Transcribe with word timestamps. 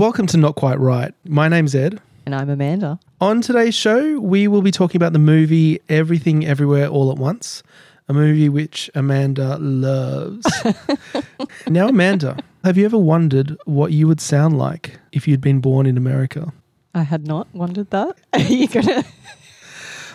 Welcome 0.00 0.26
to 0.28 0.38
Not 0.38 0.54
Quite 0.54 0.80
Right. 0.80 1.12
My 1.26 1.46
name's 1.48 1.74
Ed. 1.74 2.00
And 2.24 2.34
I'm 2.34 2.48
Amanda. 2.48 2.98
On 3.20 3.42
today's 3.42 3.74
show, 3.74 4.18
we 4.18 4.48
will 4.48 4.62
be 4.62 4.70
talking 4.70 4.96
about 4.96 5.12
the 5.12 5.18
movie 5.18 5.78
Everything 5.90 6.46
Everywhere 6.46 6.86
All 6.86 7.12
at 7.12 7.18
Once, 7.18 7.62
a 8.08 8.14
movie 8.14 8.48
which 8.48 8.90
Amanda 8.94 9.58
loves. 9.58 10.46
now, 11.68 11.88
Amanda, 11.88 12.38
have 12.64 12.78
you 12.78 12.86
ever 12.86 12.96
wondered 12.96 13.58
what 13.66 13.92
you 13.92 14.08
would 14.08 14.22
sound 14.22 14.56
like 14.56 14.98
if 15.12 15.28
you'd 15.28 15.42
been 15.42 15.60
born 15.60 15.84
in 15.84 15.98
America? 15.98 16.50
I 16.94 17.02
had 17.02 17.26
not 17.26 17.54
wondered 17.54 17.90
that. 17.90 18.16
Are 18.32 18.40
you 18.40 18.68
gonna? 18.68 19.04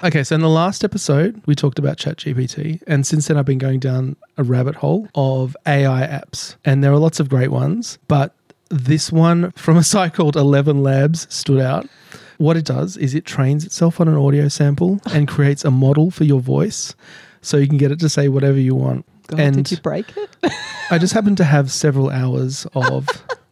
Okay, 0.04 0.24
so 0.24 0.36
in 0.36 0.42
the 0.42 0.50
last 0.50 0.84
episode, 0.84 1.42
we 1.46 1.56
talked 1.56 1.80
about 1.80 1.98
ChatGPT, 1.98 2.82
and 2.86 3.08
since 3.08 3.28
then, 3.28 3.38
I've 3.38 3.46
been 3.46 3.58
going 3.58 3.80
down 3.80 4.18
a 4.38 4.44
rabbit 4.44 4.76
hole 4.76 5.08
of 5.16 5.56
AI 5.66 6.06
apps, 6.06 6.58
and 6.66 6.84
there 6.84 6.92
are 6.92 6.98
lots 6.98 7.20
of 7.20 7.30
great 7.30 7.50
ones, 7.50 7.98
but 8.08 8.36
this 8.70 9.12
one 9.12 9.52
from 9.52 9.78
a 9.78 9.84
site 9.84 10.14
called 10.14 10.36
Eleven 10.36 10.84
Labs 10.84 11.28
stood 11.34 11.62
out. 11.62 11.88
What 12.38 12.58
it 12.58 12.66
does 12.66 12.98
is 12.98 13.16
it 13.16 13.26
trains 13.26 13.66
itself 13.66 14.02
on 14.02 14.08
an 14.08 14.16
audio 14.16 14.48
sample 14.48 15.00
and 15.14 15.28
creates 15.36 15.64
a 15.64 15.72
model 15.72 16.12
for 16.12 16.24
your 16.24 16.42
voice, 16.42 16.94
so 17.42 17.58
you 17.58 17.68
can 17.68 17.78
get 17.78 17.92
it 17.92 18.00
to 18.00 18.10
say 18.10 18.28
whatever 18.28 18.60
you 18.60 18.76
want. 18.76 19.06
God, 19.28 19.40
and 19.40 19.56
did 19.56 19.72
you 19.72 19.78
break 19.78 20.16
it? 20.18 20.30
I 20.92 20.98
just 20.98 21.14
happen 21.14 21.36
to 21.38 21.44
have 21.44 21.72
several 21.72 22.10
hours 22.10 22.68
of 22.76 23.08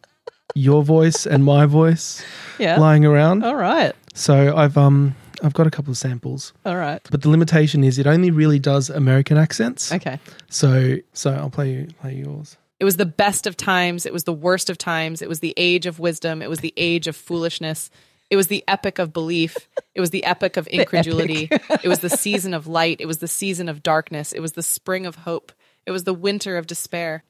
your 0.54 0.84
voice 0.84 1.26
and 1.26 1.44
my 1.44 1.66
voice 1.66 2.24
yeah. 2.58 2.78
lying 2.78 3.04
around. 3.04 3.44
All 3.44 3.56
right. 3.56 3.92
So 4.14 4.56
I've 4.56 4.76
um 4.76 5.16
I've 5.42 5.54
got 5.54 5.66
a 5.66 5.70
couple 5.70 5.90
of 5.90 5.96
samples. 5.96 6.52
All 6.64 6.76
right. 6.76 7.00
But 7.10 7.22
the 7.22 7.28
limitation 7.28 7.82
is 7.82 7.98
it 7.98 8.06
only 8.06 8.30
really 8.30 8.58
does 8.58 8.90
American 8.90 9.36
accents. 9.36 9.92
Okay. 9.92 10.20
So 10.48 10.96
so 11.12 11.32
I'll 11.32 11.50
play 11.50 11.72
you 11.72 11.88
play 12.00 12.14
yours. 12.14 12.56
It 12.80 12.84
was 12.84 12.96
the 12.96 13.06
best 13.06 13.46
of 13.46 13.56
times. 13.56 14.04
It 14.04 14.12
was 14.12 14.24
the 14.24 14.32
worst 14.32 14.68
of 14.68 14.78
times. 14.78 15.22
It 15.22 15.28
was 15.28 15.40
the 15.40 15.54
age 15.56 15.86
of 15.86 15.98
wisdom. 15.98 16.42
It 16.42 16.50
was 16.50 16.60
the 16.60 16.74
age 16.76 17.06
of 17.06 17.16
foolishness. 17.16 17.90
It 18.30 18.36
was 18.36 18.48
the 18.48 18.64
epic 18.66 18.98
of 18.98 19.12
belief. 19.12 19.56
It 19.94 20.00
was 20.00 20.10
the 20.10 20.24
epic 20.24 20.56
of 20.56 20.66
incredulity. 20.66 21.48
it 21.50 21.86
was 21.86 22.00
the 22.00 22.10
season 22.10 22.52
of 22.52 22.66
light. 22.66 23.00
It 23.00 23.06
was 23.06 23.18
the 23.18 23.28
season 23.28 23.68
of 23.68 23.82
darkness. 23.82 24.32
It 24.32 24.40
was 24.40 24.52
the 24.52 24.62
spring 24.62 25.06
of 25.06 25.16
hope. 25.16 25.52
It 25.86 25.92
was 25.92 26.04
the 26.04 26.14
winter 26.14 26.56
of 26.56 26.66
despair. 26.66 27.22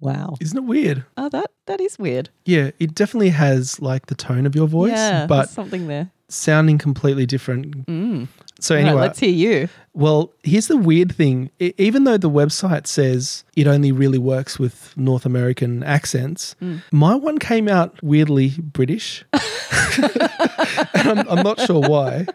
Wow. 0.00 0.36
Isn't 0.40 0.56
it 0.58 0.64
weird? 0.64 1.04
Oh, 1.16 1.28
that 1.28 1.50
that 1.66 1.80
is 1.80 1.98
weird. 1.98 2.30
Yeah, 2.44 2.70
it 2.78 2.94
definitely 2.94 3.30
has 3.30 3.80
like 3.80 4.06
the 4.06 4.14
tone 4.14 4.46
of 4.46 4.54
your 4.54 4.68
voice, 4.68 4.92
yeah, 4.92 5.26
but 5.26 5.36
there's 5.36 5.50
something 5.50 5.86
there. 5.88 6.10
Sounding 6.28 6.78
completely 6.78 7.26
different. 7.26 7.86
Mm. 7.86 8.28
So 8.60 8.74
Right, 8.74 8.84
anyway, 8.84 9.00
let's 9.02 9.18
hear 9.20 9.30
you. 9.30 9.68
well, 9.94 10.32
here's 10.42 10.66
the 10.66 10.76
weird 10.76 11.14
thing. 11.14 11.50
I- 11.60 11.74
even 11.78 12.04
though 12.04 12.18
the 12.18 12.28
website 12.30 12.86
says 12.86 13.44
it 13.56 13.66
only 13.66 13.92
really 13.92 14.18
works 14.18 14.58
with 14.58 14.92
North 14.96 15.24
American 15.24 15.82
accents, 15.84 16.54
Mm. 16.60 16.82
my 16.92 17.14
one 17.14 17.38
came 17.38 17.68
out 17.68 18.02
weirdly 18.02 18.54
British. 18.58 19.24
and 19.32 21.08
I'm, 21.08 21.28
I'm 21.28 21.42
not 21.44 21.60
sure 21.60 21.80
why. 21.80 22.26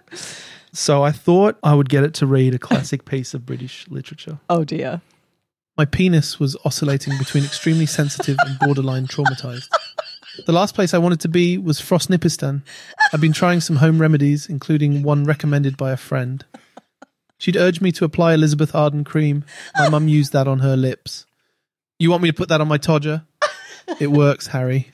So 0.71 1.03
I 1.03 1.11
thought 1.11 1.57
I 1.63 1.75
would 1.75 1.89
get 1.89 2.03
it 2.03 2.13
to 2.15 2.25
read 2.25 2.55
a 2.55 2.59
classic 2.59 3.05
piece 3.13 3.33
of 3.33 3.45
British 3.45 3.85
literature. 3.89 4.39
Oh 4.49 4.63
dear. 4.63 5.01
My 5.77 5.85
penis 5.85 6.39
was 6.39 6.55
oscillating 6.65 7.17
between 7.17 7.43
extremely 7.43 7.85
sensitive 7.87 8.37
and 8.45 8.59
borderline 8.59 9.07
traumatized. 9.07 9.67
The 10.45 10.51
last 10.51 10.73
place 10.73 10.93
I 10.93 10.97
wanted 10.97 11.19
to 11.21 11.27
be 11.27 11.57
was 11.57 11.79
Frostnipistan. 11.79 12.63
I've 13.11 13.21
been 13.21 13.33
trying 13.33 13.61
some 13.61 13.75
home 13.75 13.99
remedies, 13.99 14.47
including 14.47 15.03
one 15.03 15.25
recommended 15.25 15.77
by 15.77 15.91
a 15.91 15.97
friend. 15.97 16.43
She'd 17.37 17.55
urged 17.55 17.81
me 17.81 17.91
to 17.93 18.05
apply 18.05 18.33
Elizabeth 18.33 18.73
Arden 18.73 19.03
cream. 19.03 19.45
My 19.77 19.89
mum 19.89 20.07
used 20.07 20.33
that 20.33 20.47
on 20.47 20.59
her 20.59 20.75
lips. 20.75 21.25
You 21.99 22.09
want 22.09 22.23
me 22.23 22.29
to 22.29 22.33
put 22.33 22.49
that 22.49 22.61
on 22.61 22.67
my 22.67 22.77
todger? 22.77 23.25
It 23.99 24.07
works, 24.07 24.47
Harry. 24.47 24.91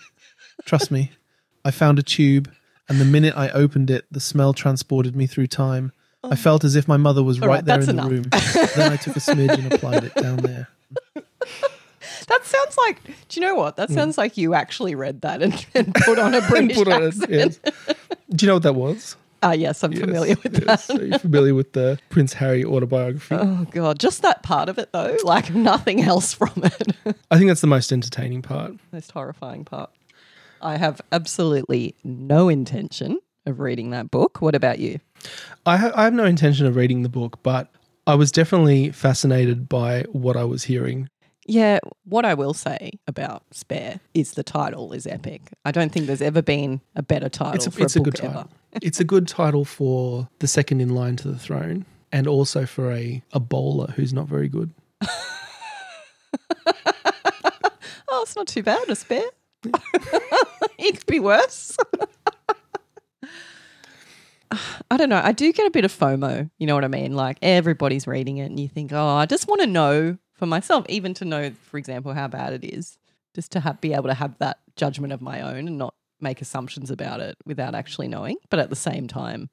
Trust 0.65 0.91
me. 0.91 1.11
I 1.63 1.71
found 1.71 1.99
a 1.99 2.03
tube, 2.03 2.51
and 2.89 2.99
the 2.99 3.05
minute 3.05 3.35
I 3.37 3.49
opened 3.49 3.89
it, 3.89 4.05
the 4.11 4.19
smell 4.19 4.53
transported 4.53 5.15
me 5.15 5.27
through 5.27 5.47
time. 5.47 5.91
I 6.23 6.29
oh. 6.31 6.35
felt 6.35 6.63
as 6.63 6.75
if 6.75 6.87
my 6.87 6.97
mother 6.97 7.23
was 7.23 7.39
right, 7.39 7.47
right, 7.47 7.65
there 7.65 7.79
in 7.79 7.85
the 7.85 7.91
enough. 7.91 8.09
room. 8.09 8.23
then 8.75 8.91
I 8.91 8.97
took 8.97 9.15
a 9.15 9.19
smidge 9.19 9.57
and 9.57 9.71
applied 9.71 10.03
it 10.03 10.15
down 10.15 10.37
there. 10.37 10.67
That 12.29 12.45
sounds 12.45 12.77
like. 12.77 13.03
Do 13.03 13.39
you 13.39 13.45
know 13.45 13.55
what? 13.55 13.75
That 13.75 13.89
sounds 13.89 14.17
like 14.17 14.37
you 14.37 14.53
actually 14.53 14.95
read 14.95 15.21
that 15.21 15.41
and, 15.41 15.65
and 15.75 15.93
put 16.05 16.17
on 16.19 16.33
a 16.33 16.41
British 16.47 16.77
Put 16.77 16.87
on 16.87 17.03
it, 17.03 17.07
accent. 17.07 17.59
yes. 17.63 17.95
Do 18.29 18.45
you 18.45 18.47
know 18.47 18.55
what 18.55 18.63
that 18.63 18.75
was? 18.75 19.15
Ah, 19.41 19.53
yes, 19.53 19.83
I'm 19.83 19.93
familiar 19.93 20.35
with 20.43 20.65
yes. 20.65 20.87
that. 20.87 20.99
Are 21.01 21.05
you 21.05 21.17
familiar 21.17 21.55
with 21.55 21.73
the 21.73 21.97
Prince 22.09 22.33
Harry 22.33 22.63
autobiography? 22.63 23.35
Oh 23.35 23.65
god, 23.71 23.99
just 23.99 24.21
that 24.21 24.43
part 24.43 24.69
of 24.69 24.77
it 24.77 24.91
though, 24.91 25.17
like 25.23 25.53
nothing 25.53 26.01
else 26.01 26.33
from 26.33 26.51
it. 26.57 26.95
I 27.31 27.37
think 27.37 27.49
that's 27.49 27.61
the 27.61 27.67
most 27.67 27.91
entertaining 27.91 28.41
part. 28.41 28.73
Most 28.91 29.11
horrifying 29.11 29.65
part. 29.65 29.89
I 30.61 30.77
have 30.77 31.01
absolutely 31.11 31.95
no 32.03 32.49
intention 32.49 33.19
of 33.45 33.59
reading 33.59 33.91
that 33.91 34.11
book. 34.11 34.41
What 34.41 34.55
about 34.55 34.79
you? 34.79 34.99
I, 35.65 35.77
ha- 35.77 35.91
I 35.95 36.03
have 36.03 36.13
no 36.13 36.25
intention 36.25 36.65
of 36.65 36.75
reading 36.75 37.03
the 37.03 37.09
book, 37.09 37.39
but 37.41 37.71
I 38.05 38.15
was 38.15 38.31
definitely 38.31 38.91
fascinated 38.91 39.69
by 39.69 40.03
what 40.11 40.35
I 40.35 40.43
was 40.43 40.63
hearing. 40.63 41.09
Yeah, 41.49 41.79
what 42.05 42.25
I 42.25 42.35
will 42.35 42.53
say 42.53 42.91
about 43.07 43.41
Spare 43.49 43.99
is 44.13 44.33
the 44.33 44.43
title 44.43 44.93
is 44.93 45.07
epic. 45.07 45.41
I 45.65 45.71
don't 45.71 45.91
think 45.91 46.05
there's 46.05 46.21
ever 46.21 46.43
been 46.43 46.79
a 46.95 47.01
better 47.01 47.27
title 47.27 47.55
It's 47.55 47.65
a, 47.65 47.71
for 47.71 47.81
it's 47.81 47.95
a 47.95 47.99
a 48.01 48.03
good 48.03 48.15
title. 48.15 48.51
it's 48.83 48.99
a 48.99 49.03
good 49.03 49.27
title 49.27 49.65
for 49.65 50.29
the 50.37 50.47
second 50.47 50.79
in 50.79 50.93
line 50.93 51.15
to 51.15 51.27
the 51.27 51.39
throne, 51.39 51.87
and 52.11 52.27
also 52.27 52.67
for 52.67 52.91
a, 52.91 53.23
a 53.33 53.39
bowler 53.39 53.87
who's 53.95 54.13
not 54.13 54.27
very 54.27 54.47
good. 54.47 54.71
Oh, 58.11 58.23
it's 58.23 58.35
not 58.35 58.47
too 58.47 58.63
bad, 58.63 58.89
a 58.89 58.95
Spare. 58.95 59.21
it 60.79 60.97
could 60.97 61.05
be 61.05 61.19
worse. 61.19 61.77
I 64.51 64.97
don't 64.97 65.09
know. 65.09 65.21
I 65.23 65.31
do 65.31 65.53
get 65.53 65.67
a 65.67 65.69
bit 65.69 65.85
of 65.85 65.93
FOMO. 65.97 66.49
You 66.57 66.65
know 66.67 66.73
what 66.73 66.83
I 66.83 66.87
mean? 66.87 67.13
Like 67.15 67.37
everybody's 67.43 68.07
reading 68.07 68.37
it, 68.37 68.45
and 68.45 68.59
you 68.59 68.67
think, 68.67 68.91
oh, 68.93 69.07
I 69.07 69.27
just 69.27 69.47
want 69.47 69.61
to 69.61 69.67
know 69.67 70.17
for 70.39 70.45
myself, 70.47 70.85
even 70.89 71.13
to 71.15 71.25
know, 71.25 71.51
for 71.69 71.77
example, 71.77 72.13
how 72.13 72.27
bad 72.27 72.53
it 72.53 72.63
is, 72.65 72.97
just 73.35 73.51
to 73.51 73.59
have, 73.59 73.79
be 73.81 73.93
able 73.93 74.07
to 74.07 74.13
have 74.15 74.37
that 74.39 74.57
judgment 74.75 75.13
of 75.13 75.21
my 75.21 75.41
own 75.41 75.67
and 75.67 75.77
not 75.77 75.93
make 76.21 76.41
assumptions 76.41 76.89
about 76.89 77.19
it 77.19 77.37
without 77.45 77.75
actually 77.75 78.07
knowing. 78.07 78.37
But 78.49 78.59
at 78.59 78.69
the 78.69 78.75
same 78.75 79.07
time, 79.07 79.49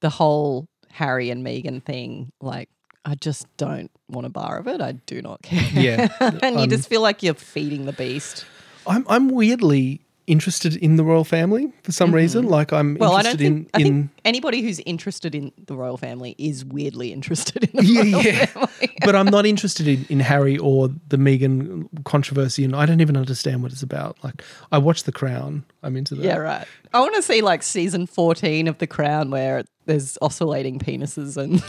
the 0.00 0.08
whole 0.10 0.68
Harry 0.92 1.30
and 1.30 1.44
Meghan 1.44 1.82
thing, 1.82 2.32
like, 2.40 2.68
I 3.04 3.16
just 3.16 3.46
don't 3.56 3.90
want 4.08 4.26
a 4.26 4.30
bar 4.30 4.58
of 4.58 4.68
it. 4.68 4.80
I 4.80 4.92
do 4.92 5.20
not 5.20 5.42
care. 5.42 5.68
Yeah. 5.72 6.08
and 6.20 6.56
you 6.56 6.62
Um, 6.62 6.70
just 6.70 6.88
feel 6.88 7.00
like 7.02 7.22
you're 7.22 7.34
feeding 7.34 7.84
the 7.86 7.92
beast. 7.92 8.44
I'm 8.86 9.04
I'm 9.08 9.28
weirdly 9.28 10.01
interested 10.26 10.76
in 10.76 10.96
the 10.96 11.04
royal 11.04 11.24
family 11.24 11.72
for 11.82 11.92
some 11.92 12.14
reason. 12.14 12.46
Like 12.46 12.72
I'm 12.72 12.94
Mm-hmm. 12.94 13.00
Well, 13.00 13.12
I 13.16 13.22
don't 13.22 13.40
interested 13.40 13.54
think, 13.54 13.70
I 13.74 13.80
in 13.80 13.86
in 13.86 13.92
think 14.08 14.10
anybody 14.24 14.62
who's 14.62 14.80
interested 14.80 15.34
in 15.34 15.52
the 15.66 15.74
royal 15.76 15.96
family 15.96 16.34
is 16.38 16.64
weirdly 16.64 17.12
interested 17.12 17.64
in 17.64 17.70
the 17.76 17.82
Yeah, 17.92 18.00
royal 18.02 18.22
yeah. 18.24 18.46
family. 18.46 18.96
but 19.04 19.16
I'm 19.16 19.26
not 19.26 19.46
interested 19.46 19.88
in, 19.88 20.04
in 20.08 20.20
Harry 20.20 20.58
or 20.58 20.88
the 21.08 21.16
Meghan 21.16 21.88
controversy, 22.04 22.64
and 22.64 22.74
I 22.76 22.86
don't 22.86 23.00
even 23.00 23.16
understand 23.16 23.62
what 23.62 23.72
it's 23.72 23.82
about. 23.82 24.16
Like, 24.22 24.42
I 24.70 24.78
watch 24.78 25.04
The 25.04 25.12
Crown. 25.12 25.64
I'm 25.82 25.96
into 25.96 26.14
that. 26.16 26.24
yeah, 26.24 26.36
right. 26.36 26.66
I 26.92 27.00
want 27.00 27.14
to 27.16 27.22
see 27.22 27.40
like 27.40 27.62
season 27.62 28.06
14 28.06 28.68
of 28.68 28.78
The 28.78 28.86
Crown 28.86 29.30
where 29.30 29.64
there's 29.86 30.16
oscillating 30.22 30.78
penises 30.78 31.36
and 31.36 31.60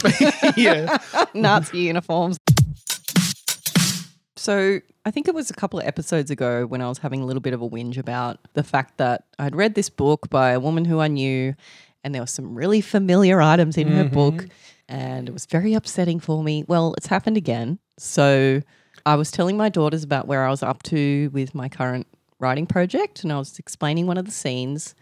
yeah. 0.56 0.98
Nazi 1.34 1.78
uniforms. 1.78 2.36
So 4.44 4.80
I 5.06 5.10
think 5.10 5.26
it 5.26 5.34
was 5.34 5.48
a 5.48 5.54
couple 5.54 5.80
of 5.80 5.86
episodes 5.86 6.30
ago 6.30 6.66
when 6.66 6.82
I 6.82 6.88
was 6.90 6.98
having 6.98 7.22
a 7.22 7.24
little 7.24 7.40
bit 7.40 7.54
of 7.54 7.62
a 7.62 7.66
whinge 7.66 7.96
about 7.96 8.40
the 8.52 8.62
fact 8.62 8.98
that 8.98 9.24
I'd 9.38 9.56
read 9.56 9.74
this 9.74 9.88
book 9.88 10.28
by 10.28 10.50
a 10.50 10.60
woman 10.60 10.84
who 10.84 11.00
I 11.00 11.08
knew, 11.08 11.54
and 12.04 12.14
there 12.14 12.20
were 12.20 12.26
some 12.26 12.54
really 12.54 12.82
familiar 12.82 13.40
items 13.40 13.78
in 13.78 13.88
her 13.88 14.04
mm-hmm. 14.04 14.12
book, 14.12 14.46
and 14.86 15.30
it 15.30 15.32
was 15.32 15.46
very 15.46 15.72
upsetting 15.72 16.20
for 16.20 16.42
me. 16.42 16.62
Well, 16.68 16.92
it's 16.98 17.06
happened 17.06 17.38
again. 17.38 17.78
So 17.96 18.60
I 19.06 19.14
was 19.14 19.30
telling 19.30 19.56
my 19.56 19.70
daughters 19.70 20.04
about 20.04 20.26
where 20.26 20.44
I 20.44 20.50
was 20.50 20.62
up 20.62 20.82
to 20.82 21.30
with 21.32 21.54
my 21.54 21.70
current 21.70 22.06
writing 22.38 22.66
project, 22.66 23.22
and 23.22 23.32
I 23.32 23.38
was 23.38 23.58
explaining 23.58 24.06
one 24.06 24.18
of 24.18 24.26
the 24.26 24.30
scenes, 24.30 24.94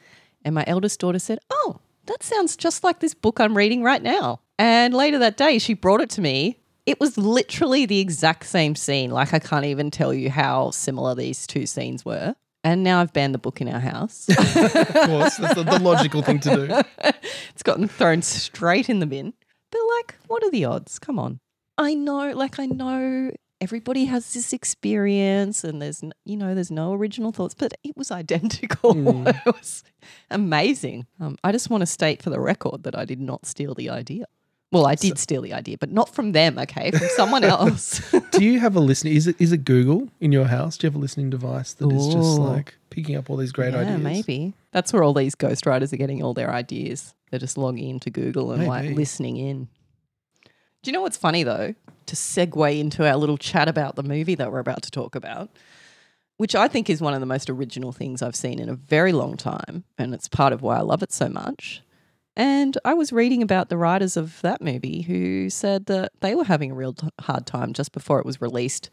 and 0.44 0.54
my 0.54 0.62
eldest 0.68 1.00
daughter 1.00 1.18
said, 1.18 1.40
"Oh, 1.50 1.80
that 2.06 2.22
sounds 2.22 2.56
just 2.56 2.84
like 2.84 3.00
this 3.00 3.12
book 3.12 3.40
I'm 3.40 3.56
reading 3.56 3.82
right 3.82 4.04
now." 4.04 4.38
And 4.56 4.94
later 4.94 5.18
that 5.18 5.36
day, 5.36 5.58
she 5.58 5.74
brought 5.74 6.00
it 6.00 6.10
to 6.10 6.20
me 6.20 6.60
it 6.86 6.98
was 7.00 7.16
literally 7.16 7.86
the 7.86 8.00
exact 8.00 8.46
same 8.46 8.74
scene. 8.74 9.10
Like 9.10 9.32
I 9.32 9.38
can't 9.38 9.64
even 9.66 9.90
tell 9.90 10.12
you 10.12 10.30
how 10.30 10.70
similar 10.70 11.14
these 11.14 11.46
two 11.46 11.66
scenes 11.66 12.04
were. 12.04 12.34
And 12.64 12.84
now 12.84 13.00
I've 13.00 13.12
banned 13.12 13.34
the 13.34 13.38
book 13.38 13.60
in 13.60 13.68
our 13.68 13.80
house. 13.80 14.28
Of 14.38 15.08
course, 15.08 15.36
that's 15.36 15.54
the, 15.54 15.64
the 15.64 15.80
logical 15.80 16.22
thing 16.22 16.38
to 16.40 16.66
do. 16.66 16.82
it's 17.52 17.62
gotten 17.62 17.88
thrown 17.88 18.22
straight 18.22 18.88
in 18.88 19.00
the 19.00 19.06
bin. 19.06 19.32
But 19.70 19.80
like, 19.96 20.16
what 20.28 20.44
are 20.44 20.50
the 20.50 20.64
odds? 20.64 20.98
Come 20.98 21.18
on. 21.18 21.40
I 21.76 21.94
know, 21.94 22.30
like 22.32 22.60
I 22.60 22.66
know 22.66 23.32
everybody 23.60 24.04
has 24.04 24.32
this 24.34 24.52
experience 24.52 25.64
and 25.64 25.80
there's 25.80 26.02
you 26.24 26.36
know, 26.36 26.54
there's 26.54 26.70
no 26.70 26.92
original 26.92 27.32
thoughts, 27.32 27.54
but 27.54 27.74
it 27.84 27.96
was 27.96 28.10
identical. 28.10 28.94
Mm. 29.02 29.26
it 29.28 29.54
was 29.54 29.82
amazing. 30.30 31.06
Um, 31.18 31.36
I 31.42 31.50
just 31.52 31.70
want 31.70 31.80
to 31.82 31.86
state 31.86 32.22
for 32.22 32.30
the 32.30 32.40
record 32.40 32.82
that 32.84 32.96
I 32.96 33.04
did 33.04 33.20
not 33.20 33.46
steal 33.46 33.74
the 33.74 33.88
idea. 33.90 34.26
Well, 34.72 34.86
I 34.86 34.94
did 34.94 35.18
steal 35.18 35.42
the 35.42 35.52
idea, 35.52 35.76
but 35.78 35.92
not 35.92 36.14
from 36.14 36.32
them, 36.32 36.58
okay? 36.58 36.90
From 36.90 37.06
someone 37.08 37.44
else. 37.56 38.00
Do 38.30 38.42
you 38.42 38.58
have 38.58 38.74
a 38.74 38.80
listening? 38.80 39.14
Is 39.14 39.26
it 39.26 39.36
is 39.38 39.52
it 39.52 39.64
Google 39.66 40.08
in 40.18 40.32
your 40.32 40.46
house? 40.46 40.78
Do 40.78 40.86
you 40.86 40.90
have 40.90 40.96
a 40.96 40.98
listening 40.98 41.28
device 41.28 41.74
that 41.74 41.92
is 41.92 42.06
just 42.06 42.38
Ooh. 42.38 42.42
like 42.42 42.74
picking 42.88 43.14
up 43.14 43.28
all 43.28 43.36
these 43.36 43.52
great 43.52 43.74
yeah, 43.74 43.80
ideas? 43.80 44.00
maybe. 44.00 44.54
That's 44.72 44.92
where 44.92 45.02
all 45.02 45.12
these 45.12 45.34
ghostwriters 45.34 45.92
are 45.92 45.98
getting 45.98 46.22
all 46.22 46.32
their 46.32 46.50
ideas. 46.50 47.14
They're 47.30 47.38
just 47.38 47.58
logging 47.58 47.90
into 47.90 48.10
Google 48.10 48.52
and 48.52 48.66
like 48.66 48.84
Maybe. 48.84 48.94
listening 48.94 49.36
in. 49.36 49.68
Do 50.82 50.90
you 50.90 50.92
know 50.92 51.02
what's 51.02 51.18
funny 51.18 51.42
though? 51.42 51.74
To 52.06 52.16
segue 52.16 52.78
into 52.78 53.06
our 53.06 53.16
little 53.16 53.38
chat 53.38 53.68
about 53.68 53.96
the 53.96 54.02
movie 54.02 54.34
that 54.36 54.50
we're 54.50 54.58
about 54.58 54.82
to 54.82 54.90
talk 54.90 55.14
about, 55.14 55.50
which 56.38 56.54
I 56.54 56.66
think 56.66 56.88
is 56.88 57.00
one 57.00 57.14
of 57.14 57.20
the 57.20 57.26
most 57.26 57.50
original 57.50 57.92
things 57.92 58.22
I've 58.22 58.34
seen 58.34 58.58
in 58.58 58.68
a 58.70 58.74
very 58.74 59.12
long 59.12 59.36
time. 59.36 59.84
And 59.98 60.14
it's 60.14 60.28
part 60.28 60.52
of 60.54 60.62
why 60.62 60.78
I 60.78 60.80
love 60.80 61.02
it 61.02 61.12
so 61.12 61.28
much. 61.28 61.82
And 62.36 62.78
I 62.84 62.94
was 62.94 63.12
reading 63.12 63.42
about 63.42 63.68
the 63.68 63.76
writers 63.76 64.16
of 64.16 64.40
that 64.40 64.62
movie 64.62 65.02
who 65.02 65.50
said 65.50 65.86
that 65.86 66.12
they 66.20 66.34
were 66.34 66.44
having 66.44 66.70
a 66.70 66.74
real 66.74 66.94
t- 66.94 67.08
hard 67.20 67.46
time 67.46 67.72
just 67.74 67.92
before 67.92 68.18
it 68.20 68.26
was 68.26 68.40
released 68.40 68.88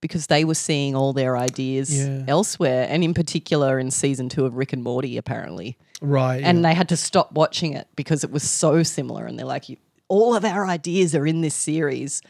because 0.00 0.26
they 0.26 0.44
were 0.44 0.54
seeing 0.54 0.94
all 0.94 1.12
their 1.12 1.36
ideas 1.36 1.96
Yeah. 1.96 2.24
elsewhere, 2.28 2.86
and 2.90 3.02
in 3.02 3.14
particular 3.14 3.78
in 3.78 3.90
season 3.90 4.28
two 4.28 4.44
of 4.44 4.54
Rick 4.54 4.72
and 4.74 4.82
Morty, 4.82 5.16
apparently. 5.16 5.78
Right. 6.02 6.42
And 6.44 6.58
yeah. 6.58 6.68
they 6.70 6.74
had 6.74 6.88
to 6.90 6.96
stop 6.96 7.32
watching 7.32 7.72
it 7.72 7.88
because 7.96 8.22
it 8.22 8.30
was 8.30 8.42
so 8.48 8.82
similar. 8.82 9.24
And 9.24 9.38
they're 9.38 9.46
like, 9.46 9.64
all 10.08 10.36
of 10.36 10.44
our 10.44 10.66
ideas 10.66 11.14
are 11.14 11.26
in 11.26 11.40
this 11.40 11.54
series. 11.54 12.20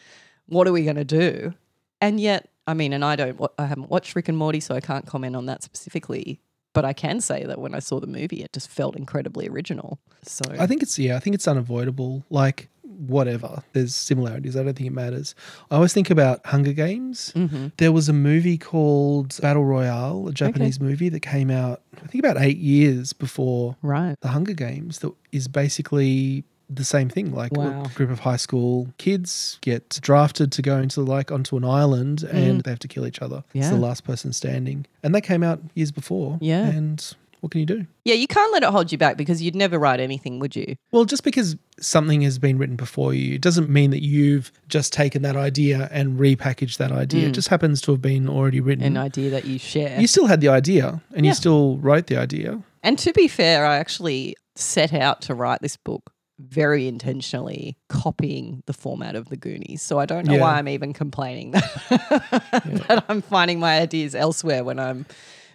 What 0.47 0.69
are 0.69 0.73
we 0.73 0.85
going 0.85 0.97
to 0.97 1.05
do? 1.05 1.53
And 2.01 2.21
yet, 2.21 2.49
I 2.67 2.75
mean, 2.75 2.93
and 2.93 3.05
I 3.05 3.17
don't, 3.17 3.41
I 3.59 3.67
haven't 3.67 3.91
watched 3.91 4.15
Rick 4.15 4.29
and 4.29 4.39
Morty, 4.39 4.61
so 4.61 4.75
I 4.75 4.81
can't 4.81 5.05
comment 5.07 5.35
on 5.35 5.47
that 5.47 5.63
specifically. 5.63 6.41
But 6.75 6.85
I 6.85 6.93
can 6.93 7.21
say 7.21 7.45
that 7.45 7.59
when 7.59 7.75
I 7.75 7.79
saw 7.79 8.01
the 8.01 8.07
movie, 8.07 8.43
it 8.43 8.53
just 8.53 8.69
felt 8.69 8.97
incredibly 8.97 9.49
original. 9.49 9.99
So 10.23 10.45
I 10.59 10.67
think 10.67 10.83
it's 10.83 10.99
yeah, 10.99 11.17
I 11.17 11.21
think 11.21 11.35
it's 11.35 11.49
unavoidable. 11.49 12.25
Like 12.29 12.69
whatever, 12.83 13.63
there's 13.73 13.95
similarities. 13.95 14.57
I 14.57 14.63
don't 14.63 14.75
think 14.75 14.89
it 14.89 14.93
matters. 14.93 15.35
I 15.71 15.77
always 15.77 15.93
think 15.93 16.11
about 16.11 16.45
Hunger 16.47 16.73
Games. 16.73 17.33
Mm-hmm. 17.35 17.69
There 17.77 17.93
was 17.93 18.09
a 18.09 18.13
movie 18.13 18.59
called 18.59 19.41
Battle 19.41 19.65
Royale, 19.65 20.29
a 20.29 20.33
Japanese 20.33 20.81
movie 20.81 21.09
that 21.09 21.21
came 21.21 21.51
out 21.51 21.83
I 22.03 22.07
think 22.07 22.25
about 22.25 22.43
eight 22.43 22.59
years 22.59 23.13
before 23.13 23.77
right, 23.83 24.17
the 24.21 24.29
Hunger 24.29 24.53
Games. 24.55 24.99
That 24.99 25.13
is 25.33 25.49
basically 25.49 26.45
the 26.77 26.85
same 26.85 27.09
thing. 27.09 27.33
Like 27.35 27.53
Wow. 27.53 27.85
a 27.85 27.89
group 27.89 28.11
of 28.11 28.21
high 28.21 28.37
school 28.37 28.89
kids 28.99 29.59
get 29.61 29.99
drafted 30.03 30.53
to 30.53 30.63
go 30.63 30.79
into 30.79 31.01
like 31.01 31.31
onto 31.33 31.57
an 31.57 31.65
island 31.65 32.23
and 32.25 32.61
they 32.63 32.71
have 32.71 32.79
to 32.81 32.89
kill 32.89 33.07
each 33.07 33.21
other. 33.23 33.45
It's 33.55 33.67
Mm. 33.69 33.71
The 33.71 33.77
last 33.79 34.05
person 34.05 34.33
standing, 34.33 34.87
and 35.03 35.15
that 35.15 35.23
came 35.23 35.43
out 35.43 35.61
years 35.75 35.91
before. 35.93 36.39
Yeah. 36.41 36.67
and 36.67 37.05
what 37.41 37.51
can 37.51 37.61
you 37.61 37.67
do? 37.67 37.87
yeah, 38.07 38.15
you 38.15 38.27
can't 38.27 38.51
let 38.55 38.63
it 38.63 38.71
hold 38.71 38.91
you 38.91 38.97
back 38.97 39.19
because 39.19 39.43
you'd 39.43 39.55
never 39.55 39.79
write 39.79 40.01
anything, 40.01 40.39
would 40.39 40.57
you? 40.57 40.77
Well, 40.93 41.05
just 41.05 41.25
because 41.25 41.57
something 41.79 42.23
has 42.23 42.39
been 42.39 42.57
written 42.57 42.75
before 42.77 43.13
you, 43.13 43.35
it 43.35 43.43
doesn't 43.43 43.69
mean 43.69 43.91
that 43.91 44.03
you've 44.03 44.51
just 44.69 44.95
taken 44.95 45.21
that 45.23 45.37
idea 45.37 45.91
and 45.93 46.19
repackaged 46.19 46.79
that 46.79 46.91
idea. 46.91 47.29
It 47.29 47.33
just 47.33 47.49
happens 47.49 47.83
to 47.83 47.91
have 47.93 48.01
been 48.01 48.31
already 48.31 48.61
written. 48.61 48.85
An 48.87 48.97
idea 48.97 49.29
that 49.29 49.45
you 49.45 49.59
share. 49.59 50.01
you 50.01 50.07
still 50.07 50.25
had 50.27 50.41
the 50.41 50.49
idea 50.49 51.03
and 51.15 51.27
Yeah. 51.27 51.33
you 51.33 51.35
still 51.35 51.77
wrote 51.79 52.07
the 52.07 52.17
idea. 52.17 52.63
And 52.83 52.99
to 53.01 53.13
be 53.13 53.29
fair, 53.29 53.67
I 53.67 53.77
actually 53.77 54.37
set 54.57 54.95
out 54.95 55.21
to 55.23 55.35
write 55.35 55.61
this 55.61 55.77
book 55.77 56.13
very 56.49 56.87
intentionally 56.87 57.77
copying 57.89 58.63
the 58.67 58.73
format 58.73 59.15
of 59.17 59.29
the 59.29 59.37
Goonies. 59.37 59.83
So 59.83 59.99
I 59.99 60.07
don't 60.07 60.27
know 60.27 60.35
Yeah. 60.35 60.41
why 60.43 60.59
I'm 60.59 60.69
even 60.69 60.93
complaining 60.93 61.51
that, 61.91 62.83
that 62.89 63.05
I'm 63.09 63.23
finding 63.23 63.59
my 63.61 63.81
ideas 63.81 64.15
elsewhere 64.15 64.65
when 64.65 64.79
I'm 64.79 65.07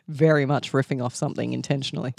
very 0.08 0.46
much 0.46 0.72
riffing 0.72 1.04
off 1.04 1.14
something 1.16 1.54
intentionally. 1.54 2.14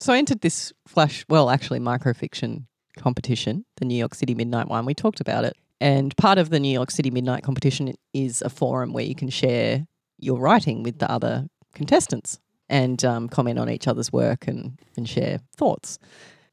So 0.00 0.12
I 0.14 0.18
entered 0.18 0.40
this 0.40 0.72
flash, 0.88 1.24
well, 1.28 1.50
actually, 1.50 1.78
microfiction 1.78 2.64
competition, 2.98 3.64
the 3.76 3.84
New 3.84 3.96
York 3.96 4.14
City 4.14 4.34
Midnight 4.34 4.68
one. 4.68 4.86
We 4.86 4.94
talked 4.94 5.20
about 5.20 5.44
it. 5.44 5.56
And 5.80 6.16
part 6.16 6.38
of 6.38 6.50
the 6.50 6.58
New 6.60 6.72
York 6.72 6.90
City 6.90 7.10
Midnight 7.10 7.42
competition 7.42 7.94
is 8.14 8.42
a 8.42 8.48
forum 8.50 8.92
where 8.92 9.04
you 9.04 9.14
can 9.14 9.28
share 9.30 9.86
your 10.18 10.38
writing 10.38 10.82
with 10.82 10.98
the 10.98 11.10
other 11.10 11.48
contestants 11.74 12.38
and 12.68 13.04
um, 13.04 13.28
comment 13.28 13.58
on 13.58 13.68
each 13.68 13.88
other's 13.88 14.12
work 14.12 14.46
and, 14.48 14.78
and 14.96 15.08
share 15.08 15.40
thoughts. 15.56 15.98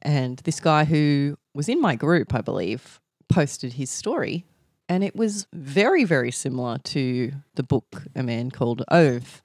And 0.02 0.38
this 0.40 0.60
guy 0.60 0.84
who 0.84 1.36
was 1.54 1.68
in 1.68 1.80
my 1.80 1.96
group, 1.96 2.34
I 2.34 2.40
believe, 2.40 3.00
posted 3.28 3.74
his 3.74 3.90
story. 3.90 4.44
And 4.88 5.04
it 5.04 5.14
was 5.14 5.46
very, 5.52 6.04
very 6.04 6.30
similar 6.30 6.78
to 6.78 7.32
the 7.54 7.62
book 7.62 8.04
A 8.14 8.22
Man 8.22 8.50
Called 8.50 8.84
Ove, 8.90 9.42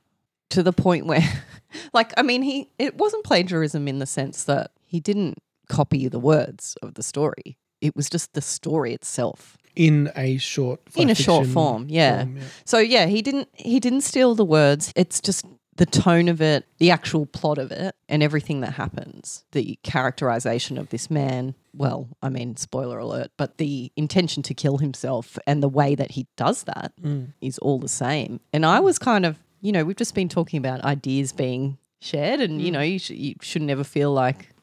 to 0.51 0.63
the 0.63 0.71
point 0.71 1.05
where, 1.05 1.27
like, 1.93 2.13
I 2.17 2.21
mean, 2.21 2.43
he 2.43 2.69
it 2.79 2.95
wasn't 2.95 3.25
plagiarism 3.25 3.87
in 3.87 3.99
the 3.99 4.05
sense 4.05 4.45
that 4.45 4.71
he 4.85 4.99
didn't 4.99 5.39
copy 5.67 6.07
the 6.07 6.19
words 6.19 6.77
of 6.81 6.93
the 6.93 7.03
story. 7.03 7.57
It 7.81 7.95
was 7.95 8.09
just 8.09 8.33
the 8.33 8.41
story 8.41 8.93
itself 8.93 9.57
In 9.75 10.11
a 10.15 10.37
short 10.37 10.81
in 10.95 11.09
a 11.09 11.15
short 11.15 11.47
form 11.47 11.87
yeah. 11.89 12.23
form, 12.23 12.37
yeah. 12.37 12.43
so 12.65 12.77
yeah 12.77 13.05
he 13.07 13.21
didn't 13.21 13.49
he 13.53 13.79
didn't 13.79 14.01
steal 14.01 14.35
the 14.35 14.45
words 14.45 14.93
it's 14.95 15.19
just 15.19 15.45
the 15.75 15.85
tone 15.85 16.27
of 16.27 16.41
it 16.41 16.65
the 16.77 16.91
actual 16.91 17.25
plot 17.25 17.57
of 17.57 17.71
it 17.71 17.95
and 18.07 18.21
everything 18.21 18.61
that 18.61 18.73
happens 18.73 19.43
the 19.51 19.77
characterization 19.83 20.77
of 20.77 20.89
this 20.89 21.09
man 21.09 21.55
well 21.73 22.07
i 22.21 22.29
mean 22.29 22.55
spoiler 22.55 22.99
alert 22.99 23.31
but 23.37 23.57
the 23.57 23.91
intention 23.95 24.43
to 24.43 24.53
kill 24.53 24.77
himself 24.77 25.37
and 25.47 25.63
the 25.63 25.69
way 25.69 25.95
that 25.95 26.11
he 26.11 26.27
does 26.35 26.63
that 26.63 26.91
mm. 27.01 27.31
is 27.41 27.57
all 27.59 27.79
the 27.79 27.87
same 27.87 28.39
and 28.51 28.65
i 28.65 28.79
was 28.79 28.99
kind 28.99 29.25
of 29.25 29.39
you 29.61 29.71
know 29.71 29.83
we've 29.83 29.95
just 29.95 30.15
been 30.15 30.29
talking 30.29 30.57
about 30.57 30.81
ideas 30.83 31.31
being 31.31 31.77
shared 31.99 32.39
and 32.39 32.61
you 32.61 32.69
mm. 32.69 32.73
know 32.73 32.81
you, 32.81 32.99
sh- 32.99 33.11
you 33.11 33.35
should 33.41 33.61
never 33.61 33.83
feel 33.83 34.11
like 34.11 34.53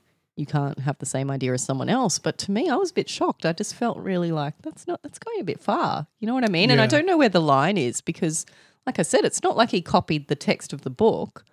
you 0.41 0.47
can't 0.47 0.79
have 0.81 0.99
the 0.99 1.07
same 1.07 1.31
idea 1.31 1.53
as 1.53 1.63
someone 1.63 1.89
else. 1.89 2.19
But 2.19 2.39
to 2.39 2.51
me, 2.51 2.69
I 2.69 2.75
was 2.75 2.91
a 2.91 2.95
bit 2.95 3.09
shocked. 3.09 3.45
I 3.45 3.53
just 3.53 3.75
felt 3.75 3.99
really 3.99 4.33
like 4.33 4.55
that's 4.63 4.87
not 4.87 5.03
that's 5.03 5.19
going 5.19 5.41
a 5.41 5.45
bit 5.45 5.61
far. 5.61 6.07
You 6.19 6.27
know 6.27 6.35
what 6.35 6.45
I 6.45 6.49
mean? 6.49 6.71
And 6.71 6.81
I 6.81 6.87
don't 6.87 7.07
know 7.07 7.19
where 7.19 7.29
the 7.29 7.41
line 7.41 7.77
is 7.77 8.01
because, 8.01 8.47
like 8.87 8.99
I 8.99 9.03
said, 9.03 9.25
it's 9.25 9.43
not 9.43 9.57
like 9.57 9.71
he 9.71 9.83
copied 9.83 10.29
the 10.29 10.37
text 10.37 10.73
of 10.73 10.83
the 10.83 10.91
book. 10.91 11.45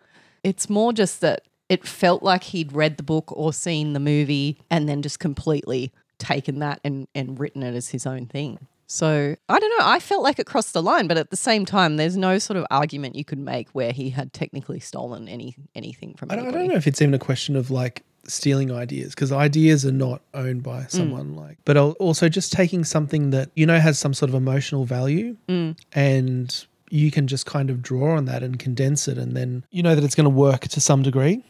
It's 0.44 0.70
more 0.70 0.94
just 0.94 1.22
that 1.22 1.42
it 1.70 1.86
felt 1.86 2.24
like 2.24 2.44
he'd 2.46 2.72
read 2.74 2.98
the 2.98 3.04
book 3.04 3.26
or 3.36 3.52
seen 3.52 3.94
the 3.94 4.00
movie 4.00 4.58
and 4.70 4.88
then 4.88 5.02
just 5.02 5.20
completely 5.20 5.92
taken 6.18 6.60
that 6.60 6.80
and, 6.84 7.08
and 7.14 7.40
written 7.40 7.62
it 7.64 7.76
as 7.76 7.90
his 7.90 8.06
own 8.08 8.26
thing. 8.28 8.58
So 8.90 9.36
I 9.50 9.60
don't 9.60 9.78
know. 9.78 9.86
I 9.86 10.00
felt 10.00 10.24
like 10.24 10.40
it 10.40 10.46
crossed 10.46 10.72
the 10.74 10.82
line, 10.82 11.08
but 11.08 11.18
at 11.18 11.30
the 11.30 11.36
same 11.36 11.66
time, 11.66 11.98
there's 11.98 12.16
no 12.16 12.40
sort 12.40 12.56
of 12.56 12.66
argument 12.72 13.16
you 13.18 13.26
could 13.26 13.38
make 13.40 13.68
where 13.72 13.92
he 13.92 14.10
had 14.12 14.32
technically 14.32 14.80
stolen 14.80 15.28
any 15.28 15.56
anything 15.76 16.14
from 16.14 16.32
I 16.32 16.38
don't, 16.38 16.48
I 16.48 16.52
don't 16.52 16.68
know 16.70 16.76
if 16.76 16.88
it's 16.88 17.02
even 17.02 17.14
a 17.14 17.20
question 17.20 17.58
of 17.58 17.70
like 17.70 18.04
stealing 18.26 18.72
ideas 18.72 19.10
because 19.14 19.34
ideas 19.34 19.86
are 19.86 19.92
not 19.92 20.22
owned 20.34 20.64
by 20.64 20.84
Mm. 20.84 20.92
someone 20.92 21.36
like 21.36 21.58
but 21.66 21.76
also 21.78 22.28
just 22.30 22.52
taking 22.54 22.84
something 22.86 23.30
that 23.32 23.50
you 23.56 23.66
know 23.66 23.80
has 23.80 23.98
some 24.00 24.14
sort 24.14 24.30
of 24.30 24.36
emotional 24.36 24.86
value 24.86 25.36
Mm. 25.50 25.78
and 25.94 26.66
you 26.90 27.12
can 27.12 27.28
just 27.28 27.46
kind 27.46 27.70
of 27.70 27.82
draw 27.82 28.16
on 28.16 28.26
that 28.26 28.44
and 28.44 28.60
condense 28.60 29.08
it 29.08 29.18
and 29.18 29.36
then 29.36 29.66
you 29.72 29.84
know 29.84 29.96
that 29.96 30.04
it's 30.04 30.16
going 30.16 30.24
to 30.24 30.30
work 30.30 30.62
to 30.70 30.80
some 30.80 31.02
degree 31.04 31.44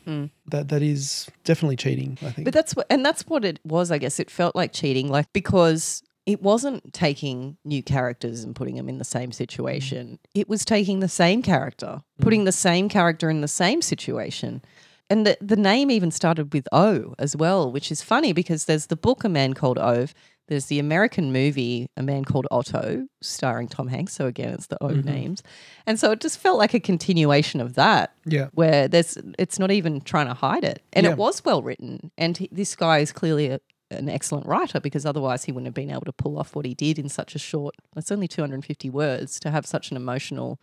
that 0.48 0.70
that 0.70 0.82
is 0.82 1.30
definitely 1.44 1.76
cheating 1.76 2.18
i 2.22 2.32
think 2.32 2.38
Mm. 2.38 2.44
But 2.46 2.54
that's 2.54 2.76
what, 2.76 2.88
and 2.90 3.06
that's 3.06 3.24
what 3.28 3.44
it 3.44 3.60
was. 3.64 3.92
I 3.92 3.98
guess 3.98 4.20
it 4.20 4.30
felt 4.30 4.56
like 4.56 4.72
cheating, 4.72 5.10
like 5.10 5.32
because 5.34 6.04
it 6.26 6.42
wasn't 6.42 6.94
taking 6.94 7.58
new 7.64 7.82
characters 7.82 8.44
and 8.44 8.56
putting 8.56 8.76
them 8.76 8.90
in 8.90 8.98
the 8.98 9.06
same 9.06 9.32
situation. 9.32 10.20
It 10.34 10.50
was 10.50 10.66
taking 10.66 11.00
the 11.00 11.08
same 11.08 11.42
character, 11.42 12.02
putting 12.20 12.44
the 12.44 12.52
same 12.52 12.90
character 12.90 13.30
in 13.30 13.42
the 13.42 13.48
same 13.48 13.82
situation. 13.82 14.62
And 15.10 15.26
the, 15.26 15.38
the 15.40 15.56
name 15.56 15.90
even 15.90 16.12
started 16.12 16.54
with 16.54 16.68
O 16.74 17.16
as 17.18 17.34
well, 17.36 17.72
which 17.72 17.92
is 17.92 18.02
funny 18.02 18.34
because 18.34 18.66
there's 18.66 18.88
the 18.88 18.98
book 18.98 19.24
A 19.24 19.30
Man 19.30 19.54
Called 19.54 19.78
Ove. 19.78 20.14
There's 20.48 20.68
the 20.68 20.80
American 20.80 21.32
movie 21.34 21.90
A 21.98 22.04
Man 22.04 22.24
Called 22.24 22.48
Otto, 22.52 23.08
starring 23.22 23.68
Tom 23.68 23.88
Hanks. 23.88 24.14
So 24.14 24.28
again, 24.28 24.54
it's 24.54 24.68
the 24.68 24.82
O 24.82 24.88
mm-hmm. 24.90 25.02
names. 25.02 25.44
And 25.86 26.00
so 26.00 26.12
it 26.12 26.22
just 26.22 26.40
felt 26.40 26.58
like 26.58 26.74
a 26.74 26.80
continuation 26.80 27.62
of 27.62 27.74
that 27.76 28.14
yeah 28.26 28.48
where 28.54 28.88
there's 28.88 29.18
it's 29.40 29.60
not 29.60 29.72
even 29.72 30.02
trying 30.02 30.28
to 30.28 30.34
hide 30.34 30.64
it 30.64 30.82
and 30.94 31.06
Yeah. 31.06 31.12
it 31.12 31.18
was 31.18 31.44
well 31.46 31.62
written 31.62 32.12
and 32.18 32.38
he, 32.38 32.50
this 32.52 32.76
guy 32.76 33.00
is 33.00 33.12
clearly 33.12 33.48
a, 33.48 33.60
an 33.90 34.10
excellent 34.10 34.46
writer 34.46 34.80
because 34.80 35.06
otherwise 35.06 35.46
he 35.46 35.52
wouldn't 35.52 35.68
have 35.68 35.74
been 35.74 35.92
able 35.92 36.02
to 36.02 36.12
pull 36.12 36.38
off 36.38 36.56
what 36.56 36.66
he 36.66 36.74
did 36.74 37.00
in 37.00 37.10
such 37.10 37.36
a 37.36 37.40
short 37.40 37.76
it's 37.96 38.12
only 38.12 38.28
250 38.28 38.90
words 38.90 39.40
to 39.40 39.50
have 39.50 39.66
such 39.66 39.92
an 39.92 39.98
emotional 39.98 40.60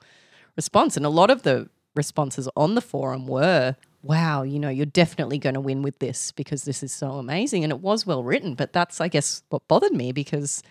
response 0.57 0.97
and 0.97 1.07
a 1.07 1.11
lot 1.11 1.31
of 1.31 1.43
the 1.43 1.69
responses 1.95 2.49
on 2.57 2.75
the 2.75 2.83
forum 2.83 3.27
were 3.27 3.77
wow 4.05 4.43
you 4.43 4.59
know 4.59 4.69
you're 4.69 4.87
definitely 4.87 5.39
going 5.39 5.55
to 5.55 5.61
win 5.61 5.83
with 5.83 5.99
this 5.99 6.31
because 6.33 6.65
this 6.65 6.83
is 6.83 6.93
so 6.93 7.13
amazing 7.13 7.65
and 7.65 7.73
it 7.73 7.81
was 7.81 8.07
well 8.07 8.23
written 8.23 8.55
but 8.55 8.73
that's 8.73 9.01
i 9.01 9.09
guess 9.09 9.43
what 9.49 9.67
bothered 9.67 9.93
me 9.93 10.13
because 10.13 10.63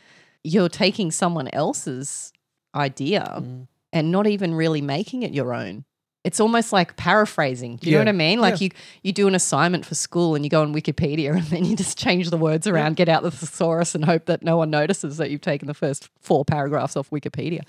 you're 0.44 0.70
taking 0.70 1.10
someone 1.12 1.48
else's 1.54 2.32
idea 2.75 3.40
mm. 3.42 3.68
and 3.92 4.12
not 4.12 4.28
even 4.28 4.54
really 4.54 4.82
making 4.82 5.24
it 5.24 5.34
your 5.34 5.54
own 5.54 5.84
it's 6.24 6.40
almost 6.40 6.72
like 6.72 6.96
paraphrasing. 6.96 7.75
Do 7.75 7.90
you 7.90 7.98
Yeah. 7.98 8.04
know 8.04 8.12
what 8.12 8.16
I 8.16 8.18
mean? 8.18 8.40
Like 8.40 8.62
Yeah. 8.62 8.66
you 8.66 8.70
you 9.04 9.12
do 9.12 9.28
an 9.28 9.36
assignment 9.36 9.86
for 9.86 9.94
school 9.94 10.36
and 10.36 10.46
you 10.46 10.50
go 10.50 10.62
on 10.62 10.74
Wikipedia 10.74 11.34
and 11.38 11.44
then 11.48 11.66
you 11.66 11.75
just 11.75 11.98
change 11.98 12.30
the 12.30 12.38
words 12.38 12.66
around, 12.66 12.96
get 12.96 13.10
out 13.10 13.24
the 13.24 13.32
thesaurus 13.32 13.94
and 13.94 14.06
hope 14.06 14.25
that 14.28 14.42
no 14.42 14.56
one 14.56 14.70
notices 14.70 15.18
that 15.18 15.30
you've 15.32 15.42
taken 15.42 15.68
the 15.68 15.74
first 15.74 16.10
four 16.22 16.46
paragraphs 16.46 16.96
off 16.96 17.10
Wikipedia. 17.10 17.62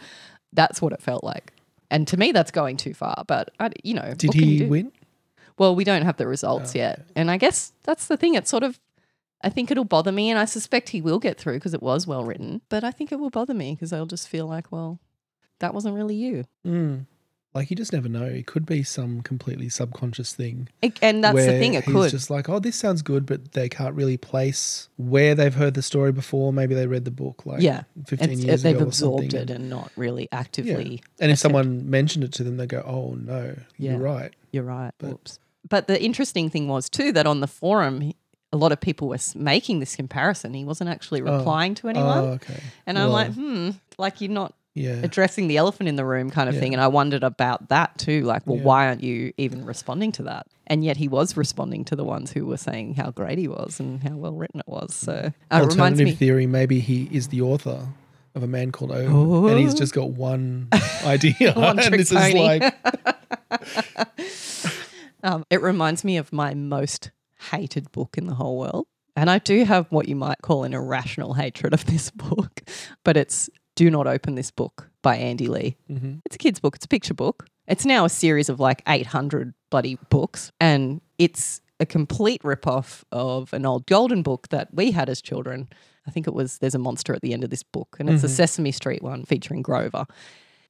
That's 0.52 0.80
what 0.80 0.92
it 0.92 1.02
felt 1.02 1.24
like. 1.24 1.52
And 1.90 2.06
to 2.08 2.16
me 2.16 2.30
that's 2.30 2.52
going 2.52 2.76
too 2.76 2.94
far, 2.94 3.24
but 3.26 3.50
I, 3.58 3.70
you 3.82 3.94
know, 3.94 4.14
did 4.16 4.34
you 4.36 4.44
he 4.44 4.64
win 4.66 4.92
Well, 5.58 5.74
we 5.76 5.84
don't 5.84 6.02
have 6.02 6.16
the 6.16 6.26
results 6.26 6.74
yet. 6.74 7.06
And 7.14 7.30
I 7.30 7.36
guess 7.36 7.72
that's 7.84 8.06
the 8.06 8.16
thing. 8.16 8.34
It's 8.34 8.50
sort 8.50 8.62
of 8.64 8.80
I 9.42 9.50
think 9.50 9.70
it'll 9.70 9.84
bother 9.84 10.10
me, 10.10 10.30
and 10.30 10.38
I 10.38 10.46
suspect 10.46 10.88
he 10.88 11.02
will 11.02 11.18
get 11.18 11.38
through 11.38 11.54
because 11.54 11.74
it 11.74 11.82
was 11.82 12.06
well 12.06 12.24
written. 12.24 12.62
But 12.70 12.82
I 12.82 12.90
think 12.90 13.12
it 13.12 13.20
will 13.20 13.28
bother 13.30 13.52
me 13.54 13.74
because 13.74 13.92
I'll 13.92 14.06
just 14.06 14.26
feel 14.28 14.46
like, 14.46 14.72
well, 14.72 15.00
that 15.58 15.74
wasn't 15.74 15.94
really 15.96 16.14
you. 16.16 16.44
Mm. 16.66 17.04
Like 17.52 17.70
you 17.70 17.76
just 17.76 17.92
never 17.92 18.08
know. 18.08 18.24
It 18.24 18.46
could 18.46 18.66
be 18.66 18.82
some 18.82 19.20
completely 19.20 19.68
subconscious 19.68 20.32
thing. 20.34 20.68
It- 20.82 20.98
and 21.02 21.22
that's 21.22 21.36
the 21.36 21.58
thing, 21.58 21.74
it 21.74 21.84
could. 21.84 22.10
just 22.10 22.28
like, 22.30 22.48
oh, 22.48 22.58
this 22.58 22.74
sounds 22.74 23.00
good, 23.02 23.26
but 23.26 23.52
they 23.52 23.68
can't 23.68 23.94
really 23.94 24.16
place 24.16 24.88
where 24.96 25.34
they've 25.36 25.54
heard 25.54 25.74
the 25.74 25.82
story 25.82 26.10
before. 26.10 26.52
Maybe 26.52 26.74
they 26.74 26.86
read 26.88 27.04
the 27.04 27.12
book 27.12 27.44
like 27.46 27.60
yeah, 27.62 27.82
15 28.08 28.30
It's- 28.30 28.44
years 28.44 28.62
they've 28.62 28.74
ago 28.74 28.86
or 28.86 28.88
absorbed 28.88 29.34
it 29.34 29.50
and 29.50 29.68
not 29.70 29.92
really 29.94 30.26
actively. 30.32 31.02
And 31.20 31.30
if 31.30 31.38
attempt- 31.38 31.40
someone 31.40 31.88
mentioned 31.90 32.24
it 32.24 32.32
to 32.32 32.44
them, 32.44 32.56
they 32.56 32.66
go, 32.66 32.82
oh, 32.84 33.14
no, 33.14 33.54
Yeah. 33.78 33.92
you're 33.92 34.00
right. 34.00 34.34
You're 34.50 34.64
right. 34.64 34.90
But- 34.98 35.10
Whoops. 35.10 35.38
But 35.68 35.86
the 35.88 36.02
interesting 36.02 36.50
thing 36.50 36.68
was 36.68 36.88
too 36.88 37.12
that 37.12 37.26
on 37.26 37.40
the 37.40 37.46
forum, 37.46 38.12
a 38.52 38.56
lot 38.56 38.70
of 38.72 38.80
people 38.80 39.08
were 39.08 39.18
making 39.34 39.80
this 39.80 39.96
comparison. 39.96 40.54
He 40.54 40.64
wasn't 40.64 40.90
actually 40.90 41.22
replying 41.22 41.74
to 41.76 41.88
anyone, 41.88 42.18
Oh, 42.24 42.28
okay. 42.32 42.60
and 42.86 42.98
I'm 42.98 43.04
Well, 43.04 43.12
like, 43.12 43.32
hmm, 43.34 43.70
like 43.98 44.20
you're 44.20 44.30
not 44.30 44.54
yeah. 44.74 45.00
addressing 45.02 45.48
the 45.48 45.56
elephant 45.56 45.88
in 45.88 45.96
the 45.96 46.04
room 46.04 46.30
kind 46.30 46.48
of 46.48 46.54
Yeah. 46.54 46.60
thing. 46.60 46.72
And 46.74 46.80
I 46.80 46.88
wondered 46.88 47.24
about 47.24 47.68
that 47.70 47.96
too. 47.98 48.22
Like, 48.22 48.46
well, 48.46 48.56
Yeah. 48.58 48.62
why 48.64 48.86
aren't 48.86 49.02
you 49.02 49.32
even 49.38 49.64
responding 49.64 50.12
to 50.12 50.22
that? 50.24 50.46
And 50.66 50.84
yet 50.84 50.96
he 50.98 51.08
was 51.08 51.36
responding 51.36 51.84
to 51.86 51.96
the 51.96 52.04
ones 52.04 52.30
who 52.32 52.46
were 52.46 52.56
saying 52.56 52.94
how 52.94 53.10
great 53.10 53.38
he 53.38 53.48
was 53.48 53.80
and 53.80 54.02
how 54.02 54.16
well 54.16 54.32
written 54.34 54.60
it 54.60 54.68
was. 54.68 54.94
So 54.94 55.12
uh, 55.12 55.16
it 55.16 55.32
reminds 55.52 55.72
Alternative 55.72 56.04
me. 56.06 56.12
theory, 56.14 56.46
maybe 56.46 56.80
he 56.80 57.08
is 57.12 57.28
the 57.28 57.40
author 57.42 57.86
of 58.34 58.42
a 58.42 58.46
man 58.48 58.72
called 58.72 58.90
O, 58.92 59.46
and 59.46 59.58
he's 59.58 59.74
just 59.74 59.92
got 59.94 60.10
one 60.10 60.68
idea, 61.04 61.52
One 61.56 61.78
and 61.80 61.94
this 61.94 62.10
is 62.10 62.34
like, 62.34 62.74
Um, 65.24 65.44
it 65.50 65.60
reminds 65.62 66.04
me 66.04 66.16
of 66.18 66.32
my 66.32 66.54
most 66.54 67.10
hated 67.50 67.90
book 67.92 68.16
in 68.16 68.26
the 68.26 68.34
whole 68.34 68.58
world. 68.58 68.86
And 69.16 69.30
I 69.30 69.38
do 69.38 69.64
have 69.64 69.86
what 69.90 70.06
you 70.08 70.16
might 70.16 70.42
call 70.42 70.64
an 70.64 70.74
irrational 70.74 71.34
hatred 71.34 71.72
of 71.72 71.84
this 71.86 72.10
book, 72.10 72.62
but 73.04 73.16
it's 73.16 73.48
Do 73.74 73.90
Not 73.90 74.06
Open 74.06 74.34
This 74.34 74.50
Book 74.50 74.90
by 75.02 75.16
Andy 75.16 75.46
Lee. 75.48 75.76
Mhm. 75.90 76.20
It's 76.26 76.36
a 76.36 76.38
kid's 76.38 76.60
book, 76.60 76.76
it's 76.76 76.84
a 76.84 76.88
picture 76.88 77.14
book. 77.14 77.46
It's 77.66 77.86
now 77.86 78.04
a 78.04 78.10
series 78.10 78.48
of 78.48 78.60
like 78.60 78.82
800 78.86 79.54
bloody 79.70 79.98
books, 80.10 80.52
and 80.60 81.00
it's 81.18 81.60
a 81.80 81.86
complete 81.86 82.42
ripoff 82.42 83.02
of 83.10 83.52
an 83.54 83.64
old 83.64 83.86
golden 83.86 84.22
book 84.22 84.48
that 84.48 84.74
we 84.74 84.90
had 84.90 85.08
as 85.08 85.22
children. 85.22 85.68
I 86.06 86.10
think 86.10 86.26
it 86.26 86.34
was 86.34 86.58
There's 86.58 86.74
a 86.74 86.78
Monster 86.78 87.14
at 87.14 87.22
the 87.22 87.32
End 87.32 87.44
of 87.44 87.50
this 87.50 87.62
book, 87.62 87.96
and 87.98 88.10
it's 88.10 88.22
a 88.24 88.28
Sesame 88.28 88.72
Street 88.72 89.02
one 89.02 89.24
featuring 89.24 89.62
Grover. 89.62 90.04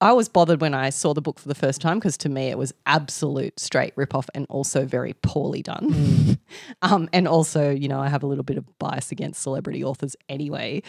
I 0.04 0.12
was 0.12 0.28
bothered 0.28 0.60
when 0.60 0.74
I 0.74 0.90
saw 0.90 1.14
the 1.14 1.22
book 1.22 1.38
for 1.38 1.48
the 1.48 1.54
first 1.54 1.80
time 1.80 1.98
because 1.98 2.18
to 2.18 2.28
me 2.28 2.48
it 2.48 2.58
was 2.58 2.74
absolute 2.84 3.58
straight 3.58 3.96
ripoff 3.96 4.28
and 4.34 4.44
also 4.50 4.84
very 4.84 5.14
poorly 5.22 5.62
done. 5.62 6.38
um, 6.82 7.08
and 7.14 7.26
also, 7.26 7.70
you 7.70 7.88
know, 7.88 8.00
I 8.00 8.10
have 8.10 8.22
a 8.22 8.26
little 8.26 8.44
bit 8.44 8.58
of 8.58 8.78
bias 8.78 9.10
against 9.10 9.40
celebrity 9.40 9.82
authors 9.82 10.14
anyway. 10.28 10.82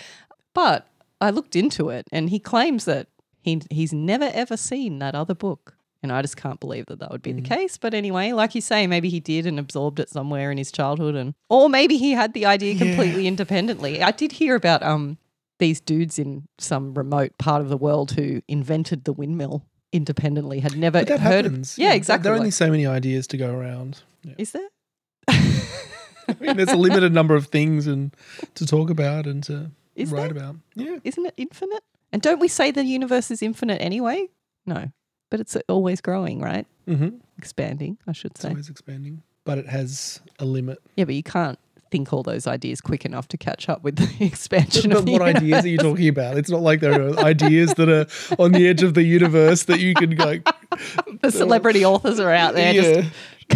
But 0.54 0.90
I 1.22 1.30
looked 1.30 1.56
into 1.56 1.90
it 1.92 2.06
and 2.12 2.30
he 2.30 2.40
claims 2.40 2.84
that 2.86 3.08
he, 3.42 3.62
he's 3.72 3.94
never 3.94 4.30
ever 4.34 4.58
seen 4.58 5.00
that 5.00 5.16
other 5.16 5.34
book. 5.34 5.78
And 6.04 6.12
I 6.12 6.22
just 6.22 6.36
can't 6.36 6.60
believe 6.60 6.88
that 6.88 7.00
that 7.00 7.10
would 7.10 7.24
be 7.24 7.32
the 7.32 7.42
case. 7.42 7.78
But 7.78 7.94
anyway, 7.94 8.34
like 8.34 8.54
you 8.54 8.62
say, 8.62 8.86
maybe 8.86 9.10
he 9.10 9.22
did 9.22 9.48
and 9.48 9.58
absorbed 9.58 10.00
it 10.02 10.10
somewhere 10.10 10.52
in 10.52 10.58
his 10.60 10.72
childhood, 10.72 11.16
and 11.16 11.34
or 11.50 11.68
maybe 11.68 11.98
he 11.98 12.12
had 12.12 12.34
the 12.34 12.46
idea 12.46 12.76
completely 12.78 13.26
independently. 13.28 14.04
I 14.04 14.12
did 14.12 14.34
hear 14.34 14.54
about 14.54 14.84
um 14.84 15.18
these 15.60 15.80
dudes 15.82 16.20
in 16.20 16.48
some 16.58 16.94
remote 16.94 17.38
part 17.38 17.62
of 17.62 17.70
the 17.70 17.78
world 17.78 18.12
who 18.12 18.42
invented 18.48 19.06
the 19.06 19.14
windmill 19.14 19.64
independently 19.92 20.60
had 20.60 20.78
never 20.78 21.00
but 21.00 21.08
that 21.08 21.20
heard 21.22 21.46
happens. 21.46 21.74
of. 21.74 21.80
Yeah, 21.80 21.94
exactly. 21.94 22.24
There 22.24 22.34
are 22.34 22.38
only 22.38 22.52
so 22.52 22.70
many 22.70 22.86
ideas 22.86 23.28
to 23.28 23.38
go 23.38 23.54
around. 23.56 24.02
Yeah. 24.24 24.34
is 24.38 24.52
there? 24.52 24.68
I 25.28 26.36
mean, 26.40 26.58
there's 26.58 26.72
a 26.72 26.76
limited 26.78 27.14
number 27.14 27.36
of 27.36 27.48
things 27.48 27.88
and 27.88 28.14
to 28.56 28.66
talk 28.66 28.90
about 28.90 29.28
and 29.28 29.44
to 29.44 29.72
Is 29.96 30.12
write 30.12 30.34
there? 30.34 30.44
about. 30.44 30.56
Yeah. 30.76 30.98
Isn't 31.04 31.26
it 31.26 31.34
infinite? 31.38 31.84
And 32.12 32.22
don't 32.22 32.40
we 32.40 32.48
say 32.48 32.72
the 32.72 32.84
universe 32.84 33.30
is 33.32 33.42
infinite 33.42 33.82
anyway? 33.82 34.28
No, 34.66 34.92
but 35.30 35.40
it's 35.40 35.56
always 35.70 36.02
growing, 36.02 36.40
right? 36.42 36.66
Mm-hmm. 36.88 37.18
Expanding, 37.38 37.98
I 38.08 38.12
should 38.14 38.32
It's 38.32 38.42
say. 38.42 38.50
always 38.50 38.70
expanding, 38.70 39.22
but 39.44 39.58
it 39.60 39.68
has 39.68 40.20
a 40.40 40.46
limit. 40.46 40.80
Yeah, 40.96 41.06
but 41.06 41.16
you 41.16 41.24
can't 41.24 41.60
think 41.96 42.12
all 42.12 42.24
those 42.24 42.46
ideas 42.46 42.82
quick 42.82 43.06
enough 43.06 43.26
to 43.30 43.38
catch 43.38 43.70
up 43.70 43.82
with 43.82 43.96
the 43.96 44.26
expansion 44.26 44.90
But 44.90 45.00
of 45.00 45.06
the 45.06 45.14
what 45.14 45.22
ideas 45.22 45.64
are 45.64 45.70
you 45.70 45.78
talking 45.78 46.10
about? 46.10 46.38
It's 46.38 46.50
not 46.50 46.60
like 46.62 46.82
there 46.82 47.02
are 47.02 47.18
ideas 47.26 47.74
that 47.76 47.88
are 47.88 48.06
on 48.38 48.52
the 48.52 48.68
edge 48.68 48.84
of 48.84 48.96
the 48.96 49.04
universe 49.04 49.64
that 49.64 49.80
you 49.80 49.94
can 49.94 50.10
go. 50.16 50.40
the 51.22 51.32
celebrity 51.32 51.86
authors 51.86 52.20
are 52.20 52.32
out 52.32 52.54
there 52.54 52.74
Yeah. 52.74 53.02
just 53.02 53.10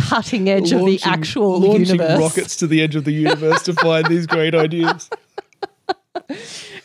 cutting 0.09 0.49
edge 0.49 0.71
of 0.71 0.79
the 0.79 0.85
launching- 0.85 1.11
actual 1.11 1.59
launching 1.59 1.85
universe. 1.97 2.19
rockets 2.19 2.55
to 2.57 2.67
the 2.67 2.81
edge 2.81 2.95
of 2.95 3.03
the 3.03 3.11
universe 3.11 3.61
to 3.63 3.73
find 3.73 4.05
these 4.07 4.25
great 4.25 4.55
ideas. 4.55 5.09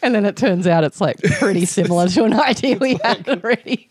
And 0.03 0.13
then 0.15 0.25
it 0.27 0.37
turns 0.37 0.67
out 0.67 0.83
it's 0.83 1.01
like 1.01 1.19
pretty 1.39 1.67
similar 1.67 2.09
to 2.09 2.25
an 2.25 2.33
idea 2.35 2.79
we 2.79 2.99
had 3.05 3.29
already. 3.29 3.91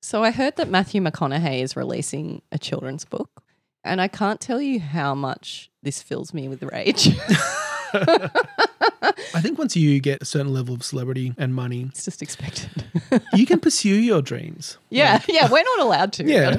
so 0.00 0.24
I 0.24 0.30
heard 0.30 0.56
that 0.56 0.68
Matthew 0.70 1.02
McConaughey 1.02 1.60
is 1.62 1.76
releasing 1.76 2.40
a 2.50 2.58
children's 2.58 3.04
book, 3.04 3.42
and 3.84 4.00
I 4.00 4.08
can't 4.08 4.40
tell 4.40 4.60
you 4.60 4.80
how 4.80 5.14
much 5.14 5.70
this 5.82 6.02
fills 6.02 6.32
me 6.32 6.48
with 6.48 6.62
rage. 6.62 7.10
I 7.94 9.40
think 9.40 9.58
once 9.58 9.76
you 9.76 10.00
get 10.00 10.22
a 10.22 10.24
certain 10.24 10.52
level 10.52 10.74
of 10.74 10.82
celebrity 10.82 11.34
and 11.36 11.54
money, 11.54 11.86
it's 11.90 12.04
just 12.04 12.22
expected. 12.22 12.84
you 13.34 13.46
can 13.46 13.60
pursue 13.60 13.94
your 13.94 14.22
dreams. 14.22 14.78
yeah, 14.90 15.20
yeah, 15.28 15.50
we're 15.50 15.62
not 15.62 15.80
allowed 15.80 16.12
to. 16.14 16.24
Yeah, 16.24 16.56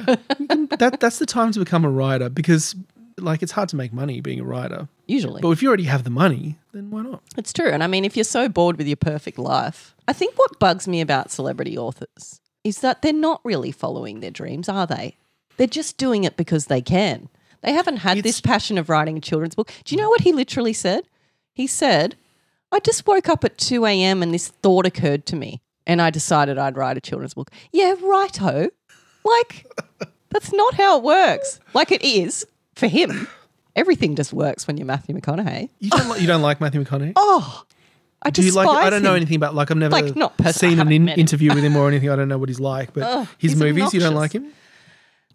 that 0.78 0.98
that's 1.00 1.18
the 1.18 1.26
time 1.26 1.52
to 1.52 1.58
become 1.58 1.84
a 1.84 1.90
writer 1.90 2.28
because, 2.28 2.76
like, 3.18 3.42
it's 3.42 3.52
hard 3.52 3.68
to 3.70 3.76
make 3.76 3.92
money 3.92 4.20
being 4.20 4.40
a 4.40 4.44
writer. 4.44 4.88
usually. 5.06 5.40
But 5.40 5.50
if 5.50 5.62
you 5.62 5.68
already 5.68 5.84
have 5.84 6.04
the 6.04 6.10
money, 6.10 6.56
then 6.72 6.90
why 6.90 7.02
not? 7.02 7.22
It's 7.36 7.52
true. 7.52 7.68
And 7.68 7.82
I 7.82 7.86
mean, 7.88 8.04
if 8.04 8.16
you're 8.16 8.24
so 8.24 8.48
bored 8.48 8.76
with 8.76 8.86
your 8.86 8.96
perfect 8.96 9.38
life, 9.38 9.94
I 10.06 10.12
think 10.12 10.38
what 10.38 10.58
bugs 10.60 10.86
me 10.86 11.00
about 11.00 11.30
celebrity 11.30 11.76
authors 11.76 12.40
is 12.62 12.78
that 12.80 13.02
they're 13.02 13.12
not 13.12 13.40
really 13.44 13.72
following 13.72 14.20
their 14.20 14.30
dreams, 14.30 14.68
are 14.68 14.86
they? 14.86 15.16
They're 15.56 15.66
just 15.66 15.96
doing 15.96 16.24
it 16.24 16.36
because 16.36 16.66
they 16.66 16.80
can. 16.82 17.28
They 17.62 17.72
haven't 17.72 17.98
had 17.98 18.18
this 18.22 18.40
passion 18.40 18.76
of 18.76 18.88
writing 18.88 19.16
a 19.16 19.20
children's 19.20 19.54
book. 19.54 19.72
Do 19.84 19.94
you 19.94 20.00
know 20.00 20.08
what 20.10 20.20
he 20.22 20.32
literally 20.32 20.72
said? 20.72 21.04
He 21.52 21.66
said, 21.66 22.16
I 22.72 22.80
just 22.80 23.06
woke 23.06 23.28
up 23.28 23.44
at 23.44 23.56
2 23.58 23.86
a.m. 23.86 24.22
and 24.22 24.34
this 24.34 24.48
thought 24.48 24.84
occurred 24.86 25.24
to 25.26 25.36
me, 25.36 25.62
and 25.86 26.02
I 26.02 26.10
decided 26.10 26.58
I'd 26.58 26.76
write 26.76 26.96
a 26.96 27.00
children's 27.00 27.34
book. 27.34 27.50
Yeah, 27.72 27.94
righto. 28.02 28.68
Like, 29.24 29.66
that's 30.30 30.52
not 30.52 30.74
how 30.74 30.98
it 30.98 31.04
works. 31.04 31.60
Like, 31.72 31.90
it 31.92 32.02
is 32.02 32.44
for 32.74 32.86
him. 32.88 33.28
Everything 33.76 34.14
just 34.16 34.32
works 34.32 34.66
when 34.66 34.76
you're 34.76 34.86
Matthew 34.86 35.14
McConaughey. 35.18 35.70
You 35.78 35.90
don't 35.90 36.08
like, 36.08 36.20
you 36.20 36.26
don't 36.26 36.42
like 36.42 36.60
Matthew 36.60 36.84
McConaughey? 36.84 37.12
Oh, 37.16 37.64
I 38.22 38.30
Do 38.30 38.42
you 38.42 38.52
like? 38.52 38.68
I 38.68 38.88
don't 38.90 39.02
know 39.02 39.10
him. 39.10 39.16
anything 39.16 39.36
about. 39.36 39.54
Like, 39.54 39.70
I've 39.70 39.76
never 39.76 39.92
Like, 39.92 40.16
not 40.16 40.34
seen 40.54 40.80
an 40.80 40.90
in, 40.90 41.08
interview 41.10 41.54
with 41.54 41.62
him 41.62 41.76
or 41.76 41.88
anything. 41.88 42.08
I 42.10 42.16
don't 42.16 42.28
know 42.28 42.38
what 42.38 42.48
he's 42.48 42.60
like. 42.60 42.94
But 42.94 43.02
Ugh, 43.02 43.28
his 43.38 43.54
movies, 43.54 43.92
you 43.92 44.00
don't 44.00 44.14
like 44.14 44.32
him. 44.32 44.50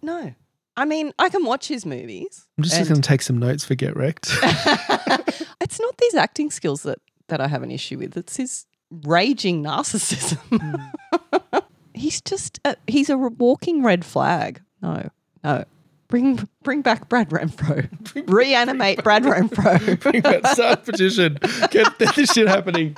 No. 0.01 0.33
I 0.77 0.85
mean, 0.85 1.11
I 1.19 1.29
can 1.29 1.43
watch 1.43 1.67
his 1.67 1.85
movies. 1.85 2.47
I'm 2.57 2.63
just 2.63 2.77
and 2.77 2.87
going 2.87 3.01
to 3.01 3.07
take 3.07 3.21
some 3.21 3.37
notes 3.37 3.65
for 3.65 3.75
Get 3.75 3.97
Wrecked. 3.97 4.29
it's 5.61 5.79
not 5.79 5.97
these 5.97 6.15
acting 6.15 6.51
skills 6.51 6.83
that, 6.83 6.99
that 7.27 7.41
I 7.41 7.47
have 7.47 7.63
an 7.63 7.71
issue 7.71 7.97
with. 7.97 8.15
It's 8.15 8.37
his 8.37 8.65
raging 9.03 9.63
narcissism. 9.63 10.37
Hmm. 10.49 11.59
he's 11.93 12.21
just, 12.21 12.59
a, 12.63 12.77
he's 12.87 13.09
a 13.09 13.17
walking 13.17 13.83
red 13.83 14.05
flag. 14.05 14.61
No, 14.81 15.09
no. 15.43 15.65
Bring, 16.07 16.47
bring 16.63 16.81
back 16.81 17.09
Brad 17.09 17.29
Renfro. 17.29 17.87
Reanimate 18.27 19.03
Brad 19.03 19.23
Renfro. 19.23 19.99
Bring 19.99 20.21
that 20.21 20.47
start 20.47 20.85
petition. 20.85 21.37
Get 21.69 21.99
this 21.99 22.31
shit 22.31 22.47
happening. 22.47 22.95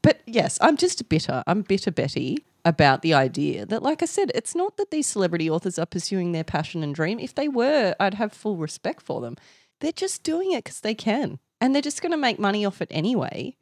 But 0.00 0.20
yes, 0.26 0.58
I'm 0.60 0.76
just 0.76 1.08
bitter. 1.08 1.42
I'm 1.46 1.62
bitter 1.62 1.90
Betty 1.90 2.44
about 2.64 3.02
the 3.02 3.14
idea 3.14 3.64
that, 3.66 3.82
like 3.82 4.02
I 4.02 4.06
said, 4.06 4.30
it's 4.34 4.54
not 4.54 4.76
that 4.76 4.90
these 4.90 5.06
celebrity 5.06 5.48
authors 5.48 5.78
are 5.78 5.86
pursuing 5.86 6.32
their 6.32 6.44
passion 6.44 6.82
and 6.82 6.94
dream. 6.94 7.18
If 7.18 7.34
they 7.34 7.48
were, 7.48 7.94
I'd 8.00 8.14
have 8.14 8.32
full 8.32 8.56
respect 8.56 9.02
for 9.02 9.20
them. 9.20 9.36
They're 9.80 9.92
just 9.92 10.22
doing 10.22 10.52
it 10.52 10.64
because 10.64 10.80
they 10.80 10.94
can. 10.94 11.38
And 11.60 11.74
they're 11.74 11.82
just 11.82 12.02
going 12.02 12.12
to 12.12 12.18
make 12.18 12.38
money 12.38 12.64
off 12.64 12.82
it 12.82 12.88
anyway. 12.90 13.56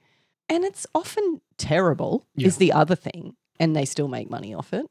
And 0.48 0.64
it's 0.64 0.86
often 0.94 1.40
terrible, 1.58 2.26
Yeah. 2.34 2.48
is 2.48 2.56
the 2.56 2.72
other 2.72 2.94
thing. 2.96 3.34
And 3.60 3.74
they 3.74 3.84
still 3.84 4.08
make 4.08 4.30
money 4.30 4.54
off 4.54 4.72
it. 4.72 4.86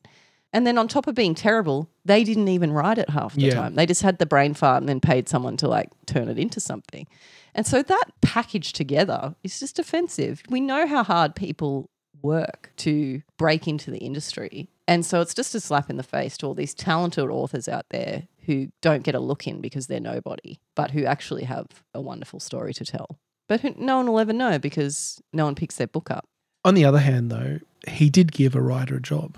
And 0.53 0.65
then 0.65 0.77
on 0.77 0.87
top 0.87 1.07
of 1.07 1.15
being 1.15 1.35
terrible, 1.35 1.89
they 2.05 2.23
didn't 2.23 2.47
even 2.47 2.71
write 2.71 2.97
it 2.97 3.09
half 3.09 3.33
the 3.35 3.41
Yeah. 3.41 3.55
time. 3.55 3.75
They 3.75 3.85
just 3.85 4.01
had 4.01 4.19
the 4.19 4.25
brain 4.25 4.53
fart 4.53 4.81
and 4.81 4.87
then 4.89 4.99
paid 5.01 5.27
someone 5.27 5.57
to 5.57 5.67
like 5.67 5.89
turn 6.05 6.29
it 6.29 6.39
into 6.39 6.59
something. 6.59 7.07
And 7.53 7.65
so 7.67 7.81
that 7.83 8.05
package 8.21 8.71
together 8.73 9.35
is 9.43 9.59
just 9.59 9.79
offensive. 9.79 10.43
We 10.49 10.61
know 10.61 10.87
how 10.87 11.03
hard 11.03 11.35
people 11.35 11.89
work 12.25 12.71
to 12.77 13.21
break 13.37 13.67
into 13.67 13.91
the 13.91 13.99
industry. 13.99 14.67
And 14.87 15.05
so 15.05 15.21
it's 15.21 15.33
just 15.33 15.55
a 15.55 15.59
slap 15.59 15.89
in 15.89 15.97
the 15.97 16.03
face 16.03 16.37
to 16.37 16.45
all 16.47 16.53
these 16.53 16.73
talented 16.73 17.29
authors 17.29 17.67
out 17.67 17.85
there 17.89 18.23
who 18.45 18.67
don't 18.81 19.03
get 19.03 19.15
a 19.15 19.19
look 19.19 19.47
in 19.47 19.61
because 19.61 19.87
they're 19.87 19.99
nobody, 19.99 20.59
but 20.75 20.91
who 20.91 21.05
actually 21.05 21.45
have 21.45 21.67
a 21.93 22.01
wonderful 22.01 22.39
story 22.39 22.73
to 22.73 22.85
tell. 22.85 23.17
But 23.47 23.61
who, 23.61 23.73
no 23.77 23.97
one 23.97 24.07
will 24.07 24.19
ever 24.19 24.33
know 24.33 24.59
because 24.59 25.21
no 25.31 25.45
one 25.45 25.55
picks 25.55 25.77
their 25.77 25.87
book 25.87 26.11
up. 26.11 26.25
On 26.63 26.73
the 26.73 26.85
other 26.85 26.99
hand, 26.99 27.31
though, 27.31 27.59
he 27.87 28.09
did 28.09 28.31
give 28.31 28.55
a 28.55 28.61
writer 28.61 28.95
a 28.95 29.01
job. 29.01 29.37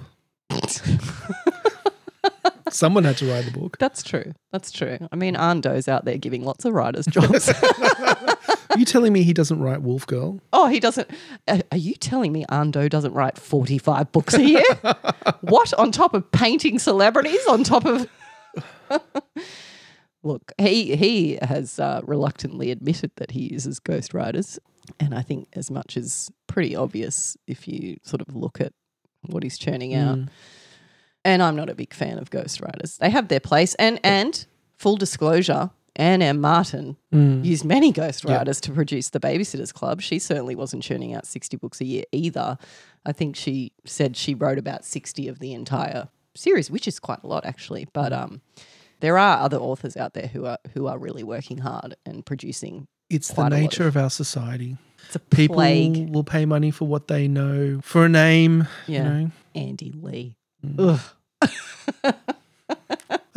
Someone 2.70 3.06
had 3.06 3.18
to 3.18 3.32
write 3.32 3.46
the 3.46 3.52
book. 3.52 3.78
That's 3.80 4.04
true. 4.04 4.34
That's 4.52 4.72
true. 4.72 4.98
I 5.12 5.16
mean, 5.16 5.36
Anh 5.36 5.62
Do's 5.62 5.88
out 5.88 6.06
there 6.06 6.18
giving 6.18 6.44
lots 6.44 6.66
of 6.66 6.74
writers 6.74 7.06
jobs. 7.10 7.52
Are 8.70 8.80
you 8.80 8.86
telling 8.86 9.14
me 9.14 9.24
he 9.24 9.34
doesn't 9.34 9.60
write 9.60 9.82
Wolf 9.82 10.06
Girl? 10.08 10.40
oh, 10.54 10.68
he 10.68 10.80
doesn't. 10.80 11.10
Uh, 11.48 11.62
are 11.72 11.78
you 11.78 11.94
telling 11.96 12.32
me 12.32 12.46
Anh 12.50 12.72
Do 12.72 12.90
doesn't 12.90 13.14
write 13.14 13.38
45 13.38 14.12
books 14.12 14.34
a 14.34 14.44
year? 14.44 14.64
what? 15.42 15.74
On 15.76 15.92
top 15.92 16.14
of 16.14 16.32
painting 16.32 16.80
celebrities? 16.80 17.46
On 17.48 17.64
top 17.64 17.86
of. 17.86 18.08
Look, 20.24 20.52
he, 20.58 20.96
he 20.96 21.40
has 21.42 21.80
uh, 21.80 22.02
reluctantly 22.04 22.72
admitted 22.72 23.12
that 23.18 23.32
he 23.32 23.52
uses 23.52 23.80
ghostwriters. 23.80 24.60
And 25.00 25.14
I 25.14 25.22
think 25.22 25.48
as 25.54 25.70
much 25.72 25.96
as 25.96 26.30
pretty 26.48 26.76
obvious 26.76 27.38
if 27.48 27.68
you 27.68 27.98
sort 28.04 28.22
of 28.22 28.36
look 28.36 28.60
at 28.60 28.74
what 29.28 29.44
he's 29.44 29.58
churning 29.58 29.94
out. 29.94 30.20
And 31.24 31.44
I'm 31.44 31.56
not 31.56 31.70
a 31.70 31.76
big 31.76 31.94
fan 31.94 32.18
of 32.18 32.30
ghostwriters. 32.30 32.98
They 32.98 33.10
have 33.10 33.28
their 33.28 33.40
place. 33.40 33.76
And 33.76 34.00
and 34.04 34.46
full 34.78 34.98
disclosure, 34.98 35.70
Anne 35.98 36.22
M. 36.22 36.40
Martin 36.40 36.96
used 37.12 37.66
many 37.66 37.92
ghostwriters 37.92 38.62
to 38.62 38.72
produce 38.72 39.10
the 39.10 39.20
Babysitters 39.20 39.74
Club. 39.74 40.00
She 40.00 40.20
certainly 40.20 40.56
wasn't 40.56 40.84
churning 40.84 41.14
out 41.14 41.26
60 41.26 41.58
books 41.58 41.82
a 41.82 41.86
year 41.86 42.04
either. 42.12 42.58
I 43.06 43.12
think 43.12 43.36
she 43.36 43.74
said 43.86 44.16
she 44.16 44.34
wrote 44.36 44.58
about 44.60 44.86
60 44.86 45.28
of 45.28 45.40
the 45.40 45.54
entire 45.54 46.08
series, 46.36 46.70
which 46.72 46.88
is 46.88 47.00
quite 47.00 47.24
a 47.24 47.28
lot 47.28 47.46
actually. 47.46 47.88
But 47.94 48.14
um, 48.14 48.42
there 49.00 49.18
are 49.18 49.40
other 49.40 49.58
authors 49.58 49.98
out 49.98 50.14
there 50.14 50.28
who 50.28 50.46
are 50.46 50.60
who 50.74 50.86
are 50.88 50.98
really 51.00 51.24
working 51.24 51.58
hard 51.58 51.96
and 52.06 52.26
producing. 52.26 52.88
It's 53.10 53.30
the 53.30 53.34
Quite 53.36 53.54
a 53.54 53.56
lot 53.56 53.62
nature 53.62 53.88
of- 53.88 53.96
of 53.96 54.04
our 54.04 54.10
society. 54.10 54.78
It's 55.06 55.16
a 55.16 55.20
People 55.20 55.56
plague. 55.56 56.10
will 56.14 56.24
pay 56.26 56.46
money 56.46 56.70
for 56.70 56.86
what 56.88 57.08
they 57.08 57.28
know, 57.28 57.80
for 57.82 58.06
a 58.06 58.10
name. 58.10 58.68
Yeah. 58.88 58.98
You 58.98 59.04
know? 59.26 59.32
Andy 59.56 59.92
Lee. 59.96 60.36
Ugh. 60.78 61.00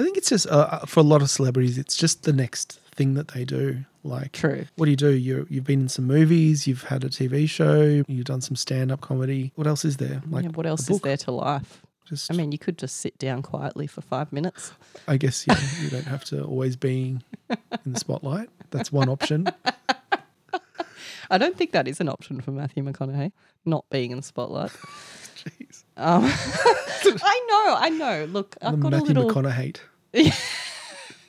I 0.00 0.02
think 0.02 0.16
it's 0.16 0.30
just 0.30 0.46
uh, 0.46 0.68
uh, 0.70 0.86
for 0.86 1.00
a 1.00 1.02
lot 1.02 1.20
of 1.20 1.28
celebrities, 1.28 1.76
it's 1.76 1.94
just 1.94 2.22
the 2.22 2.32
next 2.32 2.80
thing 2.94 3.14
that 3.14 3.28
they 3.28 3.44
do. 3.44 3.84
Like, 4.02 4.32
True. 4.32 4.64
what 4.76 4.86
do 4.86 4.90
you 4.90 4.96
do? 4.96 5.10
You 5.10 5.46
you've 5.50 5.64
been 5.64 5.82
in 5.82 5.88
some 5.90 6.06
movies, 6.06 6.66
you've 6.66 6.84
had 6.84 7.04
a 7.04 7.10
TV 7.10 7.46
show, 7.48 8.02
you've 8.08 8.24
done 8.24 8.40
some 8.40 8.56
stand 8.56 8.90
up 8.90 9.02
comedy. 9.02 9.52
What 9.56 9.66
else 9.66 9.84
is 9.84 9.98
there? 9.98 10.22
Like, 10.30 10.44
yeah, 10.44 10.50
what 10.52 10.64
else 10.64 10.88
is 10.88 11.00
there 11.00 11.18
to 11.18 11.32
life? 11.32 11.82
Just, 12.06 12.32
I 12.32 12.34
mean, 12.34 12.50
you 12.50 12.58
could 12.58 12.78
just 12.78 12.96
sit 12.96 13.16
down 13.18 13.42
quietly 13.42 13.86
for 13.86 14.00
five 14.00 14.32
minutes. 14.32 14.72
I 15.06 15.18
guess 15.18 15.46
you, 15.46 15.54
you 15.80 15.90
don't 15.90 16.06
have 16.06 16.24
to 16.26 16.42
always 16.42 16.76
be 16.76 17.18
in 17.50 17.92
the 17.92 18.00
spotlight. 18.00 18.48
That's 18.70 18.90
one 18.90 19.08
option. 19.08 19.48
I 21.30 21.38
don't 21.38 21.56
think 21.56 21.72
that 21.72 21.86
is 21.86 22.00
an 22.00 22.08
option 22.08 22.40
for 22.40 22.50
Matthew 22.50 22.82
McConaughey, 22.82 23.30
not 23.64 23.84
being 23.90 24.10
in 24.10 24.16
the 24.16 24.22
spotlight. 24.22 24.70
Jeez. 25.36 25.84
Um, 25.96 26.24
I 27.22 27.46
know, 27.48 27.76
I 27.78 27.90
know. 27.90 28.24
Look, 28.24 28.56
I've 28.60 28.72
the 28.72 28.78
got 28.78 28.90
Matthew 28.92 29.12
a 29.12 29.20
little 29.20 29.30
McConaughey. 29.30 29.76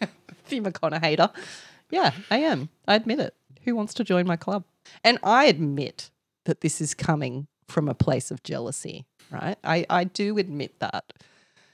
Matthew 0.01 0.61
McConaughey. 0.61 1.01
Hater. 1.01 1.29
Yeah, 1.89 2.11
I 2.29 2.37
am. 2.39 2.69
I 2.87 2.95
admit 2.95 3.19
it. 3.19 3.35
Who 3.63 3.75
wants 3.75 3.93
to 3.95 4.03
join 4.03 4.25
my 4.25 4.37
club? 4.37 4.63
And 5.03 5.17
I 5.23 5.45
admit 5.45 6.09
that 6.45 6.61
this 6.61 6.81
is 6.81 6.93
coming 6.93 7.47
from 7.67 7.87
a 7.87 7.93
place 7.93 8.31
of 8.31 8.43
jealousy, 8.43 9.05
right? 9.29 9.57
I, 9.63 9.85
I 9.89 10.03
do 10.05 10.37
admit 10.37 10.79
that. 10.79 11.13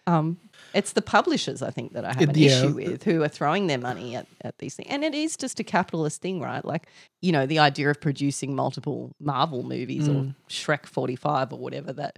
Um, 0.06 0.38
it's 0.74 0.94
the 0.94 1.02
publishers, 1.02 1.62
I 1.62 1.70
think, 1.70 1.94
that 1.94 2.06
I 2.06 2.14
have 2.14 2.30
an 2.30 2.38
yeah. 2.38 2.48
issue 2.48 2.74
with 2.76 3.04
who 3.04 3.24
are 3.24 3.28
throwing 3.28 3.68
their 3.68 3.78
money 3.78 4.16
at, 4.16 4.26
at 4.42 4.58
these 4.60 4.76
things. 4.76 4.88
And 4.90 5.04
it 5.04 5.14
is 5.14 5.36
just 5.36 5.60
a 5.60 5.64
capitalist 5.64 6.22
thing, 6.22 6.40
right? 6.40 6.64
Like, 6.64 6.88
you 7.22 7.32
know, 7.32 7.46
the 7.46 7.60
idea 7.60 7.90
of 7.90 8.00
producing 8.00 8.56
multiple 8.56 9.14
Marvel 9.20 9.64
movies 9.64 10.08
or 10.08 10.34
Shrek 10.50 10.86
45 10.86 11.52
or 11.52 11.60
whatever 11.60 11.92
that 11.94 12.18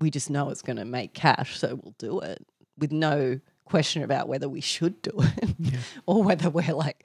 we 0.00 0.10
just 0.10 0.30
know 0.30 0.50
it's 0.50 0.62
going 0.62 0.78
to 0.78 0.84
make 0.84 1.14
cash, 1.14 1.58
so 1.58 1.78
we'll 1.80 1.94
do 1.98 2.20
it 2.20 2.44
with 2.78 2.90
no 2.90 3.38
question 3.64 4.02
about 4.02 4.28
whether 4.28 4.48
we 4.48 4.60
should 4.60 5.00
do 5.02 5.12
it 5.16 5.74
or 6.06 6.22
whether 6.22 6.50
we're 6.50 6.74
like 6.74 7.04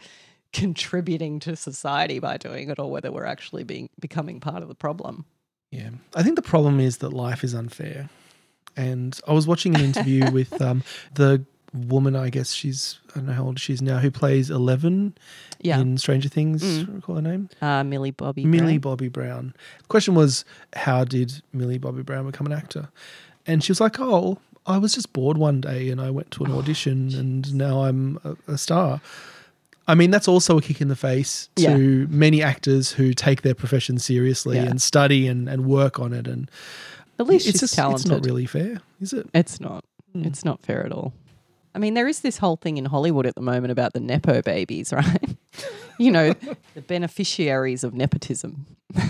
contributing 0.54 1.40
to 1.42 1.56
society 1.56 2.20
by 2.20 2.38
doing 2.38 2.70
it 2.70 2.80
or 2.80 2.90
whether 2.90 3.12
we're 3.12 3.26
actually 3.26 3.64
being 3.64 3.90
becoming 4.00 4.40
part 4.40 4.62
of 4.64 4.68
the 4.70 4.76
problem. 4.76 5.26
Yeah. 5.72 5.90
I 6.16 6.24
think 6.24 6.36
the 6.36 6.42
problem 6.42 6.80
is 6.80 6.98
that 6.98 7.12
life 7.12 7.44
is 7.44 7.54
unfair. 7.54 8.10
And 8.76 9.20
I 9.28 9.34
was 9.34 9.48
watching 9.48 9.76
an 9.76 9.82
interview 9.82 10.32
with 10.32 10.62
um, 10.62 10.84
the 11.14 11.44
woman, 11.74 12.16
I 12.16 12.30
guess 12.30 12.54
she's, 12.54 13.00
I 13.12 13.16
don't 13.20 13.26
know 13.28 13.34
how 13.34 13.44
old 13.46 13.60
she 13.60 13.74
is 13.74 13.82
now, 13.82 14.00
who 14.00 14.10
plays 14.10 14.50
Eleven 14.50 15.16
Yeah. 15.60 15.80
in 15.80 15.98
Stranger 15.98 16.30
Things. 16.30 16.86
Recall 16.86 17.16
her 17.16 17.22
name? 17.22 17.50
Uh, 17.62 17.84
Millie 17.84 18.12
Bobby. 18.12 18.46
Millie 18.46 18.78
Brown. 18.78 18.92
Bobby 18.94 19.08
Brown. 19.10 19.54
The 19.80 19.88
question 19.88 20.16
was, 20.16 20.46
how 20.74 21.04
did 21.04 21.42
Millie 21.54 21.78
Bobby 21.80 22.04
Brown 22.04 22.26
become 22.28 22.48
an 22.48 22.54
actor? 22.54 22.90
And 23.46 23.64
she 23.64 23.72
was 23.72 23.82
like, 23.82 24.00
oh, 24.00 24.40
I 24.68 24.78
was 24.78 24.94
just 24.94 25.14
bored 25.14 25.38
one 25.38 25.62
day 25.62 25.90
and 25.90 26.00
I 26.02 26.10
went 26.12 26.30
to 26.32 26.44
an 26.44 26.52
Oh, 26.52 26.58
audition 26.60 27.14
and 27.16 27.54
now 27.56 27.84
I'm 27.84 28.20
a, 28.24 28.54
a 28.54 28.58
star. 28.58 29.02
I 29.88 29.96
mean, 29.96 30.12
that's 30.12 30.28
also 30.28 30.58
a 30.58 30.62
kick 30.62 30.82
in 30.82 30.90
the 30.90 30.96
face 30.98 31.48
to 31.56 31.62
Yeah. 31.64 31.78
many 31.78 32.44
actors 32.44 32.92
who 32.92 33.14
take 33.14 33.42
their 33.44 33.56
profession 33.56 33.98
seriously 34.00 34.58
Yeah. 34.58 34.64
and 34.66 34.82
study 34.82 35.28
and, 35.28 35.48
and 35.48 35.66
work 35.66 36.00
on 36.00 36.12
it. 36.12 36.28
And 36.28 36.52
At 37.18 37.28
least 37.28 37.48
it's 37.48 37.54
she's 37.54 37.62
just, 37.62 37.76
talented. 37.76 38.02
it's 38.02 38.10
not 38.12 38.26
really 38.26 38.46
fair, 38.46 38.82
is 39.00 39.14
it? 39.14 39.30
It's 39.34 39.62
not. 39.62 39.86
Hmm. 40.14 40.26
It's 40.26 40.44
not 40.44 40.62
fair 40.62 40.86
at 40.86 40.92
all. 40.92 41.14
I 41.74 41.80
mean, 41.80 41.94
there 41.94 42.08
is 42.08 42.20
this 42.22 42.38
whole 42.40 42.58
thing 42.58 42.78
in 42.78 42.86
Hollywood 42.86 43.26
at 43.28 43.36
the 43.36 43.42
moment 43.42 43.72
about 43.72 43.94
the 43.94 44.00
Nepo 44.02 44.42
babies, 44.42 44.92
right? 44.94 45.38
you 46.00 46.12
know, 46.12 46.34
the 46.74 46.82
beneficiaries 46.82 47.84
of 47.86 47.94
nepotism. 47.94 48.66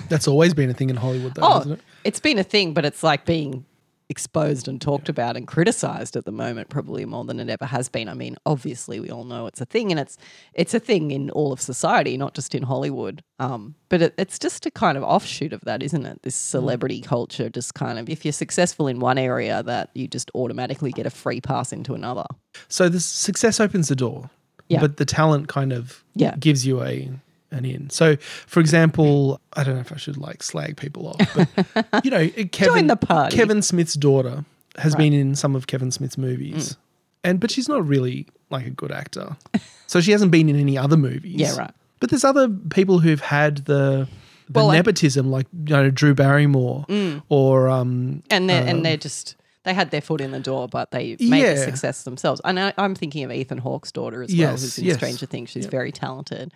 That's 0.10 0.28
always 0.28 0.54
been 0.54 0.70
a 0.70 0.74
thing 0.74 0.90
in 0.92 0.98
Hollywood, 0.98 1.34
though, 1.36 1.42
Oh, 1.44 1.54
hasn't 1.60 1.80
it? 1.80 1.86
it's 2.04 2.20
been 2.20 2.38
a 2.38 2.44
thing, 2.44 2.74
but 2.74 2.86
it's 2.86 3.02
like 3.04 3.26
being 3.26 3.66
exposed 4.10 4.68
and 4.68 4.80
talked 4.80 5.10
about 5.10 5.36
and 5.36 5.48
criticized 5.48 6.16
at 6.16 6.24
the 6.26 6.32
moment 6.32 6.70
probably 6.70 7.06
more 7.06 7.26
than 7.26 7.40
it 7.40 7.50
ever 7.50 7.66
has 7.66 7.90
been. 7.90 8.08
I 8.08 8.14
mean, 8.14 8.38
obviously 8.46 9.00
we 9.00 9.10
all 9.10 9.26
know 9.26 9.48
it's 9.48 9.60
a 9.60 9.66
thing 9.66 9.92
and 9.92 10.00
it's 10.00 10.18
it's 10.54 10.74
a 10.74 10.80
thing 10.80 11.12
in 11.12 11.30
all 11.32 11.52
of 11.52 11.60
society, 11.60 12.16
not 12.18 12.34
just 12.34 12.56
in 12.56 12.64
Hollywood. 12.64 13.22
Um, 13.40 13.76
but 13.90 14.02
it, 14.02 14.14
it's 14.18 14.40
just 14.40 14.66
a 14.66 14.72
kind 14.72 14.98
of 14.98 15.04
offshoot 15.04 15.52
of 15.54 15.62
that, 15.62 15.84
isn't 15.84 16.06
it? 16.06 16.22
This 16.24 16.36
celebrity 16.36 17.02
culture 17.02 17.50
just 17.50 17.74
kind 17.74 18.00
of 18.00 18.10
if 18.10 18.24
you're 18.24 18.32
successful 18.32 18.88
in 18.88 19.00
one 19.00 19.18
area 19.18 19.62
that 19.64 19.90
you 19.94 20.08
just 20.08 20.32
automatically 20.34 20.92
get 20.92 21.06
a 21.06 21.10
free 21.10 21.42
pass 21.42 21.74
into 21.74 21.94
another. 21.94 22.26
So 22.70 22.88
the 22.90 23.00
success 23.02 23.60
opens 23.60 23.90
the 23.90 23.96
door, 23.96 24.30
Yeah. 24.70 24.80
but 24.80 24.98
the 24.98 25.06
talent 25.06 25.50
kind 25.50 25.74
of 25.74 26.04
Yeah. 26.16 26.36
gives 26.40 26.66
you 26.66 26.82
a 26.82 27.10
an 27.52 27.66
in. 27.66 27.90
So, 27.90 28.16
for 28.46 28.60
example, 28.60 29.40
I 29.54 29.64
don't 29.64 29.76
know 29.76 29.82
if 29.82 29.92
I 29.92 29.98
should 29.98 30.18
like 30.18 30.44
slag 30.44 30.78
people 30.78 31.08
off, 31.08 31.36
but 31.84 32.04
you 32.06 32.12
know, 32.12 32.30
Kevin. 32.52 32.90
Kevin 33.30 33.62
Smith's 33.62 33.94
daughter 33.94 34.46
has 34.78 34.94
Right. 34.94 35.00
been 35.00 35.14
in 35.14 35.36
some 35.36 35.56
of 35.56 35.68
Kevin 35.68 35.92
Smith's 35.92 36.18
movies, 36.18 36.74
mm. 36.74 36.78
and 37.24 37.40
but 37.40 37.50
she's 37.52 37.68
not 37.68 37.88
really 37.88 38.28
like 38.50 38.66
a 38.66 38.70
good 38.72 38.92
actor, 38.92 39.36
so 39.88 40.02
she 40.02 40.12
hasn't 40.12 40.32
been 40.32 40.50
in 40.50 40.56
any 40.56 40.78
other 40.78 40.98
movies. 40.98 41.36
Yeah, 41.36 41.56
right. 41.58 41.72
But 42.00 42.10
there's 42.12 42.24
other 42.24 42.48
people 42.50 43.00
who've 43.00 43.22
had 43.22 43.66
the 43.66 44.08
the 44.50 44.60
Well, 44.60 44.72
I- 44.72 44.76
nepotism, 44.76 45.30
like 45.32 45.48
you 45.66 45.76
know 45.76 45.90
Drew 45.90 46.14
Barrymore 46.14 46.86
mm. 46.88 47.22
or 47.30 47.70
um, 47.70 48.24
And 48.30 48.50
they're 48.50 48.62
and 48.62 48.78
um, 48.78 48.84
they're 48.84 48.98
just 48.98 49.36
they 49.64 49.74
had 49.74 49.92
their 49.92 50.00
foot 50.02 50.22
in 50.22 50.32
the 50.32 50.40
door, 50.40 50.70
but 50.70 50.92
they 50.92 51.18
made 51.20 51.42
Yeah. 51.42 51.54
the 51.56 51.58
success 51.64 52.04
themselves. 52.04 52.40
And 52.46 52.58
I, 52.58 52.74
I'm 52.78 52.96
thinking 52.96 53.26
of 53.26 53.32
Ethan 53.34 53.58
Hawke's 53.58 53.92
daughter 53.92 54.24
as 54.24 54.34
well, 54.34 54.52
who's 54.52 54.78
in 54.78 54.86
yes. 54.86 54.96
Stranger 54.96 55.26
Things. 55.26 55.50
She's 55.50 55.66
very 55.66 55.92
talented. 55.92 56.54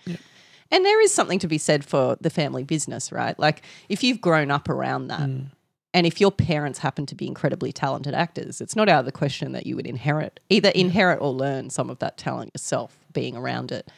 And 0.71 0.85
there 0.85 1.01
is 1.01 1.13
something 1.13 1.39
to 1.39 1.47
be 1.47 1.57
said 1.57 1.83
for 1.83 2.17
the 2.21 2.29
family 2.29 2.63
business, 2.63 3.11
right? 3.11 3.37
Like 3.37 3.61
if 3.89 4.03
you've 4.03 4.21
grown 4.21 4.49
up 4.49 4.69
around 4.69 5.07
that, 5.09 5.29
mm. 5.29 5.47
and 5.93 6.07
if 6.07 6.21
your 6.21 6.31
parents 6.31 6.79
happen 6.79 7.05
to 7.07 7.15
be 7.15 7.27
incredibly 7.27 7.73
talented 7.73 8.13
actors, 8.13 8.61
it's 8.61 8.75
not 8.75 8.87
out 8.87 9.01
of 9.01 9.05
the 9.05 9.11
question 9.11 9.51
that 9.51 9.65
you 9.65 9.75
would 9.75 9.87
inherit 9.87 10.39
either 10.49 10.69
inherit 10.69 11.19
or 11.21 11.31
learn 11.31 11.69
some 11.69 11.89
of 11.89 11.99
that 11.99 12.17
talent 12.17 12.51
yourself, 12.55 12.97
being 13.11 13.35
around 13.35 13.71
it. 13.71 13.91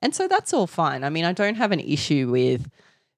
And 0.00 0.14
so 0.14 0.26
that's 0.28 0.52
all 0.52 0.66
fine. 0.66 1.04
I 1.04 1.10
mean, 1.10 1.24
I 1.24 1.32
don't 1.32 1.56
have 1.56 1.72
an 1.72 1.80
issue 1.80 2.30
with 2.30 2.70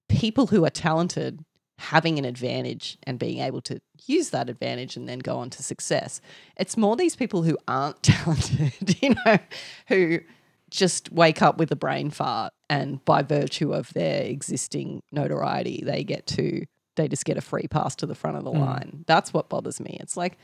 people 0.08 0.48
who 0.48 0.64
are 0.64 0.70
talented 0.70 1.44
having 1.78 2.18
an 2.18 2.26
advantage 2.26 2.98
and 3.04 3.18
being 3.18 3.38
able 3.38 3.62
to 3.62 3.80
use 4.04 4.30
that 4.30 4.50
advantage 4.50 4.96
and 4.96 5.08
then 5.08 5.18
go 5.18 5.38
on 5.38 5.48
to 5.48 5.62
success. 5.62 6.20
It's 6.58 6.76
more 6.76 6.94
these 6.94 7.16
people 7.16 7.42
who 7.42 7.56
aren't 7.66 8.02
talented, 8.02 9.02
you 9.02 9.14
know, 9.24 9.38
who 9.88 10.20
just 10.70 11.10
wake 11.10 11.40
up 11.40 11.56
with 11.58 11.70
a 11.72 11.76
brain 11.76 12.10
fart 12.10 12.52
and 12.70 13.04
by 13.04 13.20
virtue 13.20 13.74
of 13.74 13.92
their 13.92 14.22
existing 14.22 15.02
notoriety, 15.12 15.82
they 15.84 16.04
get 16.04 16.26
to 16.28 16.64
they 16.96 17.06
just 17.08 17.24
get 17.24 17.36
a 17.36 17.42
free 17.42 17.66
pass 17.68 17.94
to 17.96 18.06
the 18.06 18.14
front 18.14 18.36
of 18.36 18.44
the 18.44 18.52
mm. 18.52 18.60
line. 18.60 19.04
That's 19.06 19.32
what 19.32 19.48
bothers 19.48 19.80
me. 19.80 19.96
It's 20.00 20.16
like 20.16 20.38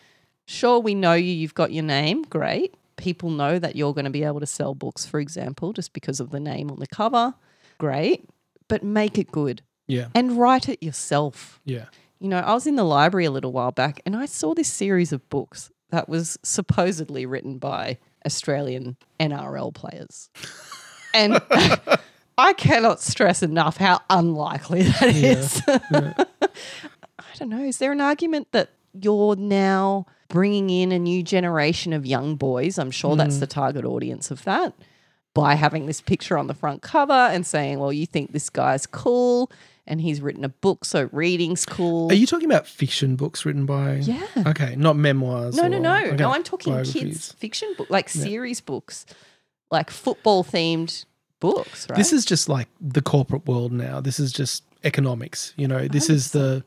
sure 0.46 0.78
we 0.78 0.94
know 0.94 1.12
you 1.12 1.32
you've 1.32 1.54
got 1.54 1.72
your 1.72 1.82
name 1.82 2.22
great 2.22 2.74
people 2.96 3.28
know 3.28 3.58
that 3.58 3.76
you're 3.76 3.92
going 3.92 4.04
to 4.04 4.10
be 4.10 4.24
able 4.24 4.40
to 4.40 4.46
sell 4.46 4.74
books 4.74 5.04
for 5.04 5.20
example 5.20 5.72
just 5.72 5.92
because 5.92 6.20
of 6.20 6.30
the 6.30 6.40
name 6.40 6.70
on 6.70 6.78
the 6.78 6.86
cover 6.86 7.34
great 7.78 8.28
but 8.68 8.82
make 8.82 9.18
it 9.18 9.30
good 9.30 9.62
yeah, 9.88 10.08
and 10.14 10.38
write 10.38 10.68
it 10.68 10.82
yourself 10.82 11.60
yeah. 11.64 11.86
you 12.18 12.28
know 12.28 12.38
i 12.38 12.54
was 12.54 12.66
in 12.66 12.76
the 12.76 12.84
library 12.84 13.24
a 13.24 13.30
little 13.30 13.52
while 13.52 13.72
back 13.72 14.00
and 14.06 14.16
i 14.16 14.24
saw 14.24 14.54
this 14.54 14.72
series 14.72 15.12
of 15.12 15.28
books 15.28 15.70
that 15.90 16.08
was 16.08 16.38
supposedly 16.42 17.26
written 17.26 17.58
by 17.58 17.98
australian 18.24 18.96
nrl 19.20 19.74
players 19.74 20.30
and 21.12 21.40
i 22.38 22.52
cannot 22.52 23.00
stress 23.00 23.42
enough 23.42 23.76
how 23.76 24.00
unlikely 24.10 24.82
that 24.82 25.14
is 25.14 25.62
i 25.68 27.36
don't 27.36 27.48
know 27.48 27.62
is 27.62 27.78
there 27.78 27.92
an 27.92 28.00
argument 28.00 28.48
that 28.52 28.70
you're 28.92 29.36
now 29.36 30.06
bringing 30.28 30.70
in 30.70 30.92
a 30.92 30.98
new 30.98 31.22
generation 31.22 31.92
of 31.92 32.06
young 32.06 32.36
boys. 32.36 32.78
I'm 32.78 32.90
sure 32.90 33.16
that's 33.16 33.36
mm. 33.36 33.40
the 33.40 33.46
target 33.46 33.84
audience 33.84 34.30
of 34.30 34.44
that 34.44 34.74
by 35.34 35.54
having 35.54 35.86
this 35.86 36.00
picture 36.00 36.38
on 36.38 36.46
the 36.46 36.54
front 36.54 36.82
cover 36.82 37.12
and 37.12 37.46
saying, 37.46 37.78
well, 37.78 37.92
you 37.92 38.06
think 38.06 38.32
this 38.32 38.48
guy's 38.48 38.86
cool 38.86 39.50
and 39.86 40.00
he's 40.00 40.20
written 40.20 40.44
a 40.44 40.48
book, 40.48 40.84
so 40.84 41.08
reading's 41.12 41.64
cool. 41.64 42.10
Are 42.10 42.14
you 42.14 42.26
talking 42.26 42.46
about 42.46 42.66
fiction 42.66 43.14
books 43.14 43.44
written 43.44 43.66
by? 43.66 43.96
Yeah. 43.96 44.26
Okay, 44.46 44.74
not 44.74 44.96
memoirs. 44.96 45.54
no, 45.54 45.68
no, 45.68 45.76
or- 45.76 45.80
no. 45.80 45.96
okay, 45.96 46.16
No, 46.16 46.32
I'm 46.32 46.42
talking 46.42 46.82
kids 46.82 47.32
fiction 47.32 47.72
book, 47.78 47.88
like 47.88 48.08
series 48.08 48.60
books, 48.60 49.06
like 49.70 49.90
football 49.90 50.42
themed 50.42 51.04
books, 51.40 51.88
right? 51.88 51.96
This 51.96 52.12
is 52.12 52.24
just 52.24 52.48
like 52.48 52.68
the 52.80 53.02
corporate 53.02 53.46
world 53.46 53.72
now. 53.72 54.00
This 54.00 54.18
is 54.20 54.32
just 54.32 54.64
economics. 54.84 55.52
You 55.56 55.68
know, 55.68 55.88
this 55.88 56.08
is 56.10 56.32
the 56.32 56.64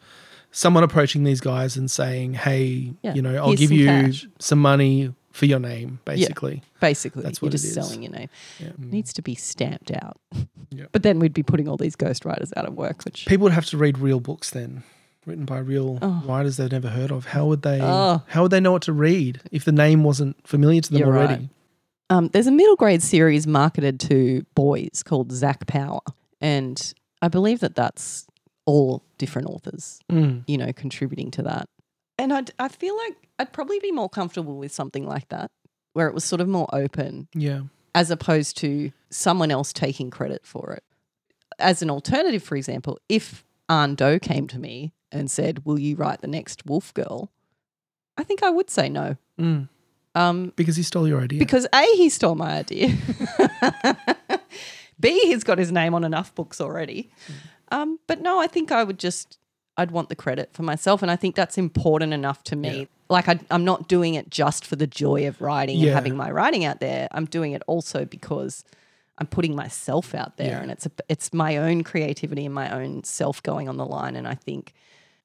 someone 0.52 0.84
approaching 0.84 1.24
these 1.24 1.42
guys 1.42 1.78
and 1.78 1.90
saying, 1.90 2.34
"Hey, 2.34 2.94
Yeah, 3.02 3.14
you 3.14 3.22
know, 3.22 3.36
I'll 3.36 3.48
here's 3.48 3.60
give 3.60 3.70
some 3.70 3.78
you 3.78 3.86
cash." 3.86 4.28
some 4.40 4.60
money 4.60 5.14
for 5.32 5.46
your 5.46 5.60
name." 5.60 6.00
Basically, 6.06 6.64
Basically, 6.80 7.24
That's 7.24 7.42
you're 7.42 7.48
what 7.48 7.54
it 7.54 7.58
just 7.58 7.66
is. 7.66 7.74
selling 7.74 8.04
your 8.04 8.12
name. 8.12 8.30
Yeah. 8.60 8.70
Mm. 8.70 8.92
Needs 8.92 9.14
to 9.14 9.22
be 9.22 9.36
stamped 9.36 9.92
out. 9.92 10.18
Yeah. 10.72 10.86
But 10.92 11.04
then 11.04 11.20
we'd 11.20 11.34
be 11.34 11.44
putting 11.44 11.68
all 11.68 11.78
these 11.78 11.96
ghostwriters 11.96 12.52
out 12.56 12.66
of 12.66 12.76
work, 12.76 13.04
which 13.04 13.26
people 13.26 13.44
would 13.44 13.54
have 13.54 13.66
to 13.68 13.78
read 13.78 13.98
real 13.98 14.20
books 14.20 14.52
then, 14.52 14.84
written 15.26 15.46
by 15.46 15.60
real 15.60 16.00
oh. 16.02 16.24
writers 16.26 16.58
they've 16.58 16.72
never 16.72 16.90
heard 16.90 17.12
of. 17.12 17.26
How 17.26 17.46
would 17.48 17.62
they? 17.64 17.80
Oh. 17.82 18.22
How 18.28 18.44
would 18.44 18.52
they 18.52 18.60
know 18.60 18.72
what 18.72 18.84
to 18.84 18.94
read 18.94 19.42
if 19.52 19.66
the 19.66 19.72
name 19.72 20.04
wasn't 20.04 20.36
familiar 20.48 20.82
to 20.82 20.92
them 20.92 21.00
You're 21.00 21.16
already? 21.16 21.34
right. 21.34 21.50
Um, 22.10 22.30
there's 22.30 22.48
a 22.48 22.52
middle 22.52 22.76
grade 22.76 23.04
series 23.04 23.46
marketed 23.46 24.00
to 24.02 24.44
boys 24.56 25.04
called 25.04 25.32
Zac 25.32 25.68
Power, 25.68 26.00
and 26.42 26.94
I 27.22 27.28
believe 27.28 27.60
that 27.60 27.76
that's 27.76 28.26
all 28.66 29.04
different 29.18 29.48
authors, 29.50 30.00
Mm. 30.10 30.44
you 30.48 30.58
know, 30.58 30.72
contributing 30.74 31.32
to 31.32 31.44
that. 31.44 31.68
And 32.18 32.34
I 32.34 32.44
I 32.58 32.68
feel 32.68 32.96
like 32.98 33.28
I'd 33.38 33.54
probably 33.54 33.80
be 33.80 33.92
more 33.92 34.10
comfortable 34.10 34.58
with 34.58 34.72
something 34.72 35.06
like 35.06 35.30
that, 35.30 35.52
where 35.94 36.08
it 36.08 36.14
was 36.14 36.24
sort 36.24 36.42
of 36.42 36.48
more 36.48 36.68
open, 36.74 37.28
Yeah. 37.34 37.64
as 37.94 38.10
opposed 38.12 38.58
to 38.58 38.92
someone 39.10 39.52
else 39.52 39.72
taking 39.74 40.10
credit 40.10 40.46
for 40.46 40.74
it. 40.74 40.84
As 41.60 41.82
an 41.82 41.90
alternative, 41.90 42.42
for 42.44 42.56
example, 42.56 43.00
if 43.08 43.46
Anh 43.70 43.96
Do 43.96 44.20
came 44.20 44.48
to 44.48 44.58
me 44.60 44.94
and 45.12 45.30
said, 45.30 45.66
"Will 45.66 45.80
you 45.80 45.96
write 45.96 46.22
the 46.22 46.28
next 46.28 46.66
Wolf 46.66 46.94
Girl?" 46.94 47.32
I 48.18 48.24
think 48.24 48.42
I 48.44 48.50
would 48.50 48.70
say 48.70 48.90
no. 48.90 49.16
Mm. 49.40 49.70
Um, 50.20 50.52
Because 50.56 50.76
he 50.76 50.84
stole 50.84 51.08
your 51.08 51.22
idea. 51.22 51.40
because 51.40 51.66
A, 51.74 51.84
he 51.96 52.10
stole 52.10 52.36
my 52.36 52.58
idea. 52.60 52.90
B, 55.00 55.18
he's 55.24 55.44
got 55.44 55.58
his 55.58 55.72
name 55.72 55.94
on 55.94 56.04
enough 56.04 56.36
books 56.36 56.60
already. 56.60 57.10
Um, 57.72 58.00
but 58.08 58.22
no, 58.22 58.40
I 58.42 58.48
think 58.48 58.72
I 58.72 58.84
would 58.84 59.00
just, 59.00 59.38
I'd 59.78 59.92
want 59.92 60.10
the 60.10 60.16
credit 60.16 60.50
for 60.52 60.64
myself. 60.64 61.02
And 61.02 61.10
I 61.10 61.16
think 61.16 61.36
that's 61.36 61.58
important 61.58 62.14
enough 62.14 62.44
to 62.46 62.56
me. 62.58 62.80
Yeah. 62.80 62.86
Like, 63.10 63.30
I, 63.30 63.40
I'm 63.50 63.64
not 63.64 63.88
doing 63.88 64.16
it 64.16 64.30
just 64.30 64.66
for 64.66 64.76
the 64.76 64.88
joy 64.88 65.28
of 65.28 65.40
writing 65.42 65.78
Yeah. 65.78 65.88
and 65.88 65.96
having 65.96 66.18
my 66.18 66.30
writing 66.32 66.66
out 66.66 66.82
there. 66.82 67.08
I'm 67.12 67.26
doing 67.26 67.54
it 67.54 67.62
also 67.66 68.04
because 68.04 68.66
I'm 69.20 69.28
putting 69.28 69.56
myself 69.56 70.14
out 70.14 70.36
there 70.38 70.50
Yeah. 70.52 70.62
and 70.62 70.72
it's, 70.72 70.86
a, 70.86 70.92
it's 71.08 71.34
my 71.34 71.56
own 71.58 71.84
creativity 71.84 72.46
and 72.46 72.54
my 72.54 72.70
own 72.70 73.04
self 73.06 73.42
going 73.42 73.70
on 73.70 73.78
the 73.78 73.86
line. 73.86 74.18
And 74.18 74.28
I 74.28 74.36
think 74.36 74.74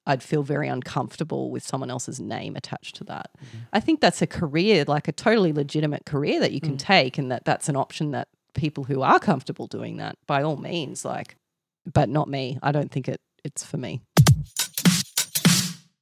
I'd 0.07 0.23
feel 0.23 0.43
very 0.43 0.69
uncomfortable 0.69 1.51
with 1.51 1.67
someone 1.67 1.91
else's 1.91 2.21
name 2.21 2.57
attached 2.57 2.97
to 2.97 3.05
that. 3.05 3.31
Mm-hmm. 3.37 3.59
I 3.73 3.81
think 3.81 4.01
that's 4.01 4.21
a 4.23 4.27
career, 4.27 4.85
like 4.87 5.09
a 5.09 5.13
totally 5.13 5.53
legitimate 5.53 6.05
career 6.05 6.41
that 6.41 6.53
you 6.53 6.61
can 6.61 6.75
mm. 6.75 6.79
take, 6.79 7.19
and 7.19 7.31
that 7.31 7.45
that's 7.45 7.69
an 7.69 7.77
option 7.77 8.11
that 8.11 8.29
people 8.55 8.85
who 8.85 9.03
are 9.03 9.19
comfortable 9.19 9.67
doing 9.67 9.97
that, 9.99 10.17
by 10.27 10.43
all 10.43 10.57
means, 10.57 11.05
like, 11.05 11.37
but 11.91 12.09
not 12.09 12.29
me. 12.29 12.59
I 12.63 12.73
don't 12.73 12.91
think 12.91 13.09
it 13.09 13.21
it's 13.45 13.65
for 13.65 13.77
me. 13.77 14.01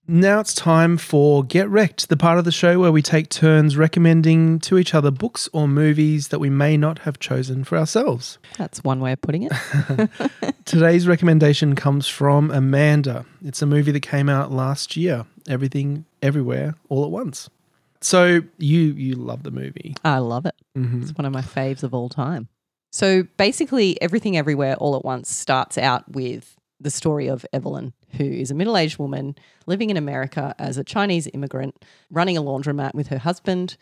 Now 0.08 0.40
it's 0.40 0.52
time 0.52 0.96
for 0.98 1.44
Get 1.44 1.68
Wrecked, 1.68 2.08
the 2.08 2.16
part 2.16 2.38
of 2.38 2.44
the 2.44 2.50
show 2.50 2.80
where 2.80 2.90
we 2.90 3.02
take 3.02 3.28
turns 3.28 3.76
recommending 3.76 4.58
to 4.60 4.76
each 4.76 4.94
other 4.94 5.12
books 5.12 5.48
or 5.52 5.68
movies 5.68 6.28
that 6.28 6.40
we 6.40 6.50
may 6.50 6.76
not 6.76 7.00
have 7.00 7.20
chosen 7.20 7.62
for 7.62 7.78
ourselves. 7.78 8.38
That's 8.58 8.82
one 8.82 8.98
way 8.98 9.12
of 9.12 9.20
putting 9.20 9.44
it. 9.44 9.52
Today's 10.64 11.06
recommendation 11.06 11.76
comes 11.76 12.08
from 12.08 12.50
Amanda. 12.50 13.24
It's 13.44 13.62
a 13.62 13.66
movie 13.66 13.92
that 13.92 14.00
came 14.00 14.28
out 14.28 14.50
last 14.50 14.96
year, 14.96 15.24
Everything 15.48 16.04
Everywhere 16.20 16.74
All 16.88 17.04
at 17.04 17.10
Once. 17.12 17.48
So 18.00 18.40
you 18.58 18.80
you 18.80 19.14
love 19.14 19.44
the 19.44 19.52
movie. 19.52 19.94
I 20.04 20.18
love 20.18 20.46
it. 20.46 20.56
Mhm. 20.76 21.02
It's 21.02 21.12
one 21.16 21.24
of 21.24 21.32
my 21.32 21.42
faves 21.42 21.84
of 21.84 21.94
all 21.94 22.08
time. 22.08 22.48
So 22.90 23.22
basically, 23.36 24.00
everything 24.02 24.36
everywhere 24.36 24.74
all 24.76 24.96
at 24.96 25.04
once 25.04 25.30
starts 25.30 25.78
out 25.78 26.10
with 26.10 26.56
the 26.80 26.90
story 26.90 27.28
of 27.28 27.46
Evelyn, 27.52 27.92
who 28.14 28.24
is 28.24 28.50
a 28.50 28.54
middle 28.54 28.76
aged 28.76 28.98
woman 28.98 29.36
living 29.66 29.90
in 29.90 29.96
America 29.96 30.54
as 30.58 30.78
a 30.78 30.84
Chinese 30.84 31.28
immigrant, 31.32 31.84
running 32.10 32.36
a 32.36 32.42
laundromat 32.42 32.94
with 32.94 33.08
her 33.08 33.18
husband. 33.18 33.76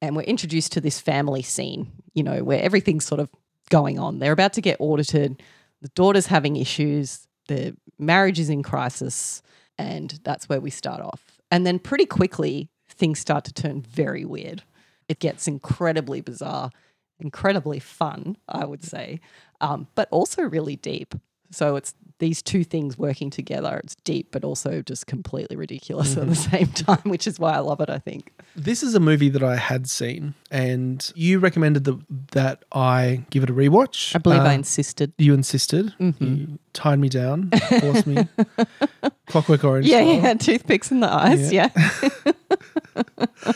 And 0.00 0.16
we're 0.16 0.22
introduced 0.22 0.72
to 0.72 0.80
this 0.80 1.00
family 1.00 1.42
scene, 1.42 1.90
you 2.12 2.22
know, 2.22 2.44
where 2.44 2.60
everything's 2.60 3.06
sort 3.06 3.20
of 3.20 3.28
going 3.70 3.98
on. 3.98 4.18
They're 4.18 4.32
about 4.32 4.52
to 4.54 4.60
get 4.60 4.76
audited, 4.80 5.42
the 5.80 5.88
daughter's 5.88 6.26
having 6.26 6.56
issues, 6.56 7.26
the 7.48 7.76
marriage 7.98 8.38
is 8.38 8.50
in 8.50 8.62
crisis, 8.62 9.42
and 9.78 10.18
that's 10.24 10.48
where 10.48 10.60
we 10.60 10.70
start 10.70 11.00
off. 11.00 11.40
And 11.50 11.66
then 11.66 11.78
pretty 11.78 12.06
quickly, 12.06 12.70
things 12.88 13.18
start 13.18 13.44
to 13.44 13.52
turn 13.52 13.82
very 13.82 14.24
weird. 14.24 14.62
It 15.08 15.18
gets 15.18 15.46
incredibly 15.46 16.20
bizarre, 16.20 16.70
incredibly 17.18 17.78
fun, 17.78 18.36
I 18.48 18.64
would 18.64 18.82
say, 18.82 19.20
um, 19.60 19.88
but 19.94 20.08
also 20.10 20.42
really 20.42 20.76
deep. 20.76 21.14
So 21.50 21.76
it's 21.76 21.94
these 22.18 22.42
two 22.42 22.64
things 22.64 22.96
working 22.96 23.28
together. 23.28 23.80
It's 23.82 23.96
deep, 23.96 24.28
but 24.30 24.44
also 24.44 24.82
just 24.82 25.06
completely 25.06 25.56
ridiculous 25.56 26.16
at 26.16 26.28
the 26.28 26.34
same 26.34 26.66
time, 26.68 27.02
which 27.04 27.26
is 27.26 27.38
why 27.40 27.52
I 27.54 27.58
love 27.58 27.80
it, 27.80 27.90
I 27.90 27.98
think. 27.98 28.32
This 28.56 28.82
is 28.82 28.94
a 28.94 29.00
movie 29.00 29.28
that 29.30 29.42
I 29.42 29.56
had 29.56 29.88
seen, 29.88 30.34
and 30.50 31.10
you 31.16 31.38
recommended 31.40 31.84
the, 31.84 31.98
that 32.32 32.64
I 32.72 33.22
give 33.30 33.42
it 33.42 33.50
a 33.50 33.52
rewatch. 33.52 34.14
I 34.14 34.18
believe 34.18 34.40
I 34.40 34.50
Uh, 34.52 34.58
insisted. 34.58 35.12
you 35.18 35.34
insisted. 35.34 35.92
You 35.98 36.58
tied 36.72 36.98
me 37.00 37.08
down, 37.08 37.50
forced 37.80 38.06
me. 38.06 38.28
Clockwork 39.26 39.64
Orange. 39.64 39.86
Yeah, 39.86 40.02
style. 40.02 40.14
yeah, 40.22 40.34
toothpicks 40.34 40.90
in 40.92 41.00
the 41.00 41.12
eyes. 41.12 41.52
Yeah. 41.52 41.70
Yeah. 41.74 43.12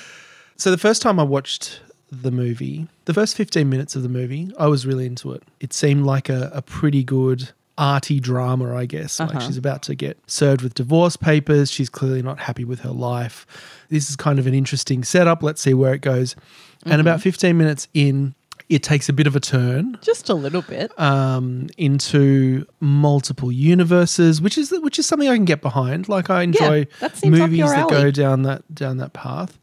So 0.57 0.73
the 0.73 0.79
first 0.79 1.03
time 1.03 1.21
I 1.21 1.23
watched 1.23 1.81
the 2.11 2.33
movie, 2.33 2.89
the 3.05 3.15
first 3.15 3.37
15 3.37 3.69
minutes 3.69 3.95
of 3.95 4.03
the 4.03 4.09
movie, 4.09 4.51
I 4.59 4.67
was 4.67 4.85
really 4.87 5.07
into 5.07 5.31
it. 5.33 5.45
It 5.61 5.73
seemed 5.73 6.05
like 6.05 6.29
a, 6.29 6.51
a 6.53 6.63
pretty 6.63 7.05
good 7.05 7.51
arty 7.79 8.21
drama, 8.21 8.77
I 8.77 8.85
guess. 8.85 9.19
Like 9.21 9.31
Uh-huh. 9.31 9.41
she's 9.47 9.57
about 9.57 9.83
to 9.85 9.95
get 9.95 10.19
served 10.27 10.61
with 10.63 10.75
divorce 10.75 11.17
papers. 11.17 11.71
She's 11.71 11.89
clearly 11.89 12.21
not 12.23 12.41
happy 12.41 12.65
with 12.65 12.81
her 12.81 12.91
life. 12.91 13.47
This 13.89 14.11
is 14.11 14.17
kind 14.17 14.39
of 14.39 14.47
an 14.47 14.53
interesting 14.53 15.05
setup. 15.05 15.43
Let's 15.43 15.63
see 15.63 15.73
where 15.75 15.95
it 15.95 16.01
goes. 16.03 16.37
And 16.85 17.01
about 17.01 17.21
15 17.23 17.57
minutes 17.57 17.89
in, 17.95 18.35
it 18.69 18.83
takes 18.83 19.09
a 19.09 19.13
bit 19.15 19.27
of 19.27 19.35
a 19.35 19.41
turn 19.41 19.97
Just 20.03 20.29
a 20.29 20.35
little 20.35 20.61
bit. 20.63 20.93
um, 21.01 21.69
into 21.79 22.67
multiple 22.81 23.51
universes, 23.51 24.43
which 24.43 24.59
is 24.59 24.71
which 24.83 24.99
is 24.99 25.07
something 25.07 25.29
I 25.29 25.37
can 25.37 25.47
get 25.47 25.63
behind. 25.63 26.09
Like 26.09 26.29
I 26.31 26.43
enjoy 26.43 26.87
that 27.01 27.25
movies 27.25 27.71
that 27.71 27.89
go 27.89 28.11
down 28.11 28.43
that 28.43 28.63
down 28.75 28.99
that 28.99 29.13
path. 29.15 29.59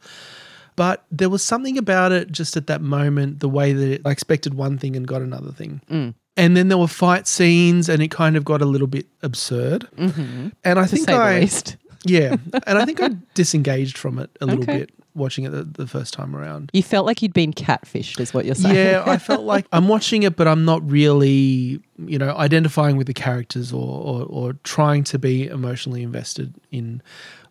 But 0.75 1.05
there 1.11 1.29
was 1.29 1.41
something 1.43 1.77
about 1.77 2.11
it 2.11 2.31
just 2.31 2.57
at 2.57 2.67
that 2.67 2.81
moment, 2.81 3.39
the 3.39 3.47
way 3.47 3.71
that 3.73 3.87
it, 3.91 4.01
I 4.05 4.11
expected 4.11 4.55
one 4.55 4.77
thing 4.77 4.95
and 4.95 5.07
got 5.07 5.21
another 5.21 5.51
thing. 5.51 5.81
Mm. 5.89 6.13
And 6.37 6.55
then 6.57 6.67
there 6.67 6.77
were 6.77 6.87
fight 6.87 7.27
scenes, 7.27 7.87
and 7.89 8.01
it 8.03 8.11
kind 8.11 8.35
of 8.35 8.43
got 8.43 8.61
a 8.61 8.65
little 8.65 8.87
bit 8.87 9.07
absurd. 9.23 9.87
Mm-hmm. 9.95 10.49
And 10.63 10.79
I 10.79 10.83
To 10.85 10.95
think 10.95 11.09
I, 11.09 11.47
yeah, 12.05 12.35
and 12.67 12.77
I 12.77 12.85
think 12.85 13.01
I 13.01 13.09
disengaged 13.33 13.97
from 13.97 14.19
it 14.19 14.29
a 14.41 14.45
little 14.45 14.63
Okay. 14.63 14.79
bit 14.79 14.91
watching 15.13 15.45
it 15.45 15.51
the, 15.51 15.63
the 15.63 15.87
first 15.87 16.13
time 16.13 16.35
around. 16.35 16.69
You 16.73 16.83
felt 16.83 17.05
like 17.05 17.21
you'd 17.21 17.31
been 17.33 17.53
catfished, 17.53 18.19
is 18.19 18.33
what 18.33 18.43
you're 18.43 18.53
saying. 18.53 18.75
Yeah, 18.75 19.03
I 19.07 19.17
felt 19.17 19.43
like 19.53 19.65
I'm 19.71 19.87
watching 19.87 20.23
it, 20.23 20.35
but 20.35 20.45
I'm 20.45 20.65
not 20.65 20.87
really, 20.91 21.79
you 22.05 22.17
know, 22.19 22.35
identifying 22.35 22.97
with 22.97 23.07
the 23.07 23.13
characters 23.13 23.71
or 23.71 23.79
or, 24.01 24.25
or 24.25 24.53
trying 24.65 25.05
to 25.05 25.17
be 25.17 25.47
emotionally 25.47 26.03
invested 26.03 26.53
in 26.69 27.01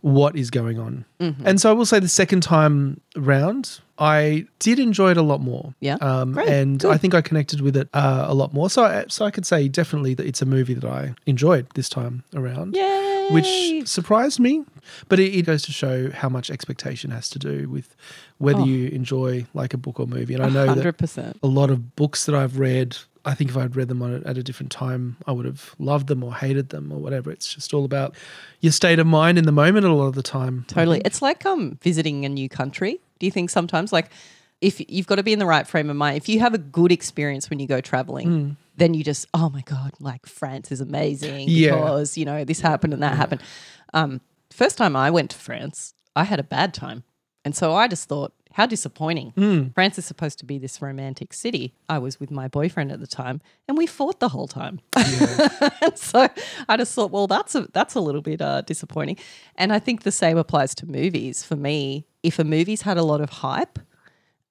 what 0.04 0.36
is 0.36 0.50
going 0.50 0.78
on. 0.78 1.06
Mm-hmm. 1.18 1.46
And 1.46 1.58
so 1.58 1.70
I 1.70 1.72
will 1.72 1.86
say 1.86 1.98
the 1.98 2.08
second 2.08 2.42
time 2.42 3.00
round, 3.16 3.80
I 3.98 4.44
did 4.58 4.78
enjoy 4.78 5.12
it 5.12 5.16
a 5.16 5.22
lot 5.22 5.40
more. 5.40 5.74
Yeah. 5.80 5.94
Um, 6.02 6.32
Great. 6.34 6.46
and 6.46 6.78
Good. 6.78 6.90
I 6.90 6.98
think 6.98 7.14
I 7.14 7.22
connected 7.22 7.62
with 7.62 7.74
it 7.74 7.88
uh, 7.94 8.26
a 8.28 8.34
lot 8.34 8.52
more. 8.52 8.68
So 8.68 8.84
I, 8.84 9.06
so 9.08 9.24
I 9.24 9.30
could 9.30 9.46
say 9.46 9.66
definitely 9.66 10.12
that 10.12 10.26
it's 10.26 10.42
a 10.42 10.46
movie 10.46 10.74
that 10.74 10.84
I 10.84 11.14
enjoyed 11.24 11.68
this 11.74 11.88
time 11.88 12.22
around 12.34 12.76
Yay. 12.76 13.28
which 13.30 13.88
surprised 13.88 14.38
me. 14.38 14.64
But 15.08 15.20
it, 15.20 15.34
it 15.34 15.42
goes 15.46 15.62
to 15.64 15.72
show 15.72 16.10
how 16.10 16.28
much 16.28 16.50
expectation 16.50 17.10
has 17.10 17.28
to 17.30 17.38
do 17.38 17.68
with 17.68 17.94
whether 18.38 18.60
Oh. 18.60 18.64
you 18.64 18.88
enjoy 18.88 19.46
like 19.54 19.74
a 19.74 19.78
book 19.78 19.98
or 20.00 20.06
movie. 20.06 20.34
And 20.34 20.42
I 20.44 20.48
know 20.48 20.74
that 20.74 20.96
100%. 20.98 21.36
a 21.42 21.46
lot 21.46 21.70
of 21.70 21.94
books 21.96 22.26
that 22.26 22.34
I've 22.34 22.58
read, 22.58 22.96
I 23.24 23.34
think 23.34 23.50
if 23.50 23.56
I'd 23.56 23.74
read 23.76 23.88
them 23.88 24.02
a, 24.02 24.16
at 24.28 24.36
a 24.36 24.42
different 24.42 24.70
time, 24.72 25.16
I 25.26 25.32
would 25.32 25.46
have 25.46 25.74
loved 25.78 26.08
them 26.08 26.22
or 26.22 26.34
hated 26.34 26.68
them 26.70 26.92
or 26.92 26.98
whatever. 26.98 27.30
It's 27.30 27.52
just 27.54 27.72
all 27.72 27.84
about 27.84 28.14
your 28.60 28.72
state 28.72 28.98
of 28.98 29.06
mind 29.06 29.38
in 29.38 29.44
the 29.44 29.52
moment 29.52 29.86
a 29.86 29.92
lot 29.92 30.06
of 30.06 30.14
the 30.14 30.22
time. 30.22 30.64
Totally. 30.68 31.00
It's 31.04 31.22
like 31.22 31.44
um 31.46 31.78
visiting 31.82 32.24
a 32.24 32.28
new 32.28 32.48
country. 32.48 33.00
Do 33.18 33.26
you 33.26 33.32
think 33.32 33.50
sometimes 33.50 33.92
like 33.92 34.10
if 34.60 34.80
you've 34.90 35.06
got 35.06 35.16
to 35.16 35.22
be 35.22 35.32
in 35.32 35.38
the 35.38 35.46
right 35.46 35.66
frame 35.66 35.90
of 35.90 35.96
mind, 35.96 36.16
if 36.16 36.28
you 36.28 36.40
have 36.40 36.54
a 36.54 36.58
good 36.58 36.90
experience 36.92 37.50
when 37.50 37.58
you 37.58 37.66
go 37.66 37.80
traveling, 37.82 38.28
Mm. 38.28 38.56
then 38.76 38.94
you 38.94 39.04
just, 39.04 39.26
oh 39.34 39.50
my 39.50 39.60
God, 39.62 39.92
like 40.00 40.24
France 40.26 40.72
is 40.72 40.80
amazing 40.80 41.48
Yeah. 41.48 41.74
because, 41.74 42.16
you 42.16 42.24
know, 42.24 42.44
this 42.44 42.60
happened 42.60 42.92
and 42.94 43.02
that 43.02 43.14
happened. 43.16 43.42
Um, 43.92 44.20
first 44.54 44.78
time 44.78 44.96
I 44.96 45.10
went 45.10 45.30
to 45.30 45.36
France, 45.36 45.94
I 46.16 46.24
had 46.24 46.40
a 46.40 46.44
bad 46.44 46.72
time. 46.72 47.04
And 47.44 47.54
so 47.54 47.74
I 47.74 47.88
just 47.88 48.08
thought, 48.08 48.32
how 48.52 48.66
disappointing. 48.66 49.32
Hmm. 49.36 49.68
France 49.74 49.98
is 49.98 50.04
supposed 50.04 50.38
to 50.38 50.44
be 50.44 50.58
this 50.58 50.80
romantic 50.80 51.32
city. 51.32 51.74
I 51.88 51.98
was 51.98 52.20
with 52.20 52.30
my 52.30 52.46
boyfriend 52.46 52.92
at 52.92 53.00
the 53.00 53.06
time 53.06 53.40
and 53.66 53.76
we 53.76 53.84
fought 53.84 54.20
the 54.20 54.28
whole 54.28 54.46
time. 54.46 54.80
and 54.96 55.98
so 55.98 56.28
I 56.68 56.76
just 56.76 56.94
thought, 56.94 57.10
well, 57.10 57.26
that's 57.26 57.56
a, 57.56 57.66
that's 57.72 57.96
a 57.96 58.00
little 58.00 58.22
bit 58.22 58.40
uh, 58.40 58.60
disappointing. 58.60 59.18
And 59.56 59.72
I 59.72 59.80
think 59.80 60.04
the 60.04 60.12
same 60.12 60.38
applies 60.38 60.72
to 60.76 60.86
movies. 60.86 61.42
For 61.42 61.56
me, 61.56 62.06
if 62.22 62.38
a 62.38 62.44
movie's 62.44 62.82
had 62.82 62.96
a 62.96 63.02
lot 63.02 63.20
of 63.20 63.28
hype 63.28 63.80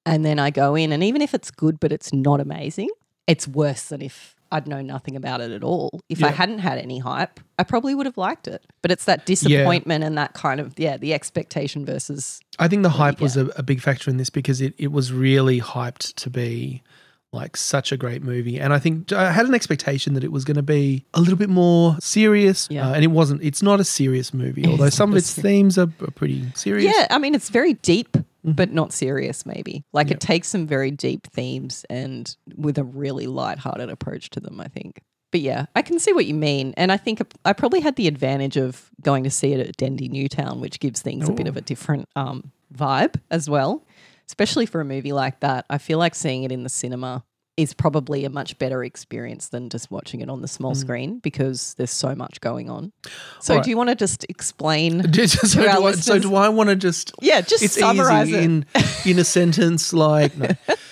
and 0.05 0.25
then 0.25 0.37
I 0.37 0.49
go 0.49 0.75
in, 0.75 0.91
and 0.91 1.01
even 1.01 1.21
if 1.21 1.33
it's 1.33 1.49
good 1.49 1.79
but 1.79 1.93
it's 1.93 2.11
not 2.11 2.41
amazing, 2.41 2.89
it's 3.25 3.47
worse 3.47 3.83
than 3.83 4.01
if 4.01 4.32
I'd 4.53 4.67
known 4.67 4.85
nothing 4.85 5.15
about 5.15 5.41
it 5.41 5.51
at 5.51 5.63
all. 5.63 5.99
If 6.09 6.23
I 6.23 6.29
hadn't 6.29 6.59
had 6.59 6.77
any 6.77 6.99
hype, 6.99 7.39
I 7.57 7.63
probably 7.63 7.95
would 7.95 8.05
have 8.05 8.17
liked 8.17 8.47
it. 8.47 8.63
But 8.83 8.91
it's 8.91 9.05
that 9.05 9.25
disappointment 9.25 10.03
and 10.03 10.15
that 10.17 10.33
kind 10.33 10.59
of, 10.59 10.77
yeah, 10.77 10.95
the 10.95 11.13
expectation 11.13 11.85
versus 11.85 12.39
I 12.59 12.67
think 12.67 12.83
the 12.83 12.89
hype 12.89 13.19
was 13.19 13.35
a, 13.35 13.47
a 13.57 13.63
big 13.63 13.81
factor 13.81 14.11
in 14.11 14.17
this 14.17 14.29
because 14.29 14.61
it, 14.61 14.75
it 14.77 14.91
was 14.91 15.11
really 15.11 15.59
hyped 15.59 16.13
to 16.15 16.29
be 16.29 16.83
like 17.31 17.57
such 17.57 17.91
a 17.91 17.97
great 17.97 18.21
movie. 18.21 18.59
And 18.59 18.71
I 18.73 18.77
think 18.77 19.11
I 19.11 19.31
had 19.31 19.47
an 19.47 19.55
expectation 19.55 20.13
that 20.13 20.23
it 20.23 20.31
was 20.31 20.45
going 20.45 20.55
to 20.55 20.61
be 20.61 21.03
a 21.15 21.19
little 21.19 21.35
bit 21.35 21.49
more 21.49 21.97
serious. 21.99 22.67
Yeah. 22.69 22.89
Uh, 22.89 22.93
and 22.93 23.03
it 23.03 23.07
wasn't. 23.07 23.41
It's 23.41 23.63
not 23.63 23.79
a 23.79 23.83
serious 23.83 24.35
movie, 24.35 24.67
although 24.67 24.89
some 24.89 25.11
of 25.11 25.17
its 25.17 25.33
themes 25.33 25.79
are, 25.79 25.89
are 26.01 26.11
pretty 26.11 26.45
serious. 26.53 26.93
Yeah, 26.95 27.07
I 27.09 27.17
mean, 27.17 27.33
it's 27.33 27.49
very 27.49 27.73
deep, 27.73 28.17
Mm-hmm. 28.45 28.55
but 28.55 28.73
not 28.73 28.91
serious, 28.91 29.45
maybe. 29.45 29.85
Like 29.93 30.11
it 30.11 30.19
takes 30.19 30.49
some 30.49 30.67
very 30.67 30.91
deep 30.91 31.27
themes 31.27 31.85
and 31.89 32.35
with 32.57 32.77
a 32.77 32.83
really 32.83 33.25
light-hearted 33.25 33.89
approach 33.89 34.31
to 34.31 34.41
them, 34.41 34.59
I 34.59 34.67
think. 34.67 35.01
But 35.31 35.39
yeah, 35.39 35.67
I 35.77 35.81
can 35.81 35.97
see 35.97 36.11
what 36.11 36.25
you 36.25 36.33
mean. 36.33 36.73
And 36.75 36.91
I 36.91 36.97
think 36.97 37.21
I 37.45 37.53
probably 37.53 37.79
had 37.79 37.95
the 37.95 38.07
advantage 38.07 38.57
of 38.57 38.89
going 39.01 39.23
to 39.23 39.29
see 39.29 39.53
it 39.53 39.65
at 39.65 39.77
Dendy 39.77 40.09
Newtown, 40.09 40.59
which 40.59 40.81
gives 40.81 41.01
things 41.01 41.29
a 41.29 41.31
bit 41.31 41.47
of 41.47 41.55
a 41.55 41.61
different 41.61 42.09
um, 42.17 42.51
vibe 42.75 43.15
as 43.31 43.49
well. 43.49 43.85
Especially 44.27 44.65
for 44.65 44.81
a 44.81 44.85
movie 44.85 45.13
like 45.13 45.39
that. 45.39 45.65
I 45.69 45.77
feel 45.77 45.97
like 45.97 46.13
seeing 46.13 46.43
it 46.43 46.51
in 46.51 46.63
the 46.63 46.69
cinema 46.69 47.23
is 47.55 47.73
probably 47.73 48.25
a 48.25 48.29
much 48.29 48.57
better 48.57 48.83
experience 48.83 49.49
than 49.49 49.69
just 49.69 49.91
watching 49.91 50.21
it 50.21 50.29
on 50.29 50.41
the 50.41 50.47
small 50.47 50.73
screen 50.73 51.19
because 51.19 51.75
there's 51.75 51.91
so 51.91 52.15
much 52.15 52.41
going 52.41 52.67
on. 52.69 52.91
So, 53.03 53.09
Mm. 53.09 53.49
Alright. 53.51 53.63
do 53.63 53.69
you 53.69 53.77
want 53.77 53.89
to 53.89 53.95
just 53.95 54.25
explain? 54.27 55.03
so, 55.27 55.61
do 55.61 55.85
I, 55.85 55.91
so 55.91 56.17
do 56.19 56.33
I 56.35 56.49
want 56.49 56.69
to 56.71 56.75
just 56.75 57.13
Yeah, 57.21 57.41
just 57.41 57.63
it's 57.63 57.77
summarize 57.79 58.31
it. 58.31 58.43
in 58.43 58.65
in 59.05 59.19
a 59.19 59.23
sentence 59.23 59.93
like 59.93 60.35
no. 60.35 60.47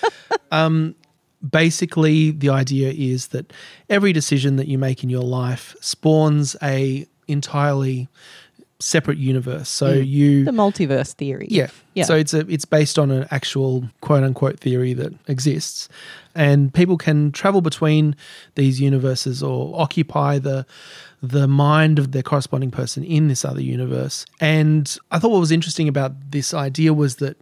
um 0.52 0.94
basically 1.50 2.30
the 2.30 2.48
idea 2.50 2.90
is 2.92 3.28
that 3.28 3.52
every 3.90 4.12
decision 4.12 4.54
that 4.56 4.68
you 4.68 4.78
make 4.78 5.02
in 5.02 5.10
your 5.10 5.24
life 5.24 5.74
spawns 5.80 6.54
a 6.62 7.06
entirely 7.26 8.08
separate 8.84 9.18
universe 9.18 9.68
so 9.68 9.94
mm. 9.94 10.06
you 10.06 10.44
the 10.44 10.50
multiverse 10.50 11.12
theory. 11.14 11.46
yeah. 11.50 11.68
Yeah. 11.94 12.04
So 12.04 12.14
it's 12.14 12.32
a 12.32 12.40
it's 12.48 12.64
based 12.64 12.98
on 12.98 13.10
an 13.10 13.26
actual 13.30 13.88
quote 14.00 14.24
unquote 14.24 14.58
theory 14.58 14.94
that 14.94 15.12
exists. 15.28 15.88
And 16.34 16.72
people 16.72 16.96
can 16.96 17.32
travel 17.32 17.60
between 17.60 18.16
these 18.54 18.80
universes 18.80 19.42
or 19.42 19.78
occupy 19.78 20.38
the 20.38 20.64
the 21.22 21.46
mind 21.46 21.98
of 21.98 22.12
their 22.12 22.22
corresponding 22.22 22.70
person 22.70 23.04
in 23.04 23.28
this 23.28 23.44
other 23.44 23.60
universe. 23.62 24.24
And 24.40 24.96
I 25.10 25.18
thought 25.18 25.30
what 25.30 25.40
was 25.40 25.52
interesting 25.52 25.86
about 25.86 26.12
this 26.30 26.54
idea 26.54 26.94
was 26.94 27.16
that 27.16 27.36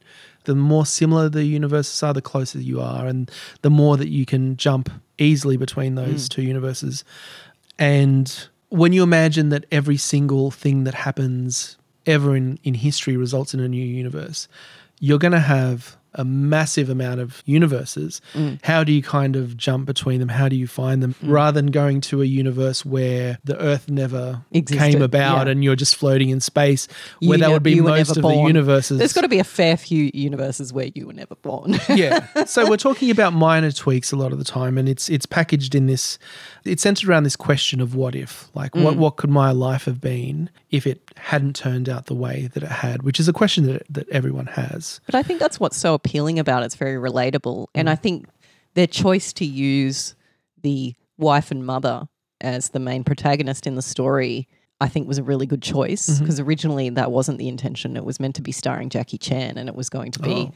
the 0.45 0.55
more 0.55 0.85
similar 0.85 1.29
the 1.29 1.45
universes 1.45 2.03
are, 2.03 2.13
the 2.13 2.23
closer 2.23 2.59
you 2.59 2.81
are, 2.81 3.07
and 3.07 3.31
the 3.63 3.71
more 3.71 3.97
that 3.97 4.09
you 4.09 4.27
can 4.27 4.57
jump 4.57 4.91
easily 5.19 5.57
between 5.57 5.95
those 5.95 6.27
mm. 6.27 6.29
two 6.29 6.43
universes. 6.43 7.05
And 7.79 8.49
when 8.71 8.93
you 8.93 9.03
imagine 9.03 9.51
that 9.51 9.67
every 9.71 9.97
single 9.97 10.51
thing 10.51 10.85
that 10.85 10.95
happens 10.95 11.77
ever 12.07 12.35
in, 12.35 12.59
in 12.65 12.75
history 12.75 13.17
results 13.17 13.53
in 13.53 13.61
a 13.61 13.69
new 13.69 13.85
universe, 13.85 14.49
you're 15.01 15.19
going 15.19 15.33
to 15.33 15.41
have 15.41 15.97
a 16.15 16.25
massive 16.25 16.89
amount 16.89 17.21
of 17.21 17.43
universes. 17.47 18.21
Mm. 18.35 18.65
How 18.65 18.85
do 18.85 18.93
you 18.93 19.03
kind 19.03 19.37
of 19.37 19.57
jump 19.57 19.87
between 19.87 20.21
them? 20.21 20.29
How 20.29 20.49
do 20.49 20.57
you 20.57 20.67
find 20.67 21.03
them? 21.03 21.15
Mm. 21.23 21.31
Rather 21.31 21.61
than 21.61 21.71
going 21.71 22.01
to 22.03 22.23
a 22.23 22.25
universe 22.25 22.85
where 22.85 23.39
the 23.45 23.61
Earth 23.61 23.89
never 23.89 24.43
Existed, 24.53 24.79
came 24.79 25.03
about 25.03 25.47
yeah. 25.47 25.53
and 25.53 25.65
you're 25.65 25.77
just 25.77 25.97
floating 25.97 26.31
in 26.31 26.41
space, 26.41 26.89
You 27.21 27.29
where 27.29 27.39
that 27.39 27.47
ne- 27.49 27.53
would 27.53 27.63
be 27.63 27.73
you 27.73 27.83
most 27.83 28.17
of 28.17 28.23
the 28.23 28.35
universes. 28.35 28.99
There's 28.99 29.13
got 29.13 29.23
to 29.23 29.29
be 29.29 29.39
a 29.39 29.45
fair 29.45 29.77
few 29.77 30.11
universes 30.13 30.73
where 30.73 30.91
you 30.95 31.07
were 31.07 31.13
never 31.13 31.35
born. 31.37 31.79
yeah. 31.89 32.27
So 32.47 32.69
we're 32.69 32.79
talking 32.79 33.11
about 33.11 33.33
minor 33.33 33.71
tweaks 33.71 34.11
a 34.11 34.17
lot 34.17 34.33
of 34.33 34.39
the 34.39 34.45
time, 34.45 34.77
and 34.77 34.89
it's 34.89 35.09
it's 35.09 35.27
packaged 35.27 35.75
in 35.75 35.87
this. 35.87 36.19
It's 36.65 36.83
centered 36.83 37.09
around 37.09 37.23
this 37.23 37.37
question 37.37 37.81
of 37.81 37.95
what 37.95 38.17
if, 38.17 38.49
like 38.55 38.75
what 38.75 38.95
mm. 38.95 38.97
what 38.97 39.17
could 39.17 39.31
my 39.31 39.53
life 39.53 39.85
have 39.85 40.01
been 40.01 40.51
if 40.71 40.87
it 40.87 41.01
hadn't 41.17 41.55
turned 41.55 41.89
out 41.89 42.07
the 42.07 42.15
way 42.15 42.49
that 42.55 42.63
it 42.63 42.71
had, 42.71 43.03
which 43.03 43.21
is 43.21 43.29
a 43.29 43.33
question 43.33 43.67
that 43.67 43.83
that 43.91 44.09
everyone 44.09 44.47
has. 44.47 45.01
But 45.07 45.15
I 45.15 45.23
think 45.23 45.39
that's 45.39 45.61
what's 45.61 45.77
so 45.77 45.95
appealing 46.05 46.39
about 46.39 46.63
it. 46.63 46.67
It's 46.67 46.75
very 46.77 46.97
relatable. 46.97 47.67
And 47.75 47.89
I 47.89 47.97
mm. 47.97 48.03
think 48.03 48.27
their 48.75 48.87
choice 48.87 49.33
to 49.35 49.45
use 49.45 50.15
the 50.63 50.95
wife 51.19 51.51
and 51.51 51.65
mother 51.65 52.09
as 52.41 52.71
the 52.71 52.81
main 52.81 53.05
protagonist 53.05 53.67
in 53.67 53.75
the 53.75 53.83
story, 53.83 54.49
I 54.81 54.89
think 54.89 55.07
was 55.07 55.19
a 55.19 55.23
really 55.23 55.47
good 55.47 55.63
choice 55.63 56.09
mm-hmm. 56.09 56.25
because 56.25 56.41
originally 56.41 56.89
that 56.91 57.11
wasn't 57.11 57.39
the 57.39 57.49
intention. 57.49 57.97
It 57.97 58.05
was 58.05 58.19
meant 58.19 58.37
to 58.37 58.43
be 58.43 58.53
starring 58.53 58.89
Jackie 58.89 59.19
Chan 59.19 59.59
and 59.59 59.69
it 59.69 59.75
was 59.75 59.89
going 59.89 60.13
to 60.13 60.21
be 60.21 60.49
Oh. 60.49 60.53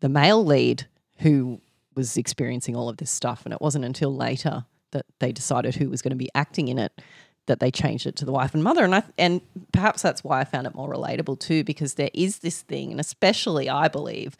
the 0.00 0.08
male 0.08 0.44
lead 0.44 0.86
who 1.18 1.60
was 1.94 2.16
experiencing 2.16 2.74
all 2.74 2.88
of 2.88 2.96
this 2.96 3.10
stuff. 3.10 3.42
And 3.44 3.52
it 3.52 3.60
wasn't 3.60 3.84
until 3.84 4.14
later 4.14 4.64
that 4.92 5.04
they 5.18 5.32
decided 5.32 5.74
who 5.74 5.90
was 5.90 6.00
going 6.02 6.10
to 6.10 6.16
be 6.16 6.30
acting 6.34 6.68
in 6.68 6.78
it 6.78 6.92
that 7.46 7.58
they 7.58 7.70
changed 7.70 8.06
it 8.06 8.14
to 8.16 8.24
the 8.24 8.32
wife 8.32 8.54
and 8.54 8.62
mother. 8.62 8.84
And 8.84 8.94
I 8.94 9.02
and 9.18 9.40
perhaps 9.72 10.02
that's 10.02 10.22
why 10.22 10.40
I 10.40 10.44
found 10.44 10.66
it 10.66 10.74
more 10.74 10.88
relatable 10.88 11.40
too, 11.40 11.64
because 11.64 11.94
there 11.94 12.10
is 12.14 12.38
this 12.38 12.62
thing, 12.62 12.92
and 12.92 13.00
especially 13.00 13.68
I 13.68 13.88
believe, 13.88 14.36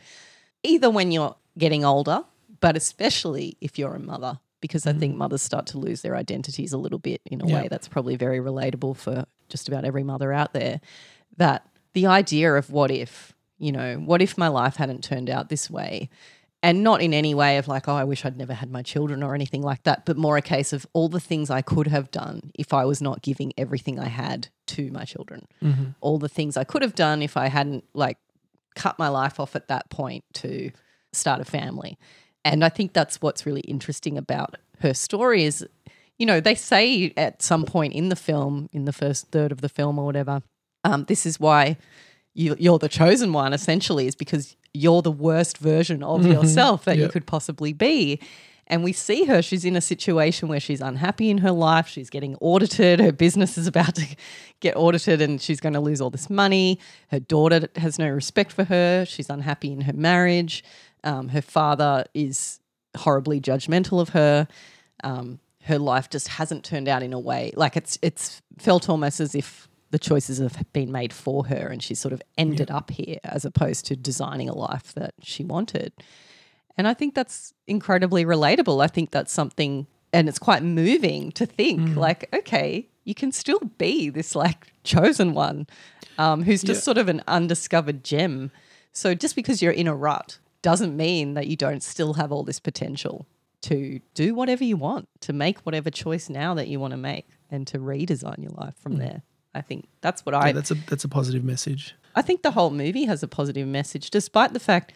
either 0.63 0.91
when 0.91 1.13
you're 1.13 1.37
getting 1.59 1.85
older, 1.85 2.25
but 2.61 2.77
especially 2.77 3.57
if 3.61 3.79
you're 3.79 3.95
a 3.95 4.01
mother, 4.01 4.39
because 4.61 4.87
I 4.87 4.93
think 4.93 5.15
mm. 5.15 5.19
mothers 5.19 5.43
start 5.43 5.67
to 5.69 5.79
lose 5.79 6.03
their 6.03 6.17
identities 6.17 6.73
a 6.73 6.79
little 6.79 6.99
bit 6.99 7.21
in 7.25 7.41
a 7.41 7.47
Yeah. 7.47 7.63
way 7.63 7.69
that's 7.69 7.89
probably 7.89 8.17
very 8.17 8.39
relatable 8.39 8.97
for 8.97 9.25
just 9.49 9.69
about 9.69 9.85
every 9.85 10.05
mother 10.05 10.33
out 10.33 10.53
there. 10.53 10.81
That 11.37 11.67
the 11.95 12.07
idea 12.07 12.55
of 12.55 12.71
what 12.71 12.91
if, 12.91 13.35
you 13.59 13.73
know, 13.73 13.97
what 13.97 14.21
if 14.23 14.37
my 14.37 14.49
life 14.49 14.77
hadn't 14.77 15.03
turned 15.03 15.31
out 15.31 15.49
this 15.49 15.71
way? 15.71 16.09
And 16.63 16.83
not 16.83 17.01
in 17.01 17.15
any 17.15 17.35
way 17.35 17.57
of 17.57 17.69
like, 17.69 17.89
oh, 17.89 17.95
I 17.95 18.05
wish 18.05 18.27
I'd 18.27 18.37
never 18.37 18.53
had 18.53 18.71
my 18.71 18.83
children 18.83 19.23
or 19.23 19.35
anything 19.35 19.63
like 19.63 19.83
that, 19.85 20.05
but 20.05 20.19
more 20.19 20.37
a 20.37 20.43
case 20.43 20.75
of 20.75 20.87
all 20.93 21.09
the 21.09 21.19
things 21.19 21.49
I 21.49 21.63
could 21.63 21.87
have 21.87 22.11
done 22.11 22.51
if 22.55 22.75
I 22.75 22.85
was 22.85 23.01
not 23.01 23.23
giving 23.23 23.55
everything 23.57 23.99
I 23.99 24.09
had 24.09 24.49
to 24.67 24.91
my 24.91 25.05
children. 25.05 25.47
Mm-hmm. 25.63 25.85
All 26.03 26.19
the 26.19 26.29
things 26.29 26.59
I 26.59 26.65
could 26.65 26.83
have 26.83 26.95
done 26.95 27.23
if 27.23 27.35
I 27.39 27.47
hadn't 27.49 27.85
like 27.95 28.19
cut 28.75 28.99
my 28.99 29.09
life 29.09 29.41
off 29.41 29.57
at 29.57 29.69
that 29.69 29.91
point 29.91 30.25
to 30.35 30.71
start 31.13 31.41
a 31.41 31.45
family. 31.45 31.99
And 32.45 32.65
I 32.65 32.69
think 32.69 32.93
that's 32.93 33.21
what's 33.21 33.45
really 33.45 33.61
interesting 33.63 34.17
about 34.17 34.57
her 34.81 34.95
story 34.95 35.45
is, 35.45 35.67
you 36.19 36.27
know, 36.27 36.41
they 36.41 36.55
say 36.55 37.13
at 37.17 37.43
some 37.43 37.65
point 37.65 37.93
in 37.93 38.09
the 38.09 38.17
film, 38.17 38.69
in 38.73 38.85
the 38.85 38.93
first 38.93 39.29
third 39.31 39.53
of 39.53 39.61
the 39.61 39.69
film 39.69 39.99
or 39.99 40.07
whatever, 40.07 40.43
um, 40.85 41.05
this 41.05 41.27
is 41.27 41.39
why 41.39 41.77
you, 42.35 42.57
you're 42.59 42.79
the 42.79 42.89
chosen 42.89 43.33
one, 43.33 43.53
essentially, 43.53 44.07
is 44.07 44.15
because 44.15 44.57
you're 44.73 45.03
the 45.03 45.11
worst 45.11 45.59
version 45.59 46.03
of 46.03 46.25
yourself 46.25 46.85
that 46.85 46.97
you 46.97 47.09
could 47.09 47.27
possibly 47.27 47.73
be. 47.73 48.21
And 48.71 48.85
we 48.85 48.93
see 48.93 49.25
her, 49.25 49.43
she's 49.43 49.65
in 49.65 49.75
a 49.75 49.81
situation 49.81 50.49
where 50.49 50.61
she's 50.61 50.81
unhappy 50.81 51.29
in 51.29 51.39
her 51.39 51.51
life. 51.51 51.89
She's 51.89 52.09
getting 52.09 52.37
audited. 52.37 53.01
Her 53.01 53.11
business 53.11 53.59
is 53.59 53.67
about 53.67 53.97
to 53.97 54.07
get 54.61 54.77
audited 54.77 55.21
and 55.21 55.43
she's 55.43 55.61
going 55.61 55.73
to 55.73 55.81
lose 55.81 56.01
all 56.01 56.09
this 56.09 56.31
money. 56.31 56.79
Her 57.09 57.19
daughter 57.19 57.69
has 57.75 57.99
no 57.99 58.09
respect 58.09 58.53
for 58.53 58.63
her. 58.65 59.05
She's 59.05 59.29
unhappy 59.29 59.73
in 59.73 59.83
her 59.83 59.93
marriage. 59.93 60.63
Um, 61.03 61.31
her 61.31 61.43
father 61.43 62.05
is 62.15 62.61
horribly 62.97 63.41
judgmental 63.41 64.01
of 64.01 64.11
her. 64.11 64.47
Um, 65.03 65.41
her 65.65 65.79
life 65.79 66.09
just 66.09 66.29
hasn't 66.29 66.65
turned 66.65 66.87
out 66.87 67.03
in 67.03 67.13
a 67.13 67.19
way 67.19 67.53
like 67.55 67.77
it's 67.77 67.99
it's 68.01 68.41
felt 68.59 68.89
almost 68.89 69.21
as 69.21 69.35
if 69.35 69.69
the 69.91 69.99
choices 69.99 70.39
have 70.39 70.57
been 70.73 70.91
made 70.91 71.13
for 71.13 71.47
her 71.47 71.69
and 71.69 71.83
she's 71.83 71.99
sort 71.99 72.13
of 72.13 72.23
ended 72.39 72.71
up 72.71 72.91
here 72.91 73.19
as 73.25 73.45
opposed 73.45 73.85
to 73.87 73.97
designing 73.97 74.49
a 74.49 74.55
life 74.55 74.95
that 74.95 75.13
she 75.21 75.45
wanted. 75.45 75.93
And 76.81 76.89
I 76.89 76.95
think 76.95 77.15
that's 77.15 77.53
incredibly 77.67 78.25
relatable. 78.25 78.83
I 78.83 78.87
think 78.87 79.11
that's 79.11 79.31
something, 79.31 79.87
and 80.15 80.31
it's 80.31 80.39
quite 80.39 80.63
moving 80.63 81.31
to 81.33 81.45
think 81.45 81.95
like, 81.95 82.27
okay, 82.35 82.89
you 83.05 83.15
can 83.15 83.33
still 83.33 83.61
be 83.77 84.09
this 84.09 84.35
like 84.35 84.73
chosen 84.83 85.35
one 85.35 85.67
um, 86.17 86.43
who's 86.43 86.63
just 86.63 86.81
Yeah. 86.81 86.85
sort 86.85 86.97
of 86.97 87.11
an 87.11 87.23
undiscovered 87.29 88.03
gem. 88.03 88.51
So 88.95 89.15
just 89.15 89.37
because 89.37 89.61
you're 89.61 89.73
in 89.73 89.87
a 89.89 89.95
rut 89.95 90.39
doesn't 90.63 90.97
mean 90.97 91.35
that 91.35 91.49
you 91.49 91.57
don't 91.57 91.83
still 91.83 92.15
have 92.15 92.33
all 92.33 92.45
this 92.45 92.61
potential 92.61 93.27
to 93.61 94.01
do 94.15 94.35
whatever 94.35 94.65
you 94.65 94.79
want, 94.79 95.07
to 95.21 95.35
make 95.35 95.59
whatever 95.67 95.91
choice 95.91 96.31
now 96.31 96.55
that 96.55 96.67
you 96.69 96.81
want 96.81 96.93
to 96.93 96.97
make, 96.97 97.29
and 97.51 97.67
to 97.67 97.79
redesign 97.79 98.39
your 98.43 98.53
life 98.53 98.75
from 98.79 98.97
there. 98.97 99.21
I 99.55 99.61
think 99.61 99.87
that's 100.01 100.25
what 100.25 100.35
I 100.35 100.47
Yeah, 100.47 100.53
that's 100.53 100.71
a 100.71 100.77
that's 100.89 101.05
a 101.05 101.09
positive 101.11 101.45
message. 101.45 101.95
I 102.15 102.23
think 102.23 102.41
the 102.41 102.53
whole 102.53 102.71
movie 102.71 103.05
has 103.05 103.23
a 103.23 103.29
positive 103.29 103.69
message, 103.69 104.09
despite 104.09 104.55
the 104.55 104.61
fact, 104.61 104.95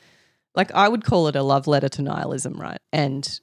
like, 0.55 0.73
I 0.73 0.88
would 0.88 1.05
call 1.05 1.29
it 1.29 1.37
a 1.37 1.43
love 1.43 1.67
letter 1.67 1.88
to 1.90 2.03
nihilism, 2.03 2.55
right? 2.55 2.81
And 2.93 3.40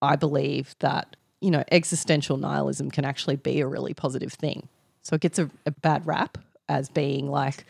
I 0.00 0.16
believe 0.16 0.74
that, 0.80 1.16
you 1.40 1.50
know, 1.50 1.64
existential 1.70 2.36
nihilism 2.36 2.90
can 2.90 3.04
actually 3.04 3.36
be 3.36 3.60
a 3.60 3.66
really 3.66 3.94
positive 3.94 4.32
thing. 4.32 4.68
So 5.02 5.14
it 5.16 5.20
gets 5.20 5.38
a, 5.38 5.50
a 5.66 5.72
bad 5.72 6.06
rap, 6.06 6.38
as 6.68 6.88
being 6.88 7.30
like, 7.30 7.64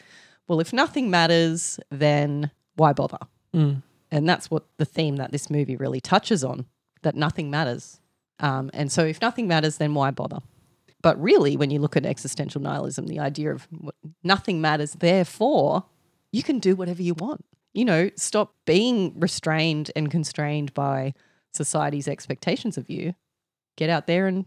well, 0.48 0.60
if 0.60 0.72
nothing 0.72 1.10
matters, 1.10 1.80
then 1.90 2.50
why 2.76 2.92
bother? 2.92 3.18
Mm. 3.54 3.82
And 4.10 4.28
that's 4.28 4.50
what 4.50 4.64
the 4.76 4.84
theme 4.84 5.16
that 5.16 5.32
this 5.32 5.50
movie 5.50 5.76
really 5.76 6.00
touches 6.00 6.44
on 6.44 6.66
that 7.02 7.14
nothing 7.14 7.50
matters. 7.50 8.00
Um, 8.40 8.70
and 8.72 8.90
so, 8.90 9.04
if 9.04 9.20
nothing 9.20 9.48
matters, 9.48 9.78
then 9.78 9.94
why 9.94 10.10
bother? 10.10 10.38
But 11.00 11.20
really, 11.20 11.56
when 11.56 11.70
you 11.70 11.80
look 11.80 11.96
at 11.96 12.06
existential 12.06 12.60
nihilism, 12.60 13.06
the 13.06 13.18
idea 13.18 13.52
of 13.52 13.66
nothing 14.22 14.60
matters, 14.60 14.92
therefore, 14.92 15.84
you 16.30 16.42
can 16.42 16.58
do 16.58 16.76
whatever 16.76 17.02
you 17.02 17.14
want. 17.14 17.44
You 17.74 17.84
know, 17.84 18.10
stop 18.16 18.54
being 18.66 19.18
restrained 19.18 19.90
and 19.96 20.10
constrained 20.10 20.74
by 20.74 21.14
society's 21.52 22.08
expectations 22.08 22.76
of 22.76 22.90
you. 22.90 23.14
Get 23.76 23.88
out 23.90 24.06
there 24.06 24.26
and 24.26 24.44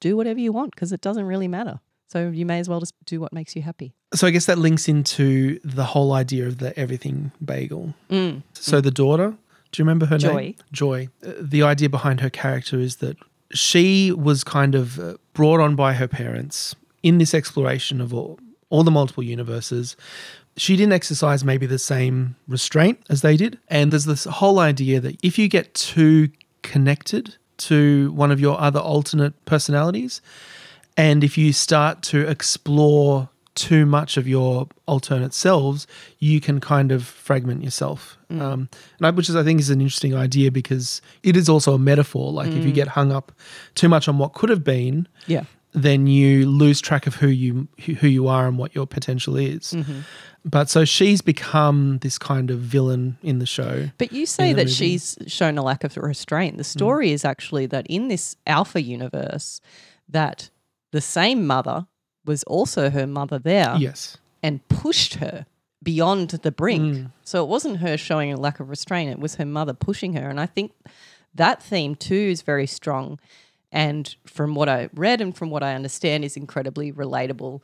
do 0.00 0.16
whatever 0.16 0.38
you 0.38 0.52
want 0.52 0.74
because 0.74 0.92
it 0.92 1.00
doesn't 1.00 1.24
really 1.24 1.48
matter. 1.48 1.80
So, 2.08 2.28
you 2.28 2.46
may 2.46 2.60
as 2.60 2.68
well 2.68 2.78
just 2.80 2.94
do 3.04 3.20
what 3.20 3.32
makes 3.32 3.56
you 3.56 3.62
happy. 3.62 3.92
So 4.14 4.26
I 4.26 4.30
guess 4.30 4.46
that 4.46 4.58
links 4.58 4.88
into 4.88 5.58
the 5.64 5.84
whole 5.84 6.12
idea 6.12 6.46
of 6.46 6.58
the 6.58 6.78
everything 6.78 7.32
bagel. 7.44 7.94
Mm. 8.08 8.42
So 8.54 8.80
the 8.80 8.90
daughter, 8.90 9.30
do 9.72 9.82
you 9.82 9.84
remember 9.84 10.06
her 10.06 10.18
Joy. 10.18 10.34
name? 10.34 10.54
Joy. 10.72 11.08
Uh, 11.26 11.32
The 11.40 11.62
idea 11.62 11.88
behind 11.90 12.20
her 12.20 12.30
character 12.30 12.78
is 12.78 12.96
that 12.96 13.16
she 13.52 14.12
was 14.12 14.44
kind 14.44 14.74
of 14.74 14.98
uh, 14.98 15.16
brought 15.34 15.60
on 15.60 15.76
by 15.76 15.94
her 15.94 16.08
parents 16.08 16.76
in 17.02 17.18
this 17.18 17.34
exploration 17.34 18.00
of 18.00 18.14
all, 18.14 18.38
all 18.70 18.84
the 18.84 18.90
multiple 18.90 19.22
universes. 19.22 19.96
She 20.56 20.76
didn't 20.76 20.92
exercise 20.94 21.44
maybe 21.44 21.66
the 21.66 21.78
same 21.78 22.36
restraint 22.48 23.00
as 23.10 23.20
they 23.22 23.36
did. 23.36 23.58
And 23.68 23.92
there's 23.92 24.06
this 24.06 24.24
whole 24.24 24.58
idea 24.58 25.00
that 25.00 25.16
if 25.22 25.38
you 25.38 25.48
get 25.48 25.74
too 25.74 26.30
connected 26.62 27.36
to 27.58 28.10
one 28.12 28.30
of 28.32 28.40
your 28.40 28.58
other 28.60 28.80
alternate 28.80 29.32
personalities, 29.44 30.20
and 30.96 31.22
if 31.22 31.36
you 31.36 31.52
start 31.52 32.02
to 32.04 32.26
explore 32.26 33.28
too 33.54 33.86
much 33.86 34.16
of 34.18 34.28
your 34.28 34.68
alternate 34.86 35.32
selves, 35.32 35.86
you 36.18 36.40
can 36.40 36.60
kind 36.60 36.92
of 36.92 37.04
fragment 37.04 37.62
yourself. 37.64 38.18
Um, 38.30 38.68
and 38.98 39.06
I, 39.06 39.10
which 39.10 39.30
is, 39.30 39.36
I 39.36 39.42
think, 39.42 39.60
is 39.60 39.70
an 39.70 39.80
interesting 39.80 40.14
idea 40.14 40.50
because 40.50 41.00
it 41.22 41.36
is 41.36 41.48
also 41.48 41.72
a 41.74 41.78
metaphor. 41.78 42.32
Like 42.32 42.48
if 42.48 42.64
you 42.64 42.72
get 42.72 42.88
hung 42.88 43.12
up 43.12 43.32
too 43.74 43.88
much 43.88 44.08
on 44.08 44.18
what 44.18 44.34
could 44.34 44.50
have 44.50 44.62
been, 44.64 45.08
Yeah. 45.26 45.44
Then 45.76 46.06
you 46.06 46.48
lose 46.48 46.80
track 46.80 47.06
of 47.06 47.16
who 47.16 47.28
you 47.28 47.68
who 48.00 48.08
you 48.08 48.26
are 48.28 48.48
and 48.48 48.56
what 48.56 48.74
your 48.74 48.86
potential 48.86 49.36
is. 49.36 49.72
Mm-hmm. 49.72 50.00
But 50.44 50.70
so 50.70 50.84
she's 50.84 51.20
become 51.20 51.98
this 51.98 52.18
kind 52.18 52.50
of 52.50 52.60
villain 52.60 53.18
in 53.22 53.40
the 53.40 53.46
show. 53.46 53.90
But 53.98 54.12
you 54.12 54.26
say 54.26 54.52
that 54.52 54.66
movie. 54.66 54.72
she's 54.72 55.18
shown 55.26 55.58
a 55.58 55.62
lack 55.62 55.84
of 55.84 55.96
restraint. 55.96 56.56
The 56.56 56.62
mm. 56.62 56.66
story 56.66 57.12
is 57.12 57.24
actually 57.24 57.66
that 57.66 57.86
in 57.88 58.08
this 58.08 58.36
alpha 58.46 58.80
universe, 58.80 59.60
that 60.08 60.50
the 60.92 61.00
same 61.00 61.46
mother 61.46 61.86
was 62.24 62.42
also 62.44 62.90
her 62.90 63.06
mother 63.06 63.38
there 63.38 63.74
Yes. 63.76 64.16
and 64.42 64.66
pushed 64.68 65.14
her 65.14 65.46
beyond 65.82 66.30
the 66.30 66.52
brink. 66.52 66.94
Mm. 66.96 67.12
So 67.24 67.42
it 67.44 67.48
wasn't 67.48 67.78
her 67.78 67.96
showing 67.96 68.32
a 68.32 68.36
lack 68.36 68.60
of 68.60 68.70
restraint, 68.70 69.10
it 69.10 69.18
was 69.18 69.34
her 69.34 69.44
mother 69.44 69.74
pushing 69.74 70.14
her. 70.14 70.28
And 70.30 70.40
I 70.40 70.46
think 70.46 70.72
that 71.34 71.62
theme 71.62 71.96
too 71.96 72.14
is 72.14 72.42
very 72.42 72.66
strong. 72.66 73.18
And 73.76 74.16
from 74.24 74.54
what 74.54 74.70
I 74.70 74.88
read 74.94 75.20
and 75.20 75.36
from 75.36 75.50
what 75.50 75.62
I 75.62 75.74
understand, 75.74 76.24
is 76.24 76.34
incredibly 76.34 76.92
relatable 76.92 77.60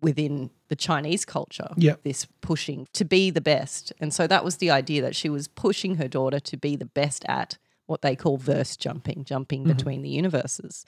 within 0.00 0.50
the 0.66 0.74
Chinese 0.74 1.24
culture. 1.24 1.68
Yep. 1.76 2.02
This 2.02 2.26
pushing 2.40 2.88
to 2.94 3.04
be 3.04 3.30
the 3.30 3.40
best. 3.40 3.92
And 4.00 4.12
so 4.12 4.26
that 4.26 4.44
was 4.44 4.56
the 4.56 4.72
idea 4.72 5.02
that 5.02 5.14
she 5.14 5.28
was 5.28 5.46
pushing 5.46 5.94
her 5.94 6.08
daughter 6.08 6.40
to 6.40 6.56
be 6.56 6.74
the 6.74 6.84
best 6.84 7.24
at 7.28 7.58
what 7.86 8.02
they 8.02 8.16
call 8.16 8.38
verse 8.38 8.76
jumping, 8.76 9.24
jumping 9.24 9.60
mm-hmm. 9.60 9.76
between 9.76 10.02
the 10.02 10.08
universes. 10.08 10.84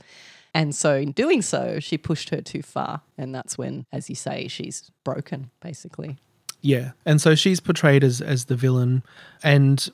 And 0.52 0.74
so 0.74 0.96
in 0.96 1.12
doing 1.12 1.40
so, 1.40 1.78
she 1.78 1.96
pushed 1.96 2.30
her 2.30 2.40
too 2.40 2.62
far. 2.62 3.02
And 3.16 3.32
that's 3.32 3.56
when, 3.56 3.86
as 3.92 4.10
you 4.10 4.16
say, 4.16 4.48
she's 4.48 4.90
broken, 5.04 5.52
basically. 5.60 6.16
Yeah. 6.62 6.92
And 7.06 7.20
so 7.20 7.36
she's 7.36 7.60
portrayed 7.60 8.02
as 8.02 8.20
as 8.20 8.46
the 8.46 8.56
villain 8.56 9.04
and 9.44 9.88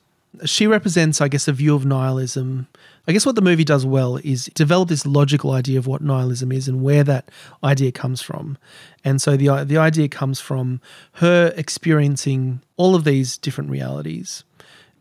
she 0.45 0.65
represents 0.65 1.19
I 1.19 1.27
guess 1.27 1.47
a 1.47 1.53
view 1.53 1.75
of 1.75 1.85
nihilism. 1.85 2.67
I 3.07 3.11
guess 3.11 3.25
what 3.25 3.35
the 3.35 3.41
movie 3.41 3.63
does 3.63 3.85
well 3.85 4.17
is 4.17 4.45
develop 4.53 4.89
this 4.89 5.05
logical 5.05 5.51
idea 5.51 5.79
of 5.79 5.87
what 5.87 6.01
nihilism 6.01 6.51
is 6.51 6.67
and 6.67 6.83
where 6.83 7.03
that 7.03 7.31
idea 7.63 7.91
comes 7.91 8.21
from. 8.21 8.57
And 9.03 9.21
so 9.21 9.35
the 9.35 9.63
the 9.63 9.77
idea 9.77 10.07
comes 10.07 10.39
from 10.39 10.81
her 11.13 11.51
experiencing 11.55 12.61
all 12.77 12.93
of 12.95 13.03
these 13.03 13.37
different 13.37 13.69
realities. 13.69 14.43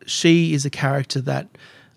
She 0.06 0.54
is 0.54 0.64
a 0.64 0.70
character 0.70 1.20
that 1.20 1.48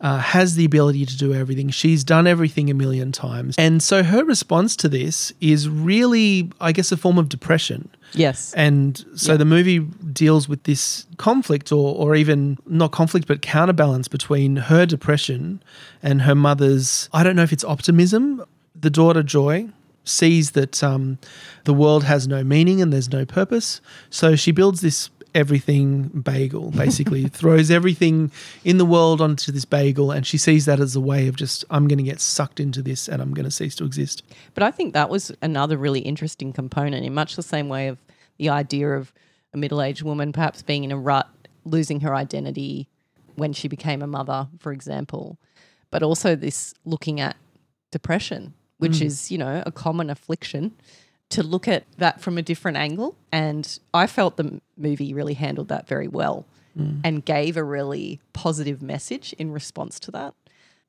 uh, 0.03 0.17
has 0.17 0.55
the 0.55 0.65
ability 0.65 1.05
to 1.05 1.17
do 1.17 1.33
everything. 1.33 1.69
She's 1.69 2.03
done 2.03 2.27
everything 2.27 2.69
a 2.69 2.73
million 2.73 3.13
times. 3.13 3.55
And 3.57 3.81
so 3.81 4.03
her 4.03 4.25
response 4.25 4.75
to 4.77 4.89
this 4.89 5.31
is 5.39 5.69
really, 5.69 6.51
I 6.59 6.73
guess, 6.73 6.91
a 6.91 6.97
form 6.97 7.17
of 7.17 7.29
depression. 7.29 7.89
Yes. 8.11 8.53
And 8.53 9.03
so 9.15 9.37
the 9.37 9.45
movie 9.45 9.79
deals 9.79 10.49
with 10.49 10.63
this 10.63 11.07
conflict, 11.17 11.71
or, 11.71 11.95
or 11.95 12.15
even 12.15 12.57
not 12.67 12.91
conflict, 12.91 13.27
but 13.27 13.41
counterbalance 13.41 14.09
between 14.09 14.57
her 14.57 14.85
depression 14.85 15.63
and 16.03 16.21
her 16.23 16.35
mother's, 16.35 17.09
I 17.13 17.23
don't 17.23 17.37
know 17.37 17.43
if 17.43 17.53
it's 17.53 17.63
optimism. 17.63 18.43
The 18.75 18.89
daughter, 18.89 19.23
Joy, 19.23 19.69
sees 20.05 20.51
that 20.51 20.83
um, 20.83 21.17
the 21.63 21.73
world 21.73 22.03
has 22.03 22.27
no 22.27 22.43
meaning 22.43 22.81
and 22.81 22.91
there's 22.91 23.09
no 23.09 23.25
purpose. 23.25 23.79
So 24.09 24.35
she 24.35 24.51
builds 24.51 24.81
this 24.81 25.09
everything 25.35 26.03
bagel, 26.09 26.71
basically, 26.71 27.27
throws 27.27 27.71
everything 27.71 28.31
in 28.63 28.77
the 28.77 28.85
world 28.85 29.21
onto 29.21 29.51
this 29.51 29.65
bagel. 29.65 30.11
And 30.11 30.25
she 30.25 30.37
sees 30.37 30.65
that 30.65 30.79
as 30.79 30.95
a 30.95 31.01
way 31.01 31.27
of 31.27 31.35
just, 31.35 31.65
I'm 31.69 31.87
going 31.87 31.97
to 31.97 32.03
get 32.03 32.21
sucked 32.21 32.59
into 32.59 32.81
this 32.81 33.07
and 33.07 33.21
I'm 33.21 33.33
going 33.33 33.45
to 33.45 33.51
cease 33.51 33.75
to 33.75 33.85
exist. 33.85 34.23
But 34.53 34.63
I 34.63 34.71
think 34.71 34.93
that 34.93 35.09
was 35.09 35.31
another 35.41 35.77
really 35.77 36.01
interesting 36.01 36.53
component 36.53 37.05
in 37.05 37.13
much 37.13 37.35
the 37.35 37.43
same 37.43 37.69
way 37.69 37.87
of 37.87 37.97
the 38.37 38.49
idea 38.49 38.89
of 38.89 39.13
a 39.53 39.57
middle 39.57 39.81
aged 39.81 40.01
woman 40.01 40.31
perhaps 40.31 40.61
being 40.61 40.83
in 40.83 40.91
a 40.91 40.97
rut, 40.97 41.29
losing 41.65 42.01
her 42.01 42.15
identity 42.15 42.87
when 43.35 43.53
she 43.53 43.67
became 43.67 44.01
a 44.01 44.07
mother, 44.07 44.47
for 44.59 44.71
example. 44.71 45.37
But 45.91 46.03
also 46.03 46.35
this 46.35 46.73
looking 46.85 47.19
at 47.19 47.37
depression, 47.91 48.53
which 48.77 48.93
mm. 48.93 49.05
is, 49.05 49.31
you 49.31 49.37
know, 49.37 49.63
a 49.65 49.71
common 49.71 50.09
affliction, 50.09 50.73
to 51.33 51.43
look 51.43 51.67
at 51.67 51.83
that 51.97 52.21
from 52.21 52.37
a 52.37 52.41
different 52.41 52.77
angle. 52.77 53.15
And 53.31 53.79
I 53.93 54.07
felt 54.07 54.37
the 54.37 54.61
movie 54.77 55.13
really 55.13 55.33
handled 55.33 55.67
that 55.69 55.87
very 55.87 56.07
well 56.07 56.45
and 57.03 57.23
gave 57.23 57.55
a 57.55 57.63
really 57.63 58.19
positive 58.33 58.81
message 58.81 59.31
in 59.33 59.51
response 59.51 59.99
to 59.99 60.11
that. 60.11 60.33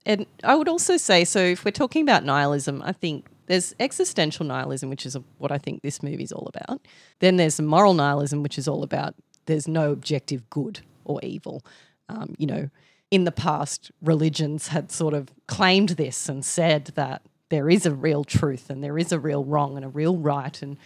And 0.06 0.26
I 0.42 0.54
would 0.54 0.68
also 0.68 0.96
say, 0.96 1.24
so 1.24 1.40
if 1.40 1.64
we're 1.64 1.72
talking 1.72 2.02
about 2.02 2.24
nihilism, 2.24 2.82
I 2.82 2.92
think 2.92 3.26
there's 3.46 3.74
existential 3.78 4.46
nihilism, 4.46 4.88
which 4.88 5.04
is 5.04 5.16
what 5.38 5.52
I 5.52 5.58
think 5.58 5.82
this 5.82 6.02
movie's 6.02 6.32
all 6.32 6.50
about. 6.54 6.80
Then 7.20 7.36
there's 7.36 7.60
moral 7.60 7.94
nihilism, 7.94 8.42
which 8.42 8.58
is 8.58 8.66
all 8.66 8.82
about 8.82 9.14
there's 9.46 9.68
no 9.68 9.92
objective 9.92 10.48
good 10.48 10.80
or 11.04 11.20
evil. 11.22 11.62
Um, 12.08 12.34
you 12.38 12.46
know, 12.46 12.70
in 13.10 13.24
the 13.24 13.32
past, 13.32 13.90
religions 14.02 14.68
had 14.68 14.90
sort 14.90 15.14
of 15.14 15.28
claimed 15.46 15.90
this 15.90 16.28
and 16.28 16.44
said 16.44 16.92
that 16.94 17.22
there 17.54 17.70
is 17.70 17.86
a 17.86 17.94
real 17.94 18.24
truth 18.24 18.68
and 18.68 18.82
there 18.82 18.98
is 18.98 19.12
a 19.12 19.18
real 19.20 19.44
wrong 19.44 19.76
and 19.76 19.84
a 19.84 19.88
real 19.88 20.16
right, 20.16 20.60
and 20.60 20.76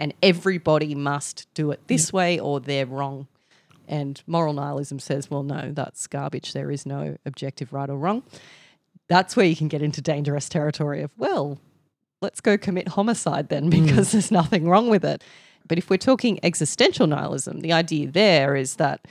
and 0.00 0.12
everybody 0.20 0.92
must 0.92 1.46
do 1.54 1.70
it 1.70 1.80
this 1.86 2.12
way 2.12 2.38
or 2.38 2.58
they're 2.58 2.84
wrong. 2.84 3.28
And 3.88 4.20
moral 4.26 4.52
nihilism 4.52 4.98
says, 4.98 5.30
well, 5.30 5.44
no, 5.44 5.70
that's 5.72 6.08
garbage. 6.08 6.52
There 6.52 6.72
is 6.72 6.84
no 6.84 7.16
objective 7.24 7.72
right 7.72 7.88
or 7.88 7.96
wrong. 7.96 8.24
That's 9.08 9.36
where 9.36 9.46
you 9.46 9.54
can 9.54 9.68
get 9.68 9.82
into 9.82 10.02
dangerous 10.02 10.48
territory 10.48 11.00
of, 11.02 11.12
well, 11.16 11.60
let's 12.20 12.40
go 12.40 12.58
commit 12.58 12.88
homicide 12.88 13.48
then 13.48 13.70
mm. 13.70 13.86
because 13.86 14.10
there's 14.12 14.32
nothing 14.32 14.68
wrong 14.68 14.90
with 14.90 15.04
it. 15.04 15.22
But 15.66 15.78
if 15.78 15.88
we're 15.88 15.96
talking 15.96 16.40
existential 16.42 17.06
nihilism, 17.06 17.60
the 17.60 17.72
idea 17.72 18.10
there 18.10 18.56
is 18.56 18.76
that 18.76 19.06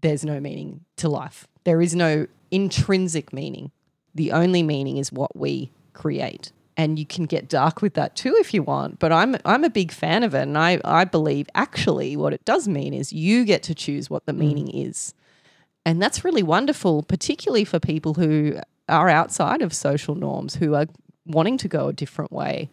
there's 0.00 0.24
no 0.24 0.40
meaning 0.40 0.86
to 0.96 1.08
life. 1.10 1.46
There 1.64 1.82
is 1.82 1.94
no 1.94 2.26
intrinsic 2.50 3.32
meaning. 3.32 3.70
The 4.14 4.32
only 4.32 4.62
meaning 4.62 4.96
is 4.96 5.12
what 5.12 5.36
we 5.36 5.70
create. 5.98 6.52
And 6.76 6.96
you 6.98 7.04
can 7.04 7.24
get 7.24 7.48
dark 7.48 7.82
with 7.82 7.94
that 7.94 8.14
too 8.14 8.34
if 8.38 8.54
you 8.54 8.62
want. 8.62 9.00
But 9.00 9.12
I'm 9.12 9.36
I'm 9.44 9.64
a 9.64 9.70
big 9.70 9.90
fan 9.90 10.22
of 10.22 10.34
it. 10.34 10.42
And 10.42 10.56
I, 10.56 10.80
I 10.84 11.04
believe 11.04 11.48
actually 11.54 12.16
what 12.16 12.32
it 12.32 12.44
does 12.44 12.68
mean 12.68 12.94
is 12.94 13.12
you 13.12 13.44
get 13.44 13.64
to 13.64 13.74
choose 13.74 14.08
what 14.08 14.26
the 14.26 14.32
mm. 14.32 14.38
meaning 14.38 14.68
is. 14.68 15.12
And 15.84 16.00
that's 16.00 16.24
really 16.24 16.42
wonderful, 16.42 17.02
particularly 17.02 17.64
for 17.64 17.80
people 17.80 18.14
who 18.14 18.58
are 18.88 19.08
outside 19.08 19.60
of 19.60 19.74
social 19.74 20.14
norms, 20.14 20.54
who 20.56 20.74
are 20.74 20.86
wanting 21.26 21.58
to 21.58 21.68
go 21.68 21.88
a 21.88 21.92
different 21.92 22.30
way. 22.30 22.70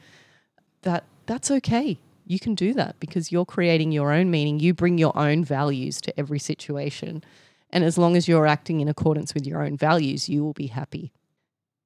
That 0.84 1.04
that's 1.26 1.50
okay. 1.50 1.98
You 2.28 2.40
can 2.40 2.56
do 2.56 2.74
that 2.74 3.00
because 3.00 3.32
you're 3.32 3.46
creating 3.46 3.92
your 3.92 4.12
own 4.12 4.30
meaning. 4.30 4.60
You 4.60 4.74
bring 4.74 4.98
your 4.98 5.18
own 5.18 5.44
values 5.44 6.00
to 6.02 6.20
every 6.20 6.40
situation. 6.40 7.24
And 7.72 7.84
as 7.84 7.98
long 7.98 8.16
as 8.16 8.28
you're 8.28 8.48
acting 8.48 8.82
in 8.82 8.88
accordance 8.88 9.34
with 9.34 9.46
your 9.48 9.64
own 9.64 9.78
values, 9.78 10.30
you 10.30 10.44
will 10.44 10.54
be 10.54 10.68
happy. 10.68 11.12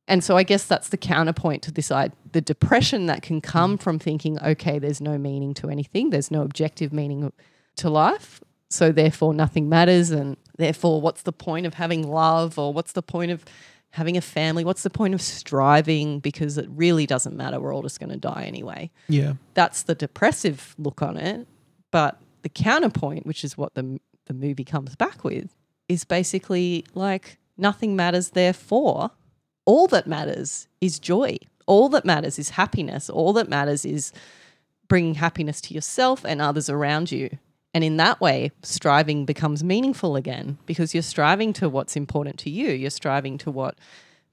And 0.09 0.23
so 0.23 0.35
I 0.35 0.43
guess 0.43 0.65
that's 0.65 0.89
the 0.89 0.97
counterpoint 0.97 1.61
to 1.63 1.71
this 1.71 1.89
the 2.31 2.41
depression 2.41 3.05
that 3.05 3.21
can 3.21 3.39
come 3.39 3.77
mm. 3.77 3.81
from 3.81 3.99
thinking, 3.99 4.39
okay, 4.41 4.79
there's 4.79 4.99
no 4.99 5.17
meaning 5.17 5.53
to 5.53 5.69
anything, 5.69 6.09
there's 6.09 6.31
no 6.31 6.41
objective 6.41 6.91
meaning 6.91 7.31
to 7.77 7.89
life. 7.89 8.41
So 8.71 8.91
therefore, 8.91 9.33
nothing 9.33 9.69
matters. 9.69 10.11
And 10.11 10.35
therefore, 10.57 10.99
what's 10.99 11.21
the 11.21 11.31
point 11.31 11.65
of 11.65 11.75
having 11.75 12.07
love 12.07 12.59
or 12.59 12.73
what's 12.73 12.91
the 12.91 13.01
point 13.01 13.31
of 13.31 13.45
having 13.91 14.17
a 14.17 14.21
family? 14.21 14.63
What's 14.63 14.83
the 14.83 14.89
point 14.89 15.13
of 15.13 15.21
striving? 15.21 16.19
Because 16.19 16.57
it 16.57 16.67
really 16.69 17.05
doesn't 17.05 17.35
matter. 17.35 17.59
We're 17.59 17.73
all 17.73 17.81
just 17.81 17.99
going 17.99 18.11
to 18.11 18.17
die 18.17 18.45
anyway. 18.47 18.91
Yeah. 19.07 19.33
That's 19.53 19.83
the 19.83 19.95
depressive 19.95 20.75
look 20.77 21.01
on 21.01 21.17
it. 21.17 21.47
But 21.91 22.19
the 22.41 22.49
counterpoint, 22.49 23.25
which 23.25 23.43
is 23.43 23.57
what 23.57 23.73
the, 23.75 23.99
the 24.25 24.33
movie 24.33 24.63
comes 24.63 24.95
back 24.95 25.23
with, 25.23 25.55
is 25.87 26.03
basically 26.03 26.85
like 26.93 27.39
nothing 27.57 27.95
matters, 27.95 28.31
therefore, 28.31 29.11
all 29.69 29.85
that 29.85 30.07
matters 30.07 30.67
is 30.81 30.97
joy. 30.97 31.37
All 31.67 31.89
that 31.89 32.03
matters 32.03 32.39
is 32.39 32.49
happiness. 32.49 33.07
All 33.07 33.33
that 33.33 33.47
matters 33.47 33.85
is 33.85 34.11
bringing 34.87 35.13
happiness 35.13 35.61
to 35.61 35.75
yourself 35.75 36.25
and 36.25 36.41
others 36.41 36.71
around 36.71 37.11
you. 37.11 37.37
And 37.75 37.83
in 37.83 37.97
that 37.97 38.19
way, 38.19 38.51
striving 38.63 39.25
becomes 39.25 39.63
meaningful 39.63 40.15
again 40.15 40.57
because 40.65 40.95
you're 40.95 41.03
striving 41.03 41.53
to 41.53 41.69
what's 41.69 41.95
important 41.95 42.39
to 42.39 42.49
you. 42.49 42.71
You're 42.71 42.89
striving 42.89 43.37
to 43.37 43.51
what 43.51 43.77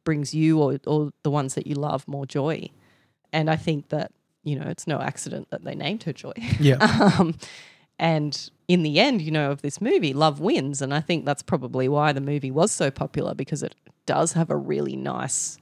brings 0.05 0.35
you 0.35 0.59
or, 0.59 0.79
or 0.87 1.11
the 1.23 1.31
ones 1.31 1.55
that 1.55 1.67
you 1.67 1.75
love 1.75 2.09
more 2.09 2.25
joy. 2.25 2.71
And 3.31 3.51
I 3.51 3.57
think 3.57 3.91
that, 3.91 4.13
you 4.43 4.59
know, 4.59 4.67
it's 4.67 4.87
no 4.87 5.03
accident 5.03 5.51
that 5.51 5.65
they 5.65 5.75
named 5.75 6.05
her 6.05 6.15
Joy. 6.15 6.33
Yeah. 6.59 6.77
um, 7.19 7.35
and 7.99 8.51
in 8.69 8.83
the 8.83 8.99
end, 9.01 9.21
you 9.21 9.33
know, 9.33 9.51
of 9.51 9.61
this 9.61 9.83
movie, 9.83 10.15
love 10.15 10.41
wins. 10.41 10.81
And 10.81 10.95
I 10.95 11.01
think 11.01 11.27
that's 11.27 11.43
probably 11.43 11.91
why 11.91 12.15
the 12.15 12.23
movie 12.23 12.51
was 12.51 12.73
so 12.73 12.91
popular 12.91 13.35
because 13.35 13.63
it 13.63 13.75
does 14.07 14.33
have 14.33 14.51
a 14.51 14.57
really 14.57 14.97
nice, 14.97 15.59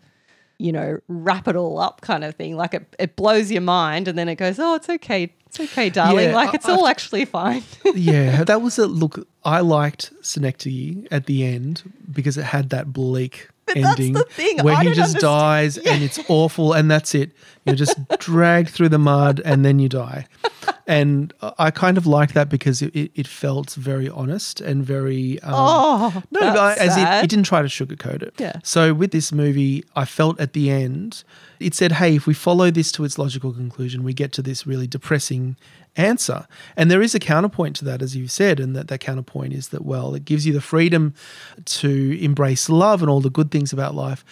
you 0.58 0.72
know, 0.72 0.98
wrap 1.08 1.48
it 1.48 1.56
all 1.56 1.78
up 1.78 2.00
kind 2.00 2.24
of 2.24 2.34
thing. 2.36 2.56
Like 2.56 2.74
it, 2.74 2.94
it 2.98 3.16
blows 3.16 3.50
your 3.50 3.62
mind 3.62 4.08
and 4.08 4.16
then 4.18 4.28
it 4.28 4.36
goes, 4.36 4.58
oh, 4.58 4.74
it's 4.76 4.88
okay. 4.88 5.32
It's 5.46 5.60
okay, 5.60 5.88
darling. 5.88 6.28
Yeah, 6.30 6.34
like 6.34 6.50
I- 6.50 6.52
it's 6.54 6.68
all 6.68 6.86
actually 6.86 7.24
fine. 7.24 7.62
yeah, 7.94 8.44
that 8.44 8.60
was 8.62 8.78
a 8.78 8.86
look. 8.86 9.26
I 9.44 9.60
liked 9.60 10.12
Synecdoche 10.20 11.06
at 11.10 11.26
the 11.26 11.44
end 11.46 11.92
because 12.10 12.36
it 12.38 12.44
had 12.44 12.70
that 12.70 12.92
bleak 12.92 13.48
But 13.66 13.74
that's 13.80 13.98
ending 13.98 14.12
the 14.14 14.24
thing, 14.24 14.58
where 14.62 14.74
I 14.74 14.82
he 14.84 14.88
just 14.90 15.16
understand- 15.16 15.20
dies 15.20 15.78
and 15.78 16.02
it's 16.02 16.18
awful 16.28 16.72
and 16.72 16.90
that's 16.90 17.14
it. 17.14 17.32
You're 17.64 17.76
just 17.76 17.96
dragged 18.18 18.70
through 18.70 18.90
the 18.90 18.98
mud 18.98 19.40
and 19.44 19.64
then 19.64 19.78
you 19.78 19.88
die. 19.88 20.26
And 20.86 21.32
I 21.58 21.70
kind 21.70 21.96
of 21.96 22.06
liked 22.06 22.34
that 22.34 22.50
because 22.50 22.82
it, 22.82 22.94
it, 22.94 23.10
it 23.14 23.26
felt 23.26 23.72
very 23.72 24.08
honest 24.10 24.60
and 24.60 24.84
very. 24.84 25.40
Um, 25.40 25.52
oh, 25.54 26.22
no, 26.30 26.40
but 26.40 26.76
as 26.76 26.98
it, 26.98 27.24
it 27.24 27.30
didn't 27.30 27.46
try 27.46 27.62
to 27.62 27.68
sugarcoat 27.68 28.22
it. 28.22 28.34
Yeah. 28.38 28.60
So 28.62 28.92
with 28.92 29.10
this 29.10 29.32
movie, 29.32 29.82
I 29.96 30.04
felt 30.04 30.38
at 30.38 30.52
the 30.52 30.70
end, 30.70 31.24
it 31.64 31.74
said, 31.74 31.92
hey, 31.92 32.16
if 32.16 32.26
we 32.26 32.34
follow 32.34 32.70
this 32.70 32.92
to 32.92 33.04
its 33.04 33.18
logical 33.18 33.52
conclusion, 33.52 34.04
we 34.04 34.12
get 34.12 34.32
to 34.32 34.42
this 34.42 34.66
really 34.66 34.86
depressing 34.86 35.56
answer. 35.96 36.46
And 36.76 36.90
there 36.90 37.02
is 37.02 37.14
a 37.14 37.18
counterpoint 37.18 37.76
to 37.76 37.84
that, 37.86 38.02
as 38.02 38.14
you 38.16 38.28
said, 38.28 38.60
and 38.60 38.74
that, 38.76 38.88
that 38.88 38.98
counterpoint 39.00 39.52
is 39.52 39.68
that, 39.68 39.84
well, 39.84 40.14
it 40.14 40.24
gives 40.24 40.46
you 40.46 40.52
the 40.52 40.60
freedom 40.60 41.14
to 41.64 42.18
embrace 42.20 42.68
love 42.68 43.00
and 43.00 43.10
all 43.10 43.20
the 43.20 43.30
good 43.30 43.50
things 43.50 43.72
about 43.72 43.94
life. 43.94 44.24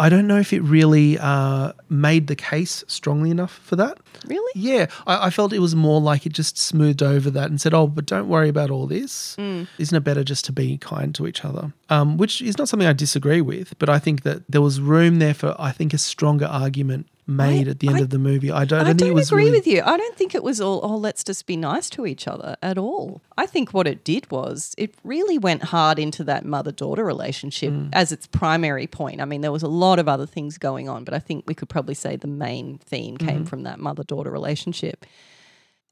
I 0.00 0.08
don't 0.08 0.26
know 0.26 0.38
if 0.38 0.54
it 0.54 0.62
really 0.62 1.18
uh, 1.18 1.72
made 1.90 2.26
the 2.26 2.34
case 2.34 2.82
strongly 2.86 3.30
enough 3.30 3.60
for 3.62 3.76
that. 3.76 3.98
Really? 4.26 4.52
Yeah, 4.54 4.86
I, 5.06 5.26
I 5.26 5.30
felt 5.30 5.52
it 5.52 5.58
was 5.58 5.76
more 5.76 6.00
like 6.00 6.24
it 6.24 6.32
just 6.32 6.56
smoothed 6.56 7.02
over 7.02 7.30
that 7.30 7.50
and 7.50 7.60
said, 7.60 7.74
"Oh, 7.74 7.86
but 7.86 8.06
don't 8.06 8.26
worry 8.26 8.48
about 8.48 8.70
all 8.70 8.86
this. 8.86 9.36
Mm. 9.38 9.68
Isn't 9.76 9.94
it 9.94 10.00
better 10.00 10.24
just 10.24 10.46
to 10.46 10.52
be 10.52 10.78
kind 10.78 11.14
to 11.16 11.26
each 11.26 11.44
other?" 11.44 11.74
Um, 11.90 12.16
which 12.16 12.40
is 12.40 12.56
not 12.56 12.68
something 12.68 12.88
I 12.88 12.94
disagree 12.94 13.42
with, 13.42 13.78
but 13.78 13.90
I 13.90 13.98
think 13.98 14.22
that 14.22 14.42
there 14.48 14.62
was 14.62 14.80
room 14.80 15.18
there 15.18 15.34
for 15.34 15.54
I 15.58 15.70
think 15.70 15.92
a 15.92 15.98
stronger 15.98 16.46
argument 16.46 17.06
made 17.30 17.68
I- 17.68 17.70
at 17.70 17.78
the 17.80 17.88
end 17.88 17.96
I- 17.98 18.00
of 18.02 18.10
the 18.10 18.18
movie. 18.18 18.50
I 18.50 18.64
don't, 18.64 18.78
I 18.78 18.82
I 18.82 18.84
don't 18.84 18.88
think 18.88 18.98
don't 18.98 19.08
it 19.10 19.14
was 19.14 19.28
agree 19.30 19.44
really, 19.44 19.58
with 19.58 19.66
you. 19.66 19.82
I 19.84 19.96
don't 19.96 20.16
think 20.16 20.34
it 20.34 20.42
was 20.42 20.60
all, 20.60 20.80
oh, 20.82 20.96
let's 20.96 21.24
just 21.24 21.46
be 21.46 21.56
nice 21.56 21.88
to 21.90 22.04
each 22.04 22.28
other 22.28 22.56
at 22.62 22.76
all. 22.76 23.22
I 23.38 23.46
think 23.46 23.72
what 23.72 23.86
it 23.86 24.04
did 24.04 24.30
was 24.30 24.74
it 24.76 24.94
really 25.04 25.38
went 25.38 25.62
hard 25.64 25.98
into 25.98 26.24
that 26.24 26.44
mother 26.44 26.72
daughter 26.72 27.04
relationship 27.04 27.72
Mm. 27.72 27.88
as 27.92 28.12
its 28.12 28.26
primary 28.26 28.86
point. 28.86 29.20
I 29.20 29.24
mean, 29.24 29.40
there 29.40 29.52
was 29.52 29.62
a 29.62 29.68
lot 29.68 29.98
of 29.98 30.08
other 30.08 30.26
things 30.26 30.58
going 30.58 30.88
on, 30.88 31.04
but 31.04 31.14
I 31.14 31.18
think 31.20 31.44
we 31.46 31.54
could 31.54 31.68
probably 31.68 31.94
say 31.94 32.16
the 32.16 32.26
main 32.26 32.78
theme 32.78 33.16
Mm-hmm. 33.16 33.28
came 33.28 33.44
from 33.46 33.62
that 33.62 33.78
mother 33.78 34.02
daughter 34.04 34.30
relationship. 34.30 35.06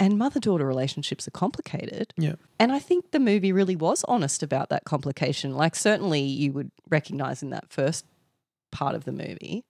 And 0.00 0.16
mother 0.16 0.38
daughter 0.38 0.64
relationships 0.64 1.26
are 1.26 1.32
complicated. 1.32 2.14
Yeah. 2.16 2.34
And 2.60 2.70
I 2.70 2.78
think 2.78 3.10
the 3.10 3.18
movie 3.18 3.50
really 3.52 3.74
was 3.74 4.04
honest 4.06 4.44
about 4.44 4.68
that 4.68 4.84
complication. 4.84 5.56
Like, 5.56 5.74
certainly 5.74 6.20
you 6.20 6.52
would 6.52 6.70
recognize 6.88 7.42
in 7.42 7.50
that 7.50 7.72
first 7.72 8.04
part 8.70 8.94
of 8.94 9.04
the 9.04 9.10
movie 9.12 9.64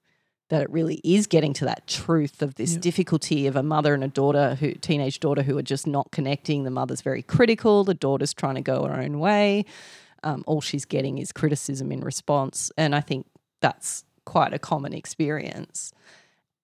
that 0.51 0.63
it 0.63 0.71
really 0.71 1.01
is 1.05 1.27
getting 1.27 1.53
to 1.55 1.65
that 1.67 1.87
truth 1.87 2.41
of 2.43 2.55
this 2.55 2.75
difficulty 2.77 3.47
of 3.47 3.55
a 3.57 3.63
mother 3.63 3.93
and 3.95 4.03
a 4.03 4.09
daughter 4.09 4.55
who 4.55 4.73
teenage 4.73 5.21
daughter 5.21 5.43
who 5.43 5.59
are 5.59 5.63
just 5.63 5.87
not 5.87 6.11
connecting. 6.11 6.65
The 6.65 6.71
mother's 6.71 7.03
very 7.03 7.23
critical. 7.23 7.85
The 7.85 7.95
daughter's 7.95 8.33
trying 8.33 8.55
to 8.55 8.63
go 8.63 8.85
her 8.87 8.95
own 9.01 9.19
way. 9.19 9.65
Um, 10.25 10.43
all 10.47 10.61
she's 10.61 10.85
getting 10.85 11.19
is 11.19 11.33
criticism 11.33 11.93
in 11.93 12.01
response. 12.01 12.73
And 12.79 12.95
i 12.95 13.01
think 13.01 13.27
that's 13.61 14.05
quite 14.25 14.53
a 14.55 14.59
common 14.59 14.93
experience. 14.95 15.93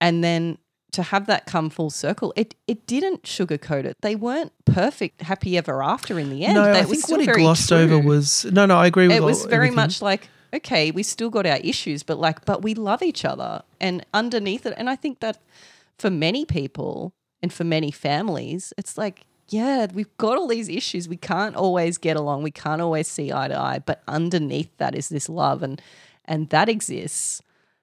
And 0.00 0.24
then 0.24 0.58
to 0.92 1.02
have 1.02 1.26
that 1.26 1.44
come 1.44 1.70
full 1.70 1.90
circle 1.90 2.32
it 2.36 2.54
it 2.68 2.86
didn't 2.86 3.24
sugarcoat 3.24 3.84
it. 3.84 3.96
They 4.00 4.14
weren't 4.16 4.52
perfect 4.64 5.22
happy 5.22 5.56
ever 5.58 5.82
after 5.82 6.18
in 6.18 6.30
the 6.30 6.44
end. 6.44 6.54
No, 6.54 6.64
That 6.64 6.76
I 6.76 6.84
think 6.84 7.08
what 7.08 7.20
he 7.20 7.26
glossed 7.26 7.68
true. 7.68 7.78
over 7.78 7.98
was 7.98 8.44
no, 8.46 8.64
no. 8.64 8.76
I 8.76 8.86
agree 8.86 9.08
with 9.08 9.16
it 9.16 9.20
all- 9.20 9.26
was 9.26 9.42
very 9.44 9.66
everything. 9.68 9.76
much 9.76 10.00
like 10.02 10.28
okay 10.54 10.90
we 10.90 11.02
still 11.02 11.30
got 11.30 11.46
our 11.46 11.58
issues 11.58 12.02
but 12.02 12.18
like 12.18 12.44
but 12.44 12.62
we 12.62 12.74
love 12.74 13.02
each 13.02 13.24
other. 13.24 13.62
And 13.80 14.04
underneath 14.14 14.64
it 14.66 14.74
and 14.76 14.88
i 14.88 14.96
think 14.96 15.20
that 15.20 15.38
for 15.98 16.10
many 16.10 16.44
people 16.44 17.12
and 17.42 17.52
for 17.52 17.64
many 17.64 17.90
families 17.90 18.72
it's 18.78 18.96
like 18.96 19.26
yeah 19.48 19.86
we've 19.92 20.16
got 20.16 20.38
all 20.38 20.46
these 20.46 20.68
issues. 20.68 21.08
We 21.08 21.16
can't 21.16 21.56
always 21.56 21.98
get 21.98 22.16
along. 22.16 22.42
We 22.42 22.50
can't 22.50 22.80
always 22.80 23.08
see 23.08 23.32
eye 23.32 23.48
to 23.48 23.58
eye. 23.58 23.80
But 23.84 24.02
underneath 24.08 24.76
that 24.78 24.94
is 24.94 25.08
this 25.08 25.28
love 25.28 25.62
and 25.62 25.80
and 26.24 26.48
that 26.50 26.68
exists. 26.68 27.42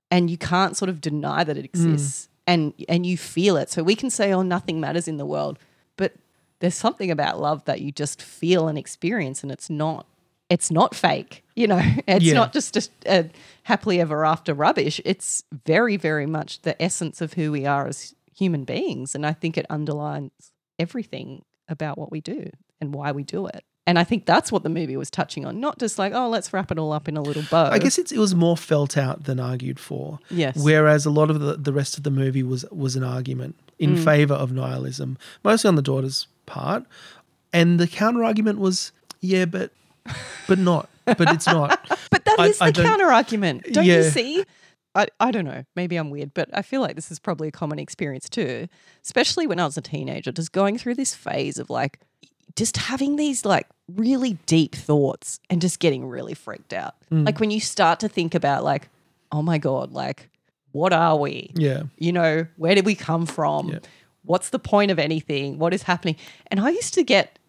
And 0.09 0.29
you 0.29 0.37
can't 0.37 0.75
sort 0.75 0.89
of 0.89 0.99
deny 0.99 1.43
that 1.43 1.57
it 1.57 1.61
hmm. 1.61 1.65
exists. 1.65 2.29
And 2.47 2.73
and 2.89 3.05
you 3.05 3.17
feel 3.17 3.57
it. 3.57 3.69
So 3.69 3.83
we 3.83 3.95
can 3.95 4.09
say 4.09 4.33
oh 4.33 4.41
nothing 4.41 4.79
matters 4.79 5.07
in 5.07 5.17
the 5.17 5.25
world. 5.25 5.59
But 5.97 6.13
there's 6.59 6.75
something 6.75 7.09
about 7.09 7.39
love 7.39 7.65
that 7.65 7.81
you 7.81 7.91
just 7.91 8.21
feel 8.21 8.67
and 8.67 8.77
experience 8.77 9.41
and 9.43 9.51
it's 9.51 9.69
not 9.69 10.05
it's 10.51 10.69
not 10.69 10.93
fake 10.93 11.43
you 11.55 11.67
know 11.67 11.81
it's 12.07 12.25
Yeah. 12.25 12.33
not 12.41 12.53
just 12.53 12.77
a, 12.77 12.83
a 13.19 13.29
happily 13.63 13.99
ever 14.01 14.25
after 14.25 14.53
rubbish 14.53 14.99
it's 15.05 15.43
very 15.65 15.97
very 15.97 16.25
much 16.37 16.61
the 16.61 16.75
essence 16.81 17.21
of 17.21 17.33
who 17.33 17.51
we 17.51 17.65
are 17.65 17.87
as 17.87 18.13
human 18.41 18.63
beings 18.65 19.15
and 19.15 19.25
i 19.25 19.33
think 19.33 19.57
it 19.57 19.65
underlines 19.69 20.31
everything 20.79 21.43
about 21.67 21.97
what 21.97 22.11
we 22.11 22.21
do 22.21 22.49
and 22.79 22.93
why 22.93 23.11
we 23.11 23.23
do 23.23 23.45
it 23.47 23.63
and 23.87 23.97
i 23.99 24.03
think 24.03 24.25
that's 24.25 24.51
what 24.51 24.63
the 24.63 24.69
movie 24.69 24.97
was 24.97 25.09
touching 25.09 25.45
on 25.45 25.59
not 25.59 25.77
just 25.79 25.97
like 25.99 26.11
oh 26.13 26.27
let's 26.29 26.51
wrap 26.53 26.71
it 26.71 26.77
all 26.79 26.91
up 26.91 27.07
in 27.07 27.15
a 27.17 27.21
little 27.21 27.43
bow 27.49 27.69
I 27.71 27.79
guess 27.79 27.97
it's, 27.97 28.11
it 28.11 28.17
was 28.19 28.33
more 28.35 28.57
felt 28.57 28.97
out 28.97 29.23
than 29.25 29.39
argued 29.39 29.79
for. 29.79 30.19
Yes. 30.29 30.55
Whereas 30.57 31.05
a 31.05 31.09
lot 31.11 31.29
of 31.29 31.39
the, 31.39 31.55
the 31.55 31.73
rest 31.73 31.97
of 31.97 32.03
the 32.03 32.11
movie 32.11 32.43
was 32.43 32.65
was 32.71 32.95
an 32.95 33.03
argument 33.03 33.55
in 33.79 33.95
Mm. 33.95 34.03
favor 34.03 34.33
of 34.35 34.51
nihilism, 34.51 35.17
mostly 35.43 35.67
on 35.67 35.75
the 35.75 35.81
daughter's 35.81 36.27
part. 36.45 36.83
And 37.51 37.79
the 37.79 37.87
counter 37.87 38.23
argument 38.23 38.59
was, 38.59 38.91
yeah, 39.21 39.45
but 39.45 39.71
but 40.47 40.57
not. 40.59 40.89
But 41.05 41.21
it's 41.33 41.47
not. 41.47 41.79
But 42.11 42.25
that 42.25 42.39
is 42.41 42.61
I- 42.61 42.67
I 42.67 42.71
the 42.71 42.83
counter 42.83 43.11
argument. 43.11 43.63
Don't 43.71 43.85
you 43.85 44.03
see? 44.03 44.43
I, 44.93 45.07
I 45.21 45.31
don't 45.31 45.45
know. 45.45 45.63
Maybe 45.77 45.95
I'm 45.95 46.09
weird, 46.09 46.33
but 46.33 46.49
I 46.53 46.61
feel 46.61 46.81
like 46.81 46.95
this 46.95 47.09
is 47.09 47.19
probably 47.19 47.47
a 47.47 47.51
common 47.51 47.79
experience 47.79 48.27
too, 48.29 48.67
especially 49.03 49.47
when 49.47 49.59
I 49.59 49.65
was 49.65 49.77
a 49.77 49.81
teenager, 49.81 50.33
just 50.33 50.51
going 50.51 50.77
through 50.77 50.95
this 50.95 51.15
phase 51.15 51.57
of 51.57 51.69
like 51.69 51.99
just 52.57 52.75
having 52.75 53.15
these 53.15 53.45
like 53.45 53.67
really 53.95 54.33
deep 54.45 54.75
thoughts 54.75 55.39
and 55.49 55.61
just 55.61 55.79
getting 55.79 56.05
really 56.05 56.33
freaked 56.33 56.73
out. 56.73 56.95
Mm. 57.09 57.25
Like 57.25 57.39
when 57.39 57.51
you 57.51 57.61
start 57.61 58.01
to 58.01 58.09
think 58.09 58.35
about 58.35 58.65
like, 58.65 58.89
oh 59.31 59.41
my 59.41 59.57
God, 59.57 59.93
like, 59.93 60.29
what 60.73 60.91
are 60.91 61.17
we? 61.17 61.51
Yeah. 61.55 61.83
you 61.97 62.11
know, 62.11 62.45
where 62.57 62.75
did 62.75 62.85
we 62.85 62.95
come 62.95 63.25
from? 63.25 63.69
Yeah. 63.69 63.79
What's 64.23 64.49
the 64.49 64.59
point 64.59 64.91
of 64.91 64.99
anything? 64.99 65.57
What 65.57 65.73
is 65.73 65.83
happening? 65.83 66.17
And 66.47 66.59
I 66.59 66.69
used 66.69 66.93
to 66.95 67.03
get 67.03 67.39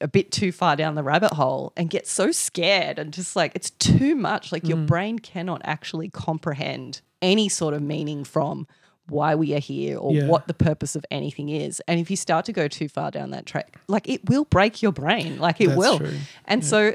a 0.00 0.08
bit 0.08 0.30
too 0.32 0.50
far 0.52 0.76
down 0.76 0.94
the 0.94 1.02
rabbit 1.02 1.32
hole 1.34 1.72
and 1.76 1.90
get 1.90 2.06
so 2.06 2.30
scared 2.32 2.98
and 2.98 3.12
just 3.12 3.36
like 3.36 3.52
it's 3.54 3.70
too 3.70 4.14
much. 4.14 4.50
Like 4.52 4.62
Mm. 4.64 4.68
your 4.68 4.78
brain 4.78 5.18
cannot 5.18 5.60
actually 5.64 6.08
comprehend 6.10 7.00
any 7.22 7.48
sort 7.48 7.74
of 7.74 7.82
meaning 7.82 8.24
from 8.24 8.66
why 9.08 9.34
we 9.34 9.54
are 9.54 9.58
here 9.60 9.98
or 9.98 10.12
Yeah. 10.14 10.26
what 10.26 10.46
the 10.48 10.54
purpose 10.54 10.96
of 10.96 11.04
anything 11.10 11.50
is. 11.50 11.80
And 11.86 12.00
if 12.00 12.10
you 12.10 12.16
start 12.16 12.46
to 12.46 12.52
go 12.52 12.68
too 12.68 12.88
far 12.88 13.10
down 13.10 13.30
that 13.32 13.44
track, 13.44 13.78
like 13.86 14.08
it 14.08 14.28
will 14.28 14.44
break 14.46 14.82
your 14.82 14.92
brain. 14.92 15.38
Like 15.38 15.60
it 15.60 15.66
That's 15.68 15.78
will. 15.78 15.98
true. 15.98 16.16
And 16.46 16.64
so 16.64 16.94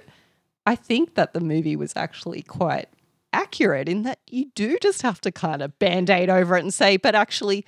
I 0.65 0.75
think 0.75 1.13
that 1.15 1.33
the 1.33 1.39
movie 1.39 1.75
was 1.75 1.93
actually 1.95 2.41
quite 2.41 2.89
accurate 3.31 3.87
in 3.87 4.01
that 4.03 4.19
you 4.27 4.45
do 4.55 4.77
just 4.81 5.03
have 5.03 5.21
to 5.21 5.31
kind 5.31 5.61
of 5.61 5.77
band 5.77 6.09
aid 6.09 6.29
over 6.31 6.57
it 6.57 6.63
and 6.63 6.73
say, 6.73 6.97
but 6.97 7.13
actually, 7.13 7.63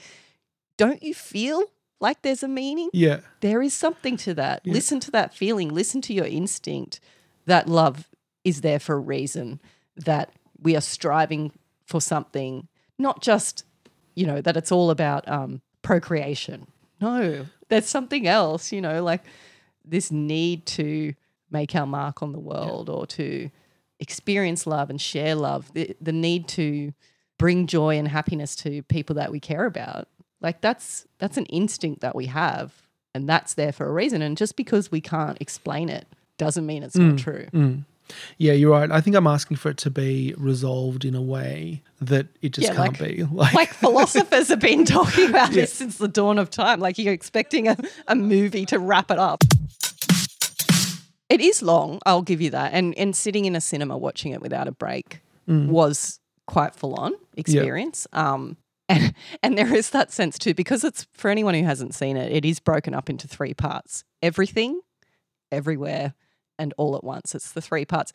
don't 0.77 1.03
you 1.03 1.13
feel 1.13 1.63
like 2.01 2.21
there's 2.23 2.43
a 2.43 2.47
meaning? 2.47 2.89
Yeah. 2.91 3.21
There 3.39 3.61
is 3.61 3.73
something 3.73 4.17
to 4.17 4.33
that. 4.33 4.61
Yeah. 4.63 4.73
Listen 4.73 4.99
to 5.01 5.11
that 5.11 5.33
feeling, 5.33 5.69
listen 5.69 6.01
to 6.01 6.13
your 6.13 6.25
instinct 6.25 6.99
that 7.45 7.69
love 7.69 8.09
is 8.43 8.61
there 8.61 8.79
for 8.79 8.95
a 8.95 8.99
reason, 8.99 9.59
that 9.95 10.31
we 10.59 10.75
are 10.75 10.81
striving 10.81 11.51
for 11.85 12.01
something, 12.01 12.67
not 12.97 13.21
just, 13.21 13.65
you 14.15 14.25
know, 14.25 14.41
that 14.41 14.57
it's 14.57 14.71
all 14.71 14.89
about 14.89 15.27
um, 15.27 15.61
procreation. 15.81 16.67
No, 16.99 17.47
there's 17.69 17.87
something 17.87 18.27
else, 18.27 18.71
you 18.71 18.81
know, 18.81 19.03
like 19.03 19.23
this 19.85 20.11
need 20.11 20.65
to 20.67 21.13
make 21.49 21.75
our 21.75 21.87
mark 21.87 22.21
on 22.21 22.31
the 22.31 22.39
world 22.39 22.89
or 22.89 23.05
to 23.05 23.49
experience 23.99 24.65
love 24.65 24.89
and 24.89 24.99
share 24.99 25.35
love, 25.35 25.71
the, 25.73 25.95
the 26.01 26.11
need 26.11 26.47
to 26.47 26.93
bring 27.37 27.67
joy 27.67 27.97
and 27.97 28.07
happiness 28.07 28.55
to 28.55 28.83
people 28.83 29.15
that 29.15 29.31
we 29.31 29.39
care 29.39 29.65
about. 29.65 30.07
Like 30.41 30.61
that's 30.61 31.05
that's 31.19 31.37
an 31.37 31.45
instinct 31.47 32.01
that 32.01 32.15
we 32.15 32.25
have 32.27 32.73
and 33.13 33.27
that's 33.27 33.53
there 33.53 33.71
for 33.71 33.85
a 33.87 33.91
reason 33.91 34.21
and 34.21 34.35
just 34.37 34.55
because 34.55 34.91
we 34.91 35.01
can't 35.01 35.37
explain 35.41 35.89
it 35.89 36.07
doesn't 36.37 36.65
mean 36.65 36.81
it's 36.83 36.95
not 36.95 37.17
true. 37.19 37.45
Mm. 37.53 37.83
Yeah, 38.37 38.51
you're 38.53 38.71
right. 38.71 38.91
I 38.91 38.99
think 38.99 39.15
I'm 39.15 39.27
asking 39.27 39.55
for 39.57 39.69
it 39.69 39.77
to 39.77 39.89
be 39.89 40.33
resolved 40.37 41.05
in 41.05 41.15
a 41.15 41.21
way 41.21 41.81
that 42.01 42.27
it 42.41 42.49
just 42.51 42.67
Yeah, 42.67 42.75
can't 42.75 42.99
like- 42.99 43.17
be. 43.17 43.23
Like, 43.31 43.53
Like 43.53 43.73
philosophers 43.73 44.49
have 44.49 44.59
been 44.59 44.83
talking 44.83 45.29
about 45.29 45.51
this 45.53 45.71
since 45.73 45.97
the 45.97 46.07
dawn 46.09 46.37
of 46.39 46.49
time. 46.49 46.79
Like 46.81 46.97
you're 46.97 47.13
expecting 47.13 47.67
a, 47.69 47.77
a 48.07 48.15
movie 48.15 48.65
to 48.65 48.79
wrap 48.79 49.11
it 49.11 49.19
up. 49.19 49.43
It 51.29 51.39
is 51.39 51.61
long, 51.61 51.99
I'll 52.05 52.21
give 52.23 52.41
you 52.41 52.49
that. 52.49 52.73
And 52.73 52.93
and 52.97 53.15
sitting 53.15 53.45
in 53.45 53.55
a 53.55 53.61
cinema 53.61 53.97
watching 53.97 54.33
it 54.33 54.41
without 54.41 54.67
a 54.67 54.71
break 54.73 55.21
was 55.47 56.19
quite 56.47 56.75
full 56.75 56.93
on 56.95 57.13
experience. 57.37 58.07
Um 58.13 58.57
and 58.91 59.13
and 59.41 59.57
there 59.57 59.73
is 59.73 59.89
that 59.91 60.11
sense 60.11 60.37
too, 60.37 60.53
because 60.53 60.83
it's 60.83 61.07
for 61.13 61.29
anyone 61.29 61.53
who 61.53 61.63
hasn't 61.63 61.95
seen 61.95 62.17
it, 62.17 62.31
it 62.31 62.45
is 62.45 62.59
broken 62.59 62.93
up 62.93 63.09
into 63.09 63.27
three 63.27 63.53
parts. 63.53 64.03
Everything, 64.21 64.81
everywhere, 65.51 66.13
and 66.59 66.73
all 66.77 66.95
at 66.95 67.03
once. 67.03 67.33
It's 67.35 67.51
the 67.51 67.61
three 67.61 67.85
parts. 67.85 68.13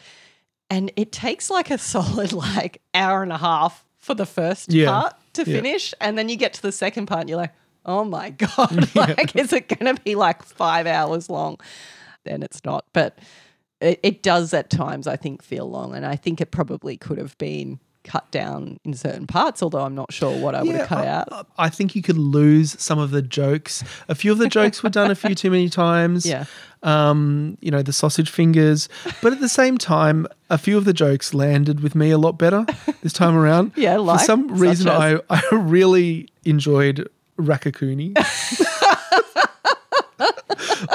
And 0.70 0.91
it 0.97 1.12
takes 1.12 1.51
like 1.51 1.70
a 1.70 1.79
solid 1.93 2.33
like 2.33 2.83
hour 2.95 3.22
and 3.22 3.33
a 3.33 3.39
half 3.39 3.85
for 3.99 4.14
the 4.14 4.27
first 4.27 4.72
Yeah. 4.72 4.91
part 4.91 5.14
to 5.35 5.43
Yeah. 5.43 5.57
finish. 5.57 5.95
And 6.01 6.16
then 6.16 6.29
you 6.29 6.37
get 6.37 6.55
to 6.55 6.62
the 6.62 6.72
second 6.72 7.07
part 7.07 7.20
and 7.22 7.29
you're 7.31 7.39
like, 7.39 7.55
oh 7.85 8.05
my 8.05 8.31
God, 8.57 8.95
like, 8.95 9.35
is 9.37 9.53
it 9.53 9.68
going 9.68 9.95
to 9.95 10.01
be 10.03 10.14
like 10.14 10.43
five 10.43 10.87
hours 10.87 11.29
long? 11.31 11.59
Then 12.24 12.43
it's 12.43 12.64
not. 12.64 12.85
But 12.93 13.18
it, 13.81 14.01
it 14.03 14.22
does 14.22 14.53
at 14.55 14.70
times, 14.70 15.07
I 15.07 15.16
think, 15.16 15.43
feel 15.43 15.68
long. 15.70 15.95
And 15.95 16.05
I 16.07 16.16
think 16.16 16.41
it 16.41 16.51
probably 16.51 16.97
could 16.97 17.18
have 17.18 17.37
been 17.39 17.79
cut 18.07 18.30
down 18.30 18.78
in 18.84 18.94
certain 18.94 19.26
parts, 19.26 19.62
although 19.62 19.82
I'm 19.82 19.94
not 19.94 20.12
sure 20.12 20.34
what 20.38 20.54
I 20.54 20.62
would 20.62 20.74
have 20.74 20.88
cut 20.88 21.07
I, 21.07 21.09
out. 21.09 21.48
I 21.59 21.68
think 21.68 21.94
you 21.94 22.02
could 22.02 22.16
lose 22.16 22.80
some 22.80 22.98
of 22.98 23.11
the 23.11 23.20
jokes. 23.20 23.84
A 24.09 24.14
few 24.14 24.32
of 24.32 24.38
the 24.38 24.48
jokes 24.48 24.82
were 24.82 24.88
done 24.88 25.11
a 25.11 25.14
few 25.14 25.34
too 25.34 25.50
many 25.50 25.68
times. 25.68 26.24
Yeah. 26.36 26.44
Um, 26.82 27.57
you 27.61 27.70
know, 27.70 27.82
the 27.82 27.92
sausage 27.92 28.30
fingers. 28.30 28.88
But 29.22 29.32
at 29.32 29.40
the 29.40 29.48
same 29.48 29.78
time, 29.78 30.26
a 30.50 30.59
few 30.59 30.76
of 30.76 30.84
the 30.84 30.92
jokes 30.92 31.32
landed 31.34 31.80
with 31.80 31.94
me 31.94 32.11
a 32.11 32.18
lot 32.18 32.32
better 32.32 32.66
this 33.02 33.12
time 33.12 33.36
around. 33.42 33.72
Yeah, 33.76 33.96
like, 33.96 34.20
For 34.20 34.26
some 34.26 34.48
reason, 34.59 34.88
as? 34.88 35.20
I, 35.30 35.42
I 35.52 35.54
really 35.54 36.28
enjoyed 36.44 37.09
Raccacoonie. 37.38 38.12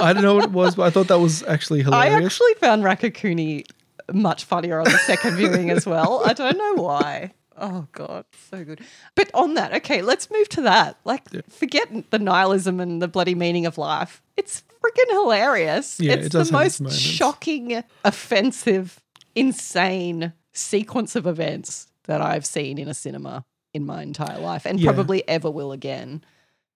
I 0.02 0.14
don't 0.14 0.22
know 0.22 0.36
what 0.36 0.46
it 0.46 0.52
was, 0.52 0.76
but 0.76 0.84
I 0.84 0.90
thought 0.92 1.08
that 1.08 1.20
was 1.20 1.44
actually 1.44 1.82
hilarious. 1.82 2.14
I 2.14 2.26
actually 2.26 2.54
found 2.56 2.84
Raccacoonie 2.84 3.66
much 4.14 4.46
funnier 4.46 4.80
on 4.80 4.86
the 4.86 4.98
second 5.00 5.36
viewing 5.36 5.70
as 5.70 5.86
well. 5.86 6.22
I 6.26 6.34
don't 6.34 6.58
know 6.58 6.84
why. 6.84 7.34
Oh 7.58 7.88
god, 7.92 8.26
so 8.50 8.64
good. 8.64 8.82
But 9.16 9.30
on 9.34 9.54
that, 9.56 9.74
okay, 9.74 10.02
let's 10.02 10.32
move 10.32 10.50
to 10.50 10.62
that. 10.62 10.98
Like, 11.06 11.24
forget 11.52 12.10
the 12.10 12.18
nihilism 12.20 12.80
and 12.80 13.02
the 13.02 13.08
bloody 13.08 13.36
meaning 13.36 13.66
of 13.66 13.78
life. 13.78 14.22
It's 14.38 14.64
freaking 14.84 15.10
hilarious. 15.12 16.00
Yeah, 16.00 16.14
it's 16.14 16.28
it 16.28 16.32
does 16.32 16.50
the 16.50 16.58
have 16.58 16.66
its 16.66 16.80
most 16.80 16.82
moments. 16.82 17.00
shocking, 17.00 17.84
offensive, 18.04 19.00
insane 19.36 20.34
sequence 20.54 21.16
of 21.16 21.28
events 21.28 21.88
that 22.06 22.22
I've 22.22 22.46
seen 22.46 22.78
in 22.78 22.88
a 22.88 22.94
cinema 22.94 23.44
in 23.74 23.86
my 23.86 24.02
entire 24.02 24.40
life, 24.40 24.66
and 24.66 24.80
Yeah. 24.80 24.92
probably 24.92 25.28
ever 25.28 25.52
will 25.52 25.72
again. 25.72 26.24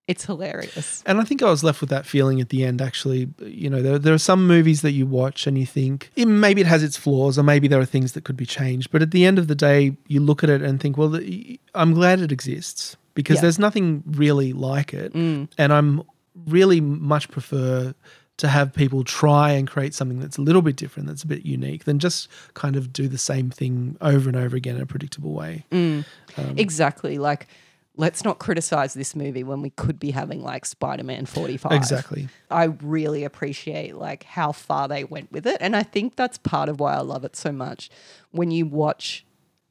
It's 0.08 0.24
hilarious. 0.24 1.02
And 1.04 1.20
I 1.20 1.24
think 1.24 1.42
I 1.42 1.50
was 1.50 1.64
left 1.64 1.80
with 1.80 1.90
that 1.90 2.06
feeling 2.06 2.40
at 2.40 2.50
the 2.50 2.64
end, 2.64 2.80
actually. 2.80 3.28
You 3.40 3.68
know, 3.68 3.82
there, 3.82 3.98
there 3.98 4.14
are 4.14 4.18
some 4.18 4.46
movies 4.46 4.82
that 4.82 4.92
you 4.92 5.04
watch 5.06 5.46
and 5.48 5.58
you 5.58 5.66
think 5.66 6.10
eh, 6.16 6.24
maybe 6.24 6.60
it 6.60 6.66
has 6.68 6.82
its 6.84 6.96
flaws 6.96 7.38
or 7.38 7.42
maybe 7.42 7.66
there 7.66 7.80
are 7.80 7.84
things 7.84 8.12
that 8.12 8.22
could 8.24 8.36
be 8.36 8.46
changed. 8.46 8.90
But 8.92 9.02
at 9.02 9.10
the 9.10 9.24
end 9.24 9.38
of 9.38 9.48
the 9.48 9.56
day, 9.56 9.96
you 10.06 10.20
look 10.20 10.44
at 10.44 10.50
it 10.50 10.62
and 10.62 10.80
think, 10.80 10.96
well, 10.96 11.08
the- 11.08 11.58
I'm 11.74 11.92
glad 11.92 12.20
it 12.20 12.30
exists 12.30 12.96
because 13.14 13.36
Yeah. 13.36 13.42
there's 13.42 13.58
nothing 13.58 14.04
really 14.06 14.52
like 14.52 14.94
it. 14.94 15.12
Mm. 15.12 15.48
And 15.58 15.72
I'm 15.72 16.02
really 16.46 16.80
much 16.80 17.28
prefer 17.30 17.92
to 18.36 18.48
have 18.48 18.72
people 18.74 19.02
try 19.02 19.50
and 19.52 19.66
create 19.66 19.94
something 19.94 20.20
that's 20.20 20.36
a 20.36 20.42
little 20.42 20.60
bit 20.60 20.76
different, 20.76 21.08
that's 21.08 21.22
a 21.22 21.26
bit 21.26 21.46
unique, 21.46 21.84
than 21.84 21.98
just 21.98 22.28
kind 22.54 22.76
of 22.76 22.92
do 22.92 23.08
the 23.08 23.16
same 23.18 23.48
thing 23.50 23.96
over 24.02 24.28
and 24.28 24.36
over 24.36 24.54
again 24.54 24.76
in 24.76 24.82
a 24.82 24.86
predictable 24.86 25.32
way. 25.32 25.64
Mm. 25.72 26.04
Um, 26.36 26.54
exactly. 26.58 27.16
Like, 27.16 27.48
let's 27.96 28.24
not 28.24 28.38
criticize 28.38 28.94
this 28.94 29.16
movie 29.16 29.42
when 29.42 29.62
we 29.62 29.70
could 29.70 29.98
be 29.98 30.10
having 30.10 30.42
like 30.42 30.66
Spider 30.66 31.02
Man 31.02 31.26
45. 31.26 31.72
Exactly. 31.72 32.28
I 32.50 32.64
really 32.64 33.24
appreciate 33.24 33.96
like 33.96 34.24
how 34.24 34.52
far 34.52 34.86
they 34.88 35.04
went 35.04 35.32
with 35.32 35.46
it. 35.46 35.56
And 35.60 35.74
I 35.74 35.82
think 35.82 36.16
that's 36.16 36.38
part 36.38 36.68
of 36.68 36.78
why 36.78 36.94
I 36.94 37.00
love 37.00 37.24
it 37.24 37.36
so 37.36 37.52
much. 37.52 37.90
When 38.30 38.50
you 38.50 38.66
watch 38.66 39.24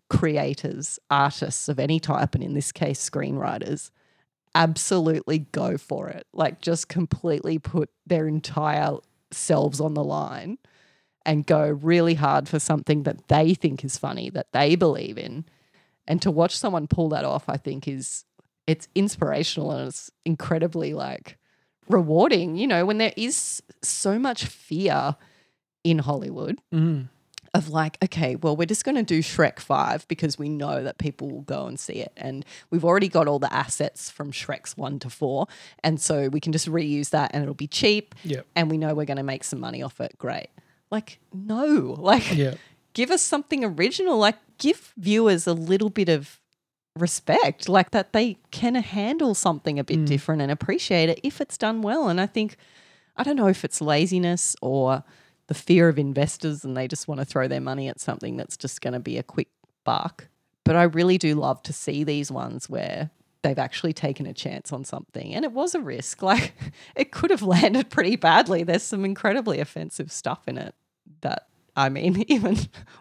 creators, 0.10 1.00
artists 1.10 1.70
of 1.70 1.80
any 1.80 2.00
type, 2.00 2.36
and 2.36 2.44
in 2.44 2.54
this 2.54 2.72
case, 2.72 3.10
screenwriters, 3.10 3.92
absolutely 4.54 5.40
go 5.40 5.78
for 5.78 6.10
it. 6.10 6.28
Like, 6.34 6.62
just 6.62 6.88
completely 6.88 7.60
put 7.60 7.90
their 8.06 8.28
entire 8.28 8.98
selves 9.32 9.82
on 9.82 9.94
the 9.94 10.04
line 10.04 10.58
and 11.26 11.46
go 11.46 11.68
really 11.68 12.14
hard 12.14 12.48
for 12.48 12.60
something 12.60 13.04
that 13.04 13.28
they 13.28 13.54
think 13.54 13.84
is 13.84 13.98
funny, 13.98 14.30
that 14.30 14.52
they 14.54 14.76
believe 14.76 15.18
in. 15.18 15.46
And 16.08 16.22
to 16.22 16.32
watch 16.32 16.56
someone 16.58 16.88
pull 16.88 17.10
that 17.10 17.26
off, 17.26 17.50
I 17.50 17.58
think 17.58 17.88
is 17.88 18.26
it's 18.68 18.88
inspirational 18.96 19.72
and 19.72 19.88
it's 19.90 20.12
incredibly 20.26 20.94
like 20.94 21.38
rewarding, 21.88 22.56
you 22.56 22.68
know, 22.68 22.86
when 22.86 22.98
there 22.98 23.14
is 23.16 23.62
so 23.82 24.18
much 24.18 24.46
fear 24.46 25.16
in 25.84 26.00
Hollywood 26.00 26.60
Mm. 26.74 27.10
of 27.54 27.70
like, 27.70 27.98
okay, 28.04 28.36
well, 28.36 28.56
we're 28.58 28.66
just 28.66 28.84
going 28.84 28.96
to 28.96 29.04
do 29.04 29.20
Shrek 29.22 29.60
5 29.60 30.08
because 30.08 30.38
we 30.40 30.50
know 30.50 30.84
that 30.84 30.98
people 30.98 31.30
will 31.30 31.42
go 31.44 31.68
and 31.68 31.80
see 31.80 31.94
it. 31.94 32.12
And 32.18 32.44
we've 32.72 32.84
already 32.84 33.08
got 33.08 33.28
all 33.28 33.38
the 33.40 33.54
assets 33.54 34.10
from 34.10 34.32
Shrek's 34.32 34.76
1 34.76 35.00
to 35.00 35.10
4. 35.12 35.48
And 35.84 36.02
so 36.02 36.28
we 36.30 36.40
can 36.40 36.52
just 36.52 36.68
reuse 36.68 37.12
that 37.12 37.32
and 37.34 37.44
it'll 37.44 37.54
be 37.54 37.68
cheap. 37.68 38.16
Yep. 38.24 38.46
And 38.56 38.70
we 38.72 38.78
know 38.78 38.94
we're 38.96 39.06
going 39.06 39.18
to 39.18 39.24
make 39.24 39.44
some 39.44 39.60
money 39.60 39.82
off 39.84 40.02
it. 40.02 40.18
Great. 40.18 40.48
Like, 40.92 41.20
no. 41.34 41.96
Like, 42.00 42.36
Yeah. 42.36 42.56
give 42.94 43.12
us 43.12 43.22
something 43.22 43.64
original. 43.64 44.18
Like, 44.18 44.38
give 44.58 44.94
viewers 44.98 45.48
a 45.48 45.54
little 45.54 45.90
bit 45.90 46.10
of 46.10 46.40
respect, 46.98 47.68
like 47.68 47.92
that 47.92 48.14
they 48.14 48.38
can 48.52 48.76
handle 48.76 49.36
something 49.36 49.80
a 49.80 49.84
bit 49.84 50.00
mm. 50.00 50.06
different 50.06 50.42
and 50.42 50.52
appreciate 50.52 51.10
it 51.10 51.20
if 51.24 51.42
it's 51.42 51.58
done 51.58 51.82
well. 51.82 52.08
And 52.08 52.22
I 52.22 52.26
think, 52.26 52.58
I 53.18 53.24
don't 53.24 53.36
know 53.36 53.48
if 53.48 53.66
it's 53.66 53.82
laziness 53.82 54.56
or 54.62 55.04
the 55.48 55.54
fear 55.54 55.90
of 55.90 56.00
investors 56.00 56.64
and 56.64 56.76
they 56.76 56.88
just 56.88 57.08
want 57.08 57.20
to 57.20 57.26
throw 57.26 57.48
their 57.48 57.62
money 57.62 57.88
at 57.88 58.00
something 58.00 58.38
that's 58.38 58.58
just 58.58 58.82
going 58.82 58.94
to 58.94 59.00
be 59.00 59.18
a 59.18 59.24
quick 59.24 59.50
buck. 59.84 60.28
But 60.64 60.76
I 60.76 60.84
really 60.84 61.18
do 61.18 61.36
love 61.36 61.62
to 61.64 61.74
see 61.74 62.04
these 62.04 62.32
ones 62.32 62.70
where 62.70 63.12
they've 63.44 63.60
actually 63.60 63.94
taken 63.94 64.26
a 64.26 64.34
chance 64.34 64.74
on 64.74 64.84
something 64.84 65.36
and 65.36 65.46
it 65.46 65.52
was 65.52 65.76
a 65.76 65.80
risk. 65.80 66.22
Like 66.26 66.54
it 66.96 67.12
could 67.12 67.30
have 67.30 67.44
landed 67.44 67.90
pretty 67.90 68.16
badly. 68.16 68.64
There's 68.64 68.84
some 68.84 69.06
incredibly 69.06 69.60
offensive 69.60 70.12
stuff 70.12 70.48
in 70.48 70.58
it 70.58 70.74
that 71.22 71.48
I 71.76 71.90
mean, 71.90 72.24
even 72.28 72.58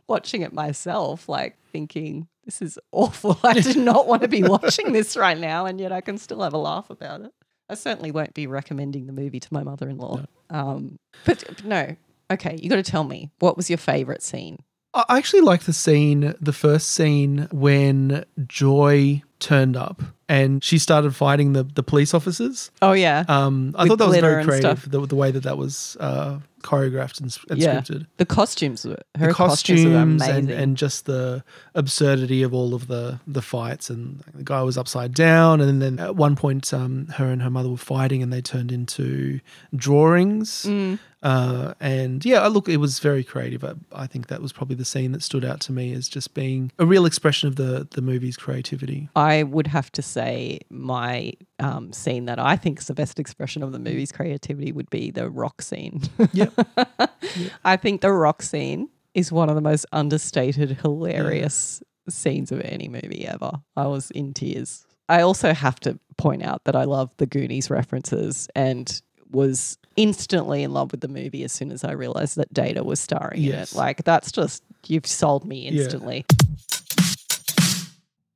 watching 0.07 0.43
it 0.43 0.53
myself, 0.53 1.29
like 1.29 1.57
thinking, 1.73 2.29
this 2.45 2.61
is 2.61 2.79
awful. 2.93 3.39
I 3.45 3.61
do 3.61 3.81
not 3.81 4.07
want 4.07 4.23
to 4.23 4.29
be 4.29 4.43
watching 4.43 4.93
this 4.93 5.17
right 5.17 5.39
now, 5.39 5.67
and 5.67 5.81
yet 5.81 5.93
I 5.93 6.01
can 6.01 6.19
still 6.19 6.43
have 6.43 6.55
a 6.55 6.59
laugh 6.59 6.91
about 6.91 7.23
it. 7.23 7.33
I 7.69 7.75
certainly 7.75 8.11
won't 8.11 8.35
be 8.35 8.47
recommending 8.47 9.07
the 9.07 9.13
movie 9.13 9.41
to 9.41 9.49
my 9.51 9.63
mother 9.63 9.89
in 9.89 9.97
law. 9.97 10.21
Um, 10.51 10.99
but, 11.25 11.45
but 11.47 11.65
no, 11.65 11.97
okay, 12.31 12.59
you 12.61 12.69
got 12.69 12.77
to 12.77 12.83
tell 12.83 13.05
me 13.05 13.31
what 13.39 13.57
was 13.57 13.71
your 13.71 13.79
favorite 13.79 14.23
scene? 14.23 14.59
I 14.93 15.19
actually 15.19 15.41
like 15.41 15.63
the 15.63 15.73
scene, 15.73 16.35
the 16.41 16.53
first 16.53 16.91
scene 16.91 17.49
when 17.51 18.25
Joy 18.47 19.23
turned 19.39 19.77
up 19.77 20.03
and 20.29 20.65
she 20.65 20.79
started 20.79 21.15
fighting 21.15 21.53
the, 21.53 21.65
the 21.65 21.83
police 21.83 22.15
officers. 22.15 22.71
Oh, 22.81 22.93
yeah. 22.93 23.25
Um, 23.29 23.75
I 23.77 23.83
With 23.83 23.91
thought 23.91 23.99
that 23.99 24.09
was 24.09 24.21
very 24.21 24.45
creative, 24.45 24.91
the, 24.91 25.07
the 25.07 25.17
way 25.17 25.31
that 25.31 25.43
that 25.43 25.59
was 25.59 25.97
uh, 26.01 26.39
choreographed 26.63 27.21
and, 27.21 27.37
and 27.51 27.61
yeah. 27.61 27.77
scripted. 27.81 28.07
The 28.17 28.25
costumes 28.25 28.85
her 28.85 28.97
the 29.19 29.35
costumes, 29.35 29.85
were 29.85 29.91
costumes 29.93 30.23
amazing. 30.23 30.37
and, 30.37 30.51
and 30.51 30.77
just 30.79 31.05
the 31.05 31.45
absurdity 31.75 32.43
of 32.43 32.55
all 32.55 32.75
of 32.75 32.87
the 32.87 33.21
the 33.27 33.43
fights 33.43 33.91
and 33.91 34.25
the 34.35 34.45
guy 34.45 34.63
was 34.63 34.79
upside 34.79 35.13
down 35.13 35.61
and 35.61 35.83
then 35.83 35.99
at 35.99 36.17
one 36.17 36.37
point 36.37 36.73
um, 36.73 37.07
her 37.09 37.27
and 37.27 37.43
her 37.43 37.51
mother 37.51 37.69
were 37.69 37.77
fighting 37.77 38.23
and 38.23 38.33
they 38.33 38.41
turned 38.41 38.73
into 38.73 39.41
drawings 39.77 40.65
Mm. 40.65 40.99
uh, 41.23 41.75
and 41.81 42.25
yeah 42.25 42.47
look 42.47 42.69
it 42.69 42.79
was 42.79 42.99
very 42.99 43.23
creative 43.25 43.63
I, 43.65 43.75
I 43.93 44.07
think 44.07 44.29
that 44.29 44.41
was 44.41 44.53
probably 44.53 44.77
the 44.77 44.85
scene 44.85 45.13
that 45.13 45.23
stood 45.23 45.45
out 45.45 45.61
to 45.63 45.73
me 45.73 45.93
as 45.93 46.09
just 46.09 46.33
being 46.35 46.73
a 46.79 46.87
real 46.87 47.05
expression 47.07 47.49
of 47.49 47.57
the 47.57 47.87
the 47.91 48.01
movie's 48.01 48.37
creativity 48.37 49.09
I 49.15 49.24
would 49.43 49.67
have 49.69 49.91
to 49.93 50.03
say 50.03 50.61
my 50.71 51.33
um, 51.59 51.93
scene 51.93 52.25
that 52.27 52.39
I 52.39 52.57
think 52.57 52.79
is 52.81 52.87
the 52.89 52.95
best 52.95 53.19
expression 53.19 53.63
of 53.63 53.73
the 53.73 53.79
movie's 53.79 54.13
creativity 54.13 54.73
would 54.73 54.91
be 54.91 55.11
the 55.11 55.31
rock 55.31 55.63
scene. 55.63 56.03
Yep. 56.33 56.53
I 57.65 57.77
think 57.77 58.01
the 58.01 58.13
rock 58.13 58.43
scene 58.43 58.89
is 59.15 59.31
one 59.33 59.49
of 59.49 59.55
the 59.55 59.61
most 59.61 59.87
understated, 59.93 60.79
hilarious 60.83 61.83
scenes 62.09 62.51
of 62.53 62.61
any 62.63 62.89
movie 62.89 63.27
ever. 63.27 63.53
I 63.77 63.87
was 63.87 64.11
in 64.11 64.35
tears. 64.35 64.85
I 65.09 65.21
also 65.23 65.53
have 65.55 65.79
to 65.81 65.99
point 66.17 66.43
out 66.43 66.65
that 66.65 66.75
I 66.77 66.85
love 66.85 67.11
the 67.19 67.27
Goonies 67.27 67.71
references 67.71 68.49
and 68.55 69.01
was 69.31 69.79
instantly 69.97 70.63
in 70.63 70.73
love 70.73 70.91
with 70.93 71.01
the 71.01 71.09
movie 71.09 71.45
as 71.45 71.53
soon 71.53 71.71
as 71.73 71.85
I 71.85 71.93
realized 71.93 72.37
that 72.37 72.53
Data 72.53 72.83
was 72.85 73.01
starring 73.01 73.41
Yes. 73.43 73.73
in 73.73 73.77
it. 73.77 73.79
Like 73.79 74.05
that's 74.05 74.33
just 74.33 74.63
You've 74.87 75.07
sold 75.07 75.47
me 75.47 75.67
instantly. 75.67 76.27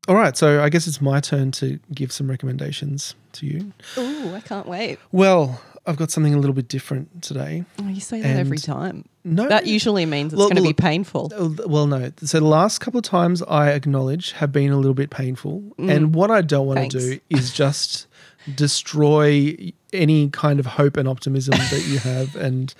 All 0.09 0.15
right, 0.15 0.35
so 0.35 0.63
I 0.63 0.71
guess 0.71 0.87
it's 0.87 1.03
my 1.03 1.21
turn 1.21 1.51
to 1.53 1.79
give 1.93 2.13
some 2.13 2.31
recommendations 2.31 3.15
to 3.33 3.47
you. 3.47 3.73
Ooh, 3.99 4.35
I 4.35 4.41
can't 4.41 4.67
wait. 4.67 4.99
Well, 5.13 5.61
I've 5.87 5.99
got 5.99 6.11
something 6.11 6.33
a 6.33 6.39
little 6.39 6.55
bit 6.55 6.67
different 6.67 7.23
today. 7.23 7.67
Oh, 7.79 7.89
you 7.89 8.01
say 8.01 8.23
that 8.23 8.37
every 8.39 8.57
time. 8.57 9.05
No, 9.23 9.47
That 9.49 9.67
usually 9.67 10.07
means 10.07 10.33
it's 10.33 10.39
Well, 10.39 10.49
going 10.49 10.63
to 10.63 10.69
be 10.69 10.73
painful. 10.73 11.31
Uh, 11.35 11.69
Well, 11.69 11.87
no. 11.87 12.11
So 12.23 12.41
the 12.41 12.47
last 12.47 12.79
couple 12.79 12.97
of 12.99 13.05
times 13.05 13.43
I 13.43 13.73
acknowledge 13.73 14.33
have 14.33 14.51
been 14.51 14.73
a 14.73 14.77
little 14.77 14.95
bit 14.95 15.11
painful, 15.11 15.63
and 15.77 16.15
what 16.15 16.31
I 16.31 16.41
don't 16.41 16.67
want 16.67 16.91
to 16.91 16.99
do 16.99 17.21
is 17.29 17.53
just 17.53 18.07
destroy 18.55 19.55
any 19.93 20.31
kind 20.31 20.59
of 20.59 20.65
hope 20.65 20.97
and 20.97 21.07
optimism 21.07 21.53
that 21.53 21.85
you 21.87 21.99
have 22.11 22.35
and 22.35 22.73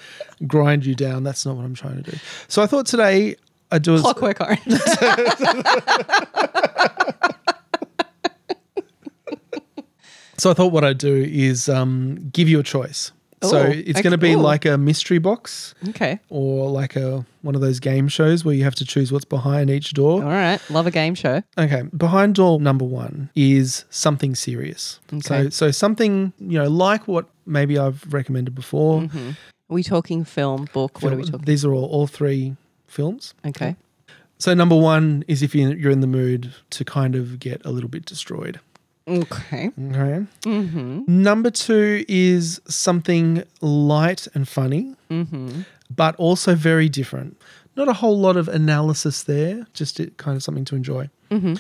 grind 0.47 0.87
you 0.87 0.95
down. 0.95 1.25
That's 1.25 1.45
not 1.45 1.57
what 1.57 1.67
I'm 1.67 1.75
trying 1.75 2.03
to 2.03 2.11
do. 2.11 2.17
So 2.49 2.63
I 2.63 2.67
thought 2.67 2.87
today 2.87 3.37
I'd 3.71 3.83
do 3.83 3.97
a, 3.97 4.01
Clockwork 4.01 4.41
Orange. 4.41 4.63
So 10.39 10.51
I 10.51 10.55
thought 10.55 10.73
what 10.73 10.85
I'd 10.85 10.99
do 10.99 11.15
is 11.17 11.69
um, 11.69 12.31
give 12.33 12.49
you 12.49 12.61
a 12.61 12.63
choice. 12.63 13.13
so 13.43 13.63
it's 13.63 13.91
okay. 13.91 14.03
going 14.03 14.13
to 14.13 14.19
be 14.19 14.33
Ooh. 14.33 14.39
like 14.39 14.65
a 14.65 14.77
mystery 14.79 15.19
box 15.19 15.75
okay. 15.91 16.19
or 16.29 16.71
like 16.71 16.97
a 16.97 17.25
one 17.43 17.55
of 17.55 17.61
those 17.61 17.79
game 17.81 18.09
shows 18.09 18.45
where 18.45 18.55
you 18.55 18.65
have 18.65 18.75
to 18.77 18.85
choose 18.85 19.13
what's 19.13 19.25
behind 19.25 19.71
each 19.71 19.93
door. 19.95 20.23
All 20.23 20.29
right. 20.29 20.61
Love 20.71 20.87
a 20.87 20.91
game 20.91 21.15
show. 21.15 21.43
Okay, 21.57 21.83
behind 21.97 22.35
door 22.35 22.61
number 22.61 22.85
one 22.85 23.31
is 23.37 23.85
something 23.91 24.35
serious. 24.35 24.99
So, 25.23 25.35
Okay. 25.35 25.51
so 25.51 25.71
something 25.71 26.33
you 26.41 26.59
know, 26.59 26.69
like 26.69 27.07
what 27.07 27.27
maybe 27.47 27.79
I've 27.79 28.13
recommended 28.13 28.55
before. 28.55 29.03
Are 29.05 29.75
we 29.75 29.83
talking 29.83 30.25
film, 30.25 30.69
book? 30.73 31.03
What 31.03 31.13
are 31.13 31.17
we 31.17 31.25
talking? 31.25 31.45
These 31.45 31.65
are 31.65 31.73
all 31.73 31.85
all 31.85 32.07
three 32.07 32.57
films. 32.87 33.35
Okay. 33.47 33.77
So 34.39 34.55
number 34.55 34.77
one 34.77 35.25
is 35.27 35.43
if 35.43 35.55
you're 35.55 35.91
in 35.91 36.01
the 36.01 36.07
mood 36.07 36.55
to 36.71 36.85
kind 36.85 37.15
of 37.17 37.41
get 37.41 37.61
a 37.65 37.71
little 37.71 37.89
bit 37.91 38.05
destroyed. 38.05 38.61
Okay. 39.09 39.69
Okay. 39.69 40.27
Mm-hmm. 40.43 41.03
Number 41.07 41.51
two 41.51 42.05
is 42.09 42.61
something 42.69 43.43
light 43.61 44.29
and 44.35 44.47
funny, 44.49 44.95
Mm-hmm. 45.11 45.63
but 45.95 46.15
also 46.17 46.55
very 46.55 46.89
different. 46.89 47.41
Not 47.77 47.89
a 47.89 47.95
whole 47.95 48.19
lot 48.19 48.37
of 48.37 48.49
analysis 48.49 49.23
there, 49.23 49.67
just 49.73 50.01
it, 50.01 50.17
kind 50.19 50.37
of 50.37 50.43
something 50.43 50.65
to 50.67 50.77
enjoy. 50.77 51.09
Mm-hmm. 51.31 51.55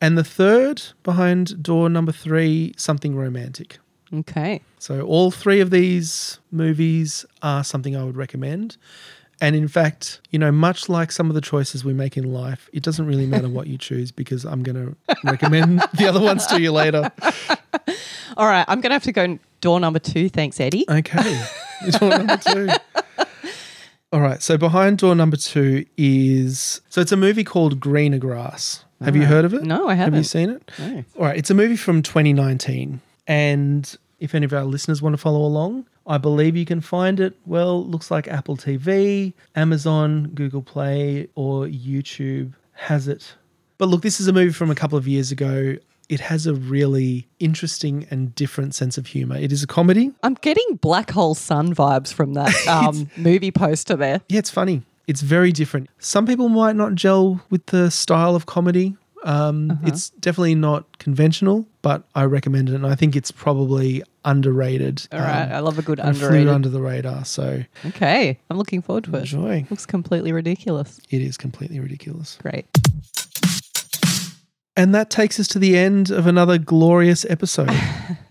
And 0.00 0.18
the 0.18 0.24
third, 0.24 0.82
behind 1.02 1.62
door 1.62 1.88
number 1.88 2.12
three, 2.12 2.74
something 2.76 3.16
romantic. 3.16 3.78
Okay. 4.12 4.60
So 4.78 5.00
all 5.00 5.30
three 5.30 5.60
of 5.60 5.70
these 5.70 6.38
movies 6.52 7.24
are 7.42 7.64
something 7.64 7.96
I 7.96 8.04
would 8.04 8.16
recommend. 8.16 8.76
And 9.40 9.56
in 9.56 9.68
fact, 9.68 10.20
you 10.30 10.38
know, 10.38 10.52
much 10.52 10.88
like 10.88 11.12
some 11.12 11.28
of 11.28 11.34
the 11.34 11.40
choices 11.40 11.84
we 11.84 11.92
make 11.92 12.16
in 12.16 12.32
life, 12.32 12.68
it 12.72 12.82
doesn't 12.82 13.06
really 13.06 13.26
matter 13.26 13.48
what 13.48 13.66
you 13.66 13.76
choose 13.78 14.10
because 14.12 14.44
I'm 14.44 14.62
going 14.62 14.76
to 15.08 15.16
recommend 15.24 15.80
the 15.94 16.06
other 16.06 16.20
ones 16.20 16.46
to 16.46 16.60
you 16.60 16.72
later. 16.72 17.10
All 18.36 18.46
right. 18.46 18.64
I'm 18.68 18.80
going 18.80 18.90
to 18.90 18.94
have 18.94 19.02
to 19.04 19.12
go 19.12 19.38
door 19.60 19.80
number 19.80 19.98
two. 19.98 20.28
Thanks, 20.28 20.60
Eddie. 20.60 20.84
Okay. 20.88 21.42
door 21.98 22.10
number 22.10 22.36
two. 22.36 22.68
All 24.12 24.20
right. 24.20 24.42
So 24.42 24.56
behind 24.56 24.98
door 24.98 25.14
number 25.14 25.36
two 25.36 25.84
is 25.96 26.80
so 26.88 27.00
it's 27.00 27.12
a 27.12 27.16
movie 27.16 27.44
called 27.44 27.80
Greener 27.80 28.18
Grass. 28.18 28.84
Have 29.02 29.16
you 29.16 29.26
heard 29.26 29.44
of 29.44 29.52
it? 29.52 29.64
No, 29.64 29.88
I 29.88 29.94
haven't. 29.94 30.14
Have 30.14 30.20
you 30.20 30.24
seen 30.24 30.48
it? 30.48 30.70
No. 30.78 31.04
All 31.18 31.26
right. 31.26 31.36
It's 31.36 31.50
a 31.50 31.54
movie 31.54 31.76
from 31.76 32.02
2019. 32.02 33.00
And 33.26 33.96
if 34.18 34.34
any 34.34 34.44
of 34.46 34.52
our 34.52 34.64
listeners 34.64 35.02
want 35.02 35.12
to 35.12 35.18
follow 35.18 35.44
along, 35.44 35.86
I 36.06 36.18
believe 36.18 36.56
you 36.56 36.64
can 36.64 36.80
find 36.80 37.18
it. 37.20 37.34
Well, 37.46 37.84
looks 37.86 38.10
like 38.10 38.28
Apple 38.28 38.56
TV, 38.56 39.32
Amazon, 39.56 40.30
Google 40.34 40.62
Play, 40.62 41.28
or 41.34 41.66
YouTube 41.66 42.52
has 42.72 43.08
it. 43.08 43.34
But 43.78 43.88
look, 43.88 44.02
this 44.02 44.20
is 44.20 44.28
a 44.28 44.32
movie 44.32 44.52
from 44.52 44.70
a 44.70 44.74
couple 44.74 44.98
of 44.98 45.08
years 45.08 45.32
ago. 45.32 45.76
It 46.08 46.20
has 46.20 46.46
a 46.46 46.54
really 46.54 47.26
interesting 47.38 48.06
and 48.10 48.34
different 48.34 48.74
sense 48.74 48.98
of 48.98 49.06
humor. 49.06 49.36
It 49.36 49.52
is 49.52 49.62
a 49.62 49.66
comedy. 49.66 50.12
I'm 50.22 50.34
getting 50.34 50.76
Black 50.76 51.10
Hole 51.10 51.34
Sun 51.34 51.74
vibes 51.74 52.12
from 52.12 52.34
that 52.34 52.54
um, 52.68 53.10
movie 53.16 53.50
poster 53.50 53.96
there. 53.96 54.20
Yeah, 54.28 54.38
it's 54.38 54.50
funny. 54.50 54.82
It's 55.06 55.22
very 55.22 55.52
different. 55.52 55.88
Some 55.98 56.26
people 56.26 56.48
might 56.48 56.76
not 56.76 56.94
gel 56.94 57.42
with 57.50 57.66
the 57.66 57.90
style 57.90 58.34
of 58.34 58.46
comedy. 58.46 58.96
Um, 59.24 59.78
It's 59.84 60.10
definitely 60.10 60.54
not 60.54 60.98
conventional, 60.98 61.66
but 61.82 62.04
I 62.14 62.24
recommend 62.24 62.68
it, 62.68 62.74
and 62.74 62.86
I 62.86 62.94
think 62.94 63.16
it's 63.16 63.30
probably 63.30 64.02
underrated. 64.24 65.06
All 65.12 65.20
right. 65.20 65.44
um, 65.44 65.52
I 65.52 65.58
love 65.60 65.78
a 65.78 65.82
good 65.82 65.98
underrated. 65.98 66.48
under 66.48 66.68
the 66.68 66.80
radar. 66.80 67.24
So 67.24 67.64
okay. 67.86 68.38
I'm 68.50 68.58
looking 68.58 68.82
forward 68.82 69.04
to 69.04 69.14
it. 69.16 69.20
enjoy. 69.20 69.66
Looks 69.70 69.86
completely 69.86 70.32
ridiculous. 70.32 71.00
It 71.10 71.22
is 71.22 71.36
completely 71.36 71.80
ridiculous. 71.80 72.38
Great. 72.40 72.66
And 74.76 74.94
that 74.94 75.08
takes 75.08 75.38
us 75.38 75.46
to 75.48 75.58
the 75.58 75.76
end 75.76 76.10
of 76.10 76.26
another 76.26 76.58
glorious 76.58 77.24
episode. 77.28 77.70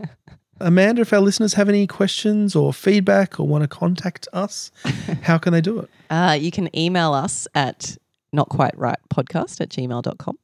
Amanda, 0.60 1.02
if 1.02 1.14
our 1.14 1.20
listeners 1.22 1.54
have 1.56 1.70
any 1.70 1.88
questions 1.88 2.56
or 2.56 2.74
feedback 2.74 3.39
or 3.39 3.48
want 3.48 3.64
to 3.64 3.68
contact 3.68 4.28
us, 4.34 4.72
how 5.24 5.38
can 5.38 5.54
they 5.54 5.62
do 5.62 5.80
it? 5.80 5.89
Uh, 6.10 6.38
you 6.39 6.52
can 6.52 6.76
email 6.78 7.14
us 7.14 7.48
at 7.56 7.98
notquiterightpodcast 8.36 9.62
at 9.62 9.70
gmail.com 9.70 10.38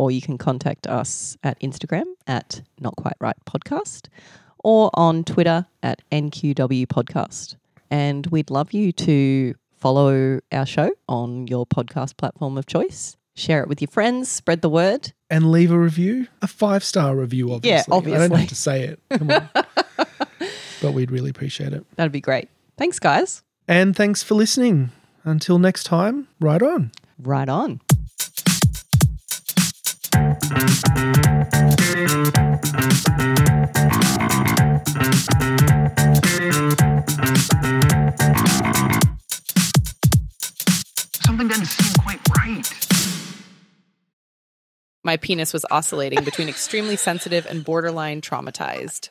or 0.00 0.10
you 0.10 0.22
can 0.22 0.38
contact 0.38 0.86
us 0.86 1.36
at 1.42 1.60
Instagram 1.60 2.06
at 2.26 2.62
Not 2.80 2.96
Quite 2.96 3.16
Right 3.20 3.36
Podcast 3.44 4.08
or 4.64 4.88
on 4.94 5.24
Twitter 5.24 5.66
at 5.82 6.00
NQW 6.10 6.86
podcast. 6.86 7.56
And 7.90 8.26
we'd 8.28 8.48
love 8.48 8.72
you 8.72 8.92
to 8.92 9.54
follow 9.76 10.40
our 10.52 10.64
show 10.64 10.90
on 11.06 11.48
your 11.48 11.66
podcast 11.66 12.16
platform 12.16 12.56
of 12.56 12.64
choice. 12.64 13.18
Share 13.34 13.62
it 13.62 13.68
with 13.68 13.82
your 13.82 13.88
friends, 13.88 14.30
spread 14.30 14.62
the 14.62 14.70
word. 14.70 15.12
and 15.28 15.50
leave 15.50 15.70
a 15.70 15.78
review. 15.78 16.28
A 16.40 16.46
five 16.46 16.82
star 16.82 17.14
review, 17.14 17.52
obviously. 17.52 17.92
Yeah, 17.92 17.94
obviously. 17.94 18.24
I 18.24 18.28
don't 18.28 18.38
have 18.38 18.48
to 18.48 18.54
say 18.54 18.84
it. 18.84 19.00
Come 19.10 19.30
on. 19.30 19.50
but 20.80 20.92
we'd 20.94 21.10
really 21.10 21.28
appreciate 21.28 21.74
it. 21.74 21.84
That'd 21.96 22.10
be 22.10 22.22
great. 22.22 22.48
Thanks, 22.78 22.98
guys. 22.98 23.42
And 23.68 23.94
thanks 23.94 24.22
for 24.22 24.34
listening. 24.34 24.92
Until 25.24 25.58
next 25.58 25.84
time, 25.84 26.28
right 26.40 26.62
on. 26.62 26.90
Right 27.18 27.50
on. 27.50 27.82
Something 41.22 41.48
doesn't 41.48 41.66
seem 41.66 41.94
quite 42.02 42.20
right. 42.36 42.80
My 45.02 45.16
penis 45.16 45.52
was 45.52 45.64
oscillating 45.70 46.24
between 46.24 46.48
extremely 46.50 46.96
sensitive 46.96 47.46
and 47.46 47.64
borderline 47.64 48.20
traumatized. 48.20 49.08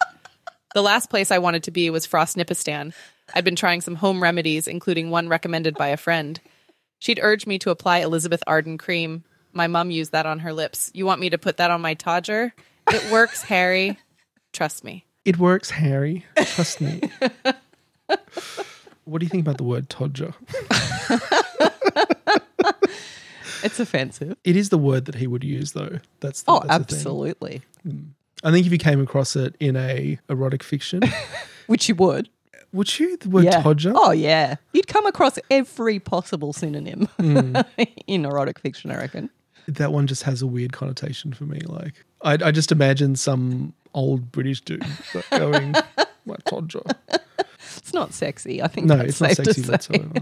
The 0.76 0.84
last 0.84 1.10
place 1.10 1.32
I 1.32 1.40
wanted 1.40 1.64
to 1.64 1.72
be 1.72 1.90
was 1.90 2.06
Frostnipistan. 2.06 2.94
I'd 3.34 3.44
been 3.44 3.56
trying 3.56 3.82
some 3.82 3.96
home 3.96 4.22
remedies, 4.22 4.68
including 4.68 5.10
one 5.10 5.28
recommended 5.28 5.76
by 5.76 5.88
a 5.88 5.98
friend. 5.98 6.40
She'd 7.00 7.20
urged 7.22 7.48
me 7.48 7.58
to 7.60 7.72
apply 7.72 8.00
Elizabeth 8.00 8.44
Arden 8.46 8.78
cream. 8.78 9.24
My 9.60 9.68
mum 9.68 9.92
used 9.92 10.14
that 10.14 10.26
on 10.26 10.40
her 10.40 10.54
lips. 10.54 10.90
You 10.94 11.06
want 11.06 11.20
me 11.20 11.30
to 11.32 11.38
put 11.38 11.58
that 11.58 11.70
on 11.70 11.82
my 11.82 11.94
Todger? 11.94 12.54
It 12.94 13.12
works, 13.12 13.42
Harry. 13.44 14.00
Trust 14.54 14.86
me. 14.86 15.04
It 15.26 15.38
works, 15.38 15.70
Harry. 15.70 16.26
Trust 16.38 16.80
me. 16.80 17.02
what 19.04 19.20
do 19.20 19.26
you 19.26 19.28
think 19.30 19.42
about 19.46 19.58
the 19.58 19.66
word 19.66 19.90
todger? 19.90 20.34
It's 23.62 23.78
offensive. 23.82 24.38
It 24.46 24.56
is 24.56 24.70
the 24.70 24.78
word 24.78 25.04
that 25.06 25.16
he 25.16 25.28
would 25.28 25.44
use, 25.44 25.74
though. 25.74 26.00
That's 26.22 26.44
the, 26.44 26.52
Oh, 26.54 26.62
that's 26.66 26.66
the 26.66 26.86
thing. 26.86 26.98
absolutely. 26.98 27.62
I 28.46 28.52
think 28.52 28.66
if 28.66 28.72
you 28.72 28.78
came 28.78 29.02
across 29.02 29.36
it 29.36 29.56
in 29.60 29.76
a 29.76 30.18
erotic 30.30 30.64
fiction, 30.64 31.02
Which 31.68 31.90
you 31.90 31.96
would. 31.96 32.30
would 32.72 32.98
you 32.98 33.18
the 33.18 33.28
word 33.28 33.44
yeah. 33.44 33.62
todger? 33.62 33.92
Oh, 33.94 34.12
yeah. 34.12 34.56
You'd 34.72 34.88
come 34.88 35.06
across 35.06 35.38
every 35.52 36.00
possible 36.00 36.54
synonym 36.54 37.10
Hmm. 37.20 37.58
in 38.08 38.24
erotic 38.24 38.60
fiction, 38.60 38.92
I 38.92 38.96
reckon. 38.98 39.30
That 39.76 39.92
one 39.92 40.08
just 40.08 40.24
has 40.24 40.42
a 40.42 40.48
weird 40.48 40.74
connotation 40.74 41.34
for 41.34 41.46
me. 41.46 41.60
Like 41.66 42.06
I, 42.22 42.34
I 42.34 42.52
just 42.52 42.72
imagine 42.72 43.16
some 43.16 43.74
old 43.94 44.32
British 44.32 44.62
dude 44.62 44.86
going, 45.32 45.74
"My 46.26 46.36
todger." 46.46 46.84
It's 47.78 47.94
not 47.94 48.14
sexy. 48.14 48.62
I 48.62 48.68
think 48.68 48.88
No, 48.88 49.00
it's 49.00 49.22
not 49.22 49.32
sexy 49.34 49.62
whatsoever. 49.62 50.14